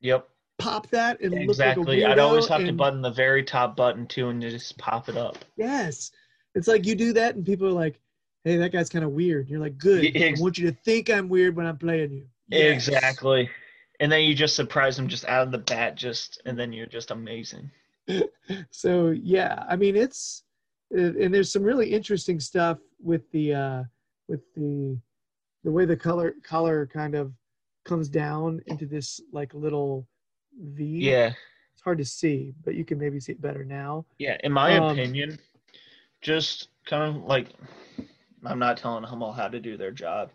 [0.00, 0.26] Yep.
[0.58, 1.84] pop that and exactly.
[1.84, 4.78] look like a I'd always have to button the very top button too and just
[4.78, 5.36] pop it up.
[5.56, 6.10] Yes.
[6.54, 8.00] It's like you do that and people are like,
[8.44, 9.48] hey, that guy's kind of weird.
[9.48, 10.16] You're like, good.
[10.16, 12.26] I want you to think I'm weird when I'm playing you.
[12.48, 12.88] Yes.
[12.88, 13.48] Exactly.
[14.00, 16.86] And then you just surprise them just out of the bat, just and then you're
[16.86, 17.70] just amazing.
[18.70, 20.42] So yeah, I mean it's
[20.90, 23.82] and there's some really interesting stuff with the uh
[24.26, 24.98] with the
[25.62, 27.32] the way the color color kind of
[27.84, 30.08] comes down into this like little
[30.60, 30.84] V.
[30.84, 31.32] Yeah.
[31.74, 34.04] It's hard to see, but you can maybe see it better now.
[34.18, 34.36] Yeah.
[34.42, 35.38] In my Um, opinion,
[36.20, 37.48] just kind of like
[38.44, 40.30] I'm not telling Hummel how to do their job.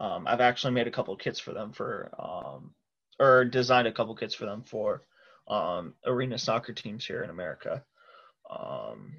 [0.00, 2.74] Um, I've actually made a couple kits for them for um,
[3.18, 5.02] or designed a couple kits for them for
[5.48, 7.84] um, arena soccer teams here in America.
[8.50, 9.12] Um,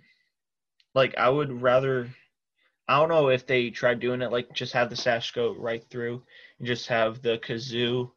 [0.93, 2.07] like I would rather
[2.87, 5.83] I don't know if they tried doing it like just have the sash go right
[5.89, 6.23] through
[6.59, 8.11] and just have the Cazoo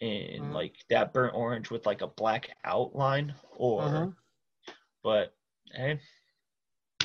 [0.00, 0.52] in Mhm.
[0.52, 4.06] like that burnt orange with like a black outline or Uh-huh.
[5.02, 5.34] but
[5.72, 6.00] hey,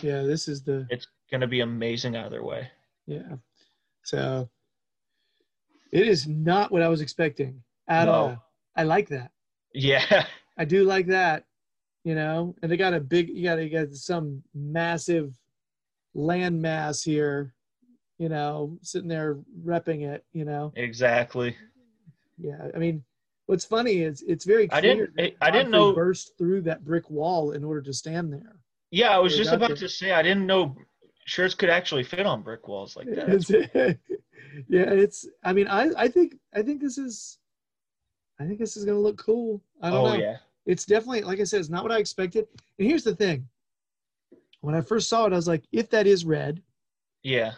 [0.02, 2.70] Yeah, this is the it's gonna be amazing either way.
[3.06, 3.36] yeah.
[4.04, 4.50] So
[5.92, 8.12] it is not what I was expecting at No.
[8.14, 8.44] all.
[8.76, 9.32] I like that.
[9.74, 10.26] Yeah.
[10.58, 11.46] I do like that,
[12.04, 12.56] you know.
[12.62, 15.34] And they got a big, you got you got some massive
[16.16, 17.54] landmass here,
[18.18, 20.72] you know, sitting there repping it, you know.
[20.76, 21.56] exactly.
[22.40, 23.04] Yeah, I mean,
[23.48, 24.72] what's funny is it's very.
[24.72, 28.60] I didn't- I didn't know- burst through that brick wall in order to stand there.
[28.92, 30.76] Yeah, I was just about to say I didn't know
[31.28, 34.00] shirts could actually fit on brick walls like that.
[34.68, 35.28] Yeah, it's.
[35.44, 37.38] I mean, I I think I think this is.
[38.40, 39.62] I think this is gonna look cool.
[39.84, 40.16] I don't oh know.
[40.16, 40.38] yeah.
[40.66, 42.48] it's definitely like I said, it's not what I expected.
[42.80, 43.48] And here's the thing:
[44.62, 46.64] when I first saw it, I was like, if that is red,
[47.22, 47.52] Yeah.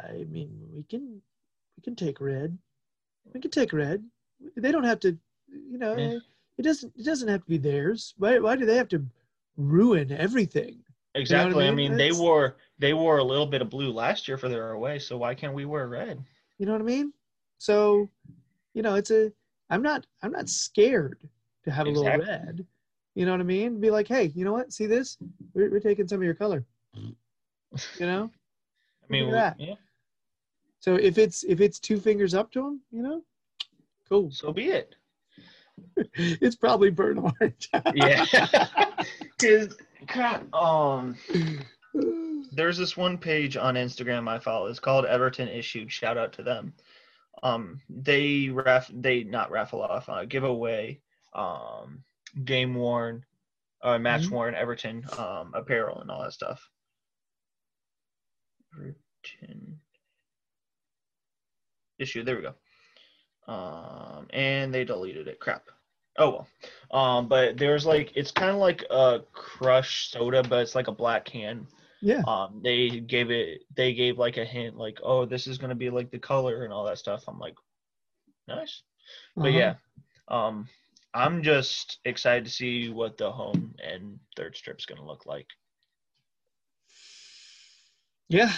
[0.00, 1.22] I mean, we can
[1.76, 2.58] we can take red.
[3.32, 4.02] We can take red.
[4.56, 5.16] They don't have to,
[5.48, 5.96] you know.
[5.96, 6.18] Yeah.
[6.58, 6.92] It doesn't.
[6.96, 8.14] It doesn't have to be theirs.
[8.18, 8.40] Why?
[8.40, 9.04] Why do they have to
[9.56, 10.78] ruin everything?
[11.14, 11.66] Exactly.
[11.66, 11.90] I mean?
[11.90, 14.98] mean, they wore they wore a little bit of blue last year for their away,
[14.98, 16.22] so why can't we wear red?
[16.58, 17.12] You know what I mean?
[17.58, 18.08] So,
[18.74, 19.32] you know, it's a.
[19.70, 20.06] I'm not.
[20.22, 21.28] I'm not scared
[21.64, 22.66] to have a little red.
[23.14, 23.78] You know what I mean?
[23.78, 24.72] Be like, hey, you know what?
[24.72, 25.18] See this?
[25.54, 26.64] We're, we're taking some of your color.
[26.94, 28.30] You know.
[29.02, 29.74] I mean, Look at we- yeah,
[30.80, 33.22] So if it's if it's two fingers up to them, you know,
[34.08, 34.30] cool.
[34.30, 34.94] so be it.
[36.14, 37.68] it's probably burnt orange.
[37.94, 38.24] Yeah.
[40.06, 41.16] God, um,
[42.52, 44.66] there's this one page on Instagram I follow.
[44.66, 45.90] It's called Everton Issued.
[45.92, 46.72] Shout out to them.
[47.42, 51.00] Um, they raff they not raffle off, uh, give away
[51.34, 52.04] um
[52.44, 53.24] game worn,
[53.82, 54.30] uh, match Mhm.
[54.30, 56.68] worn Everton um apparel and all that stuff.
[58.74, 59.80] Everton
[61.98, 62.22] issue.
[62.22, 62.54] There we go.
[63.52, 65.40] Um, and they deleted it.
[65.40, 65.68] Crap.
[66.18, 66.48] Oh well.
[66.90, 70.92] Um, but there's like it's kind of like a crushed soda, but it's like a
[70.92, 71.66] black can
[72.00, 72.24] yeah.
[72.26, 75.74] um they gave it they gave like a hint like oh this is going to
[75.76, 77.54] be like the color and all that stuff i'm like
[78.48, 78.82] nice
[79.40, 79.52] but Uh-huh.
[79.52, 79.74] yeah
[80.28, 80.68] um
[81.14, 85.46] i'm just excited to see what the home and third strip's going to look like
[88.28, 88.52] Yeah,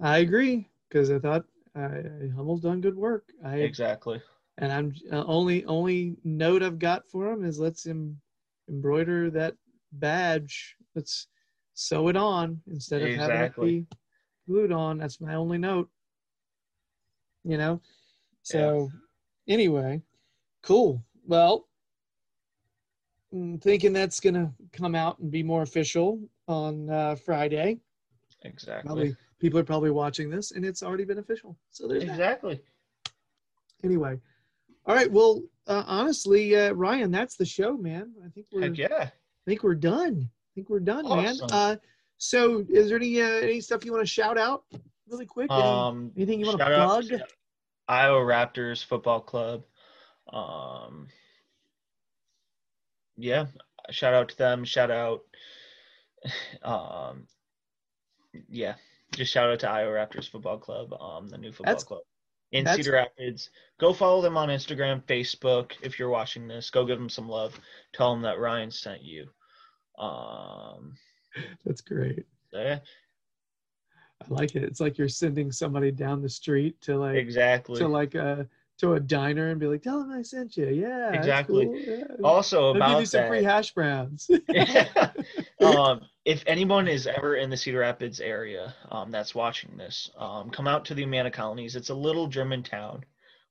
[0.00, 1.88] I agree because I thought uh,
[2.34, 3.24] Hummel's done good work.
[3.44, 4.20] I exactly
[4.60, 8.20] and I'm uh, only only note I've got for him is let's him
[8.68, 9.54] embroider that
[9.92, 10.76] badge.
[10.94, 11.26] Let's
[11.74, 13.86] sew it on instead of having it be
[14.46, 14.98] glued on.
[14.98, 15.88] That's my only note.
[17.42, 17.80] You know.
[18.42, 18.90] So
[19.48, 20.02] anyway,
[20.62, 21.02] cool.
[21.26, 21.66] Well,
[23.32, 27.78] I'm thinking that's gonna come out and be more official on uh, Friday.
[28.42, 31.56] exactly Probably people are probably watching this and it's already been official.
[31.70, 32.10] So there's that.
[32.10, 32.60] exactly
[33.82, 34.20] Anyway,
[34.86, 35.10] all right.
[35.10, 38.12] Well, uh, honestly, uh, Ryan, that's the show, man.
[38.24, 40.28] I think we're heck yeah I think we're done.
[40.28, 41.28] I think we're done, man.
[41.28, 41.48] Awesome.
[41.52, 41.76] Uh,
[42.18, 44.64] so, is there any uh, any stuff you want to shout out
[45.08, 45.50] really quick?
[45.50, 47.04] Any- um anything you want to plug?
[47.08, 47.24] to
[47.88, 49.64] iowa raptors football club
[50.32, 51.08] um
[53.16, 53.46] yeah
[53.90, 55.22] shout out to them shout out
[56.62, 57.26] um
[58.48, 58.74] yeah
[59.12, 62.02] just shout out to iowa raptors football club um the new football That's- club
[62.52, 66.84] in that's- cedar rapids go follow them on instagram facebook if you're watching this go
[66.84, 67.58] give them some love
[67.92, 69.28] tell them that ryan sent you
[69.98, 70.94] um
[71.64, 72.24] That's great.
[72.52, 72.78] yeah
[74.22, 74.64] I like it.
[74.64, 78.46] It's like you're sending somebody down the street to like exactly to like a
[78.78, 81.64] to a diner and be like, "Tell them I sent you." Yeah, Exactly.
[81.64, 81.76] cool.
[81.76, 82.04] Yeah.
[82.22, 84.30] also They'll give about you some that free hash browns.
[84.48, 84.88] Yeah.
[85.60, 90.50] um, if anyone is ever in the Cedar Rapids area um, that's watching this, um,
[90.50, 91.76] come out to the Amana Colonies.
[91.76, 93.04] It's a little German town.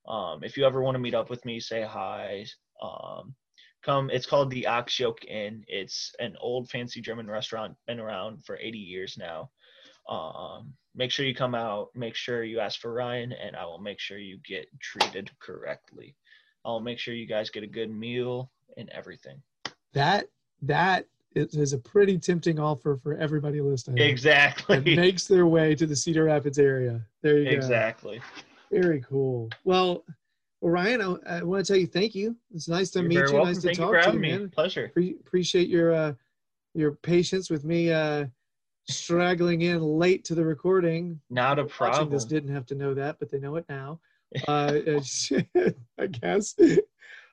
[0.08, 2.46] Um, if you ever want to meet up with me, say hi.
[2.82, 3.36] Um,
[3.84, 4.10] come.
[4.10, 5.64] It's called the Ox Yoke Inn.
[5.68, 9.50] It's an old fancy German restaurant, been around for 80 years now.
[10.08, 11.90] Um, make sure you come out.
[11.96, 16.16] Make sure you ask for Ryan, and I will make sure you get treated correctly.
[16.66, 19.42] I'll make sure you guys get a good meal and everything.
[19.94, 20.26] That
[20.64, 23.98] that is, is a pretty tempting offer for everybody listening.
[24.00, 24.96] Exactly.
[24.96, 27.02] makes their way to the Cedar Rapids area.
[27.22, 27.52] There you go.
[27.52, 28.22] Exactly.
[28.72, 29.50] Very cool.
[29.64, 30.04] Well,
[30.62, 32.36] well Ryan, I, I want to tell you thank you.
[32.54, 33.24] It's nice to You're meet you.
[33.34, 33.46] welcome.
[33.46, 34.32] Nice to Thank you talk for to you, having me.
[34.32, 34.50] man.
[34.50, 34.90] Pleasure.
[34.94, 36.14] Pre- appreciate your uh,
[36.74, 38.26] your patience with me uh,
[38.88, 41.20] straggling in late to the recording.
[41.30, 42.10] Not a Watching problem.
[42.10, 44.00] this didn't have to know that, but they know it now.
[44.48, 44.74] Uh,
[46.00, 46.56] I guess.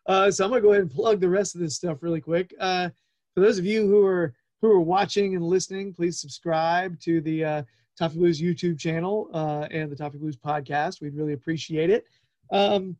[0.06, 2.54] Uh, so I'm gonna go ahead and plug the rest of this stuff really quick.
[2.58, 2.88] Uh,
[3.36, 7.44] for those of you who are who are watching and listening, please subscribe to the
[7.44, 7.62] uh,
[7.98, 11.02] Toffee Blues YouTube channel uh, and the Toffee Blues podcast.
[11.02, 12.06] We'd really appreciate it.
[12.50, 12.96] Um,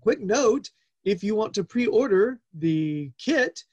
[0.00, 0.70] quick note:
[1.04, 3.64] if you want to pre-order the kit,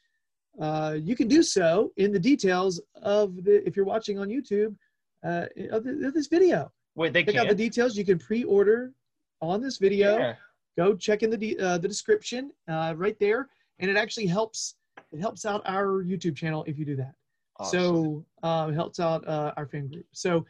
[0.60, 3.66] uh, you can do so in the details of the.
[3.68, 4.76] If you're watching on YouTube,
[5.24, 7.36] uh, of, the, of this video, Wait, they can.
[7.36, 7.96] check out the details.
[7.96, 8.92] You can pre-order
[9.40, 10.36] on this video Yeah.
[10.76, 13.50] go check in the de- uh, the description uh, right there
[13.80, 14.76] and it actually helps
[15.12, 17.14] it helps out our youtube channel if you do that
[17.58, 17.80] Awesome.
[17.80, 20.46] so uh, it helps out uh, our fan group so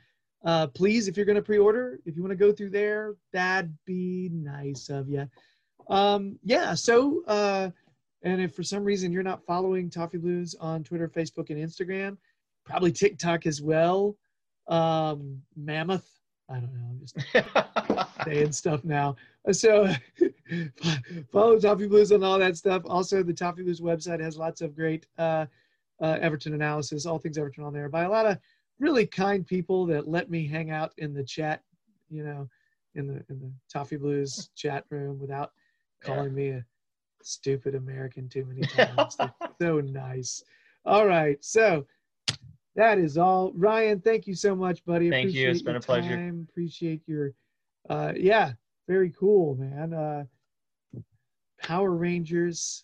[0.45, 3.75] uh, please if you're going to pre-order if you want to go through there that'd
[3.85, 5.27] be nice of you
[5.89, 7.69] um, yeah so uh,
[8.23, 12.17] and if for some reason you're not following toffee blues on twitter facebook and instagram
[12.65, 14.15] probably tiktok as well
[14.67, 16.09] um, mammoth
[16.49, 17.15] i don't know i'm just
[18.25, 19.15] saying stuff now.
[19.51, 19.87] So
[21.31, 22.83] follow Toffee Blues on all that stuff.
[22.85, 25.45] Also, the Toffee Blues website has lots of great uh,
[26.01, 28.37] uh, Everton analysis, all things Everton on there by a lot of
[28.79, 31.61] really kind people that let me hang out in the chat,
[32.09, 32.49] you know,
[32.95, 35.51] in the in the Toffee Blues chat room without
[36.01, 36.65] calling me a
[37.21, 39.17] stupid American too many times.
[39.61, 40.43] So nice.
[40.85, 41.85] All right, so
[42.75, 43.53] that is all.
[43.55, 45.09] Ryan, thank you so much, buddy.
[45.09, 45.49] Thank you.
[45.49, 46.17] It's Appreciate been a pleasure.
[46.17, 46.47] time.
[46.49, 47.31] Appreciate your
[47.89, 48.51] uh yeah
[48.87, 49.93] very cool man.
[49.93, 50.23] Uh
[51.61, 52.83] power rangers.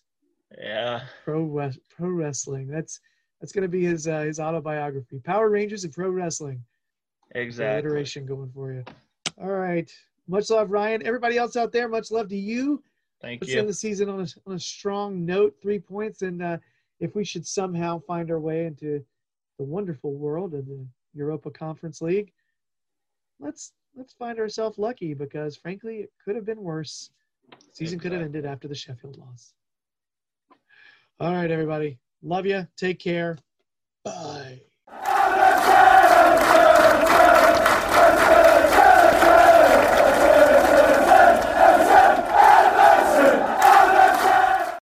[0.58, 1.02] Yeah.
[1.24, 2.66] pro Wes- pro wrestling.
[2.68, 3.00] That's
[3.40, 5.20] that's gonna be his uh his autobiography.
[5.20, 6.62] Power rangers and pro wrestling.
[7.34, 7.88] Exactly.
[7.88, 8.84] alliteration going for you.
[9.40, 9.90] All right.
[10.28, 11.04] Much love ryan.
[11.06, 12.82] Everybody else out there much love to you.
[13.20, 13.46] Thank you.
[13.46, 16.22] let's end the season on a, on a strong note three points.
[16.22, 16.58] And uh
[17.00, 19.04] if we should somehow find our way into
[19.58, 22.32] the wonderful world of the europa conference league
[23.38, 27.10] let's let's find ourselves lucky because frankly it could have been worse.
[27.72, 29.54] Season could have ended after the sheffield loss.
[31.20, 31.98] All right everybody.
[32.22, 33.38] Love you take care.
[34.04, 34.60] Bye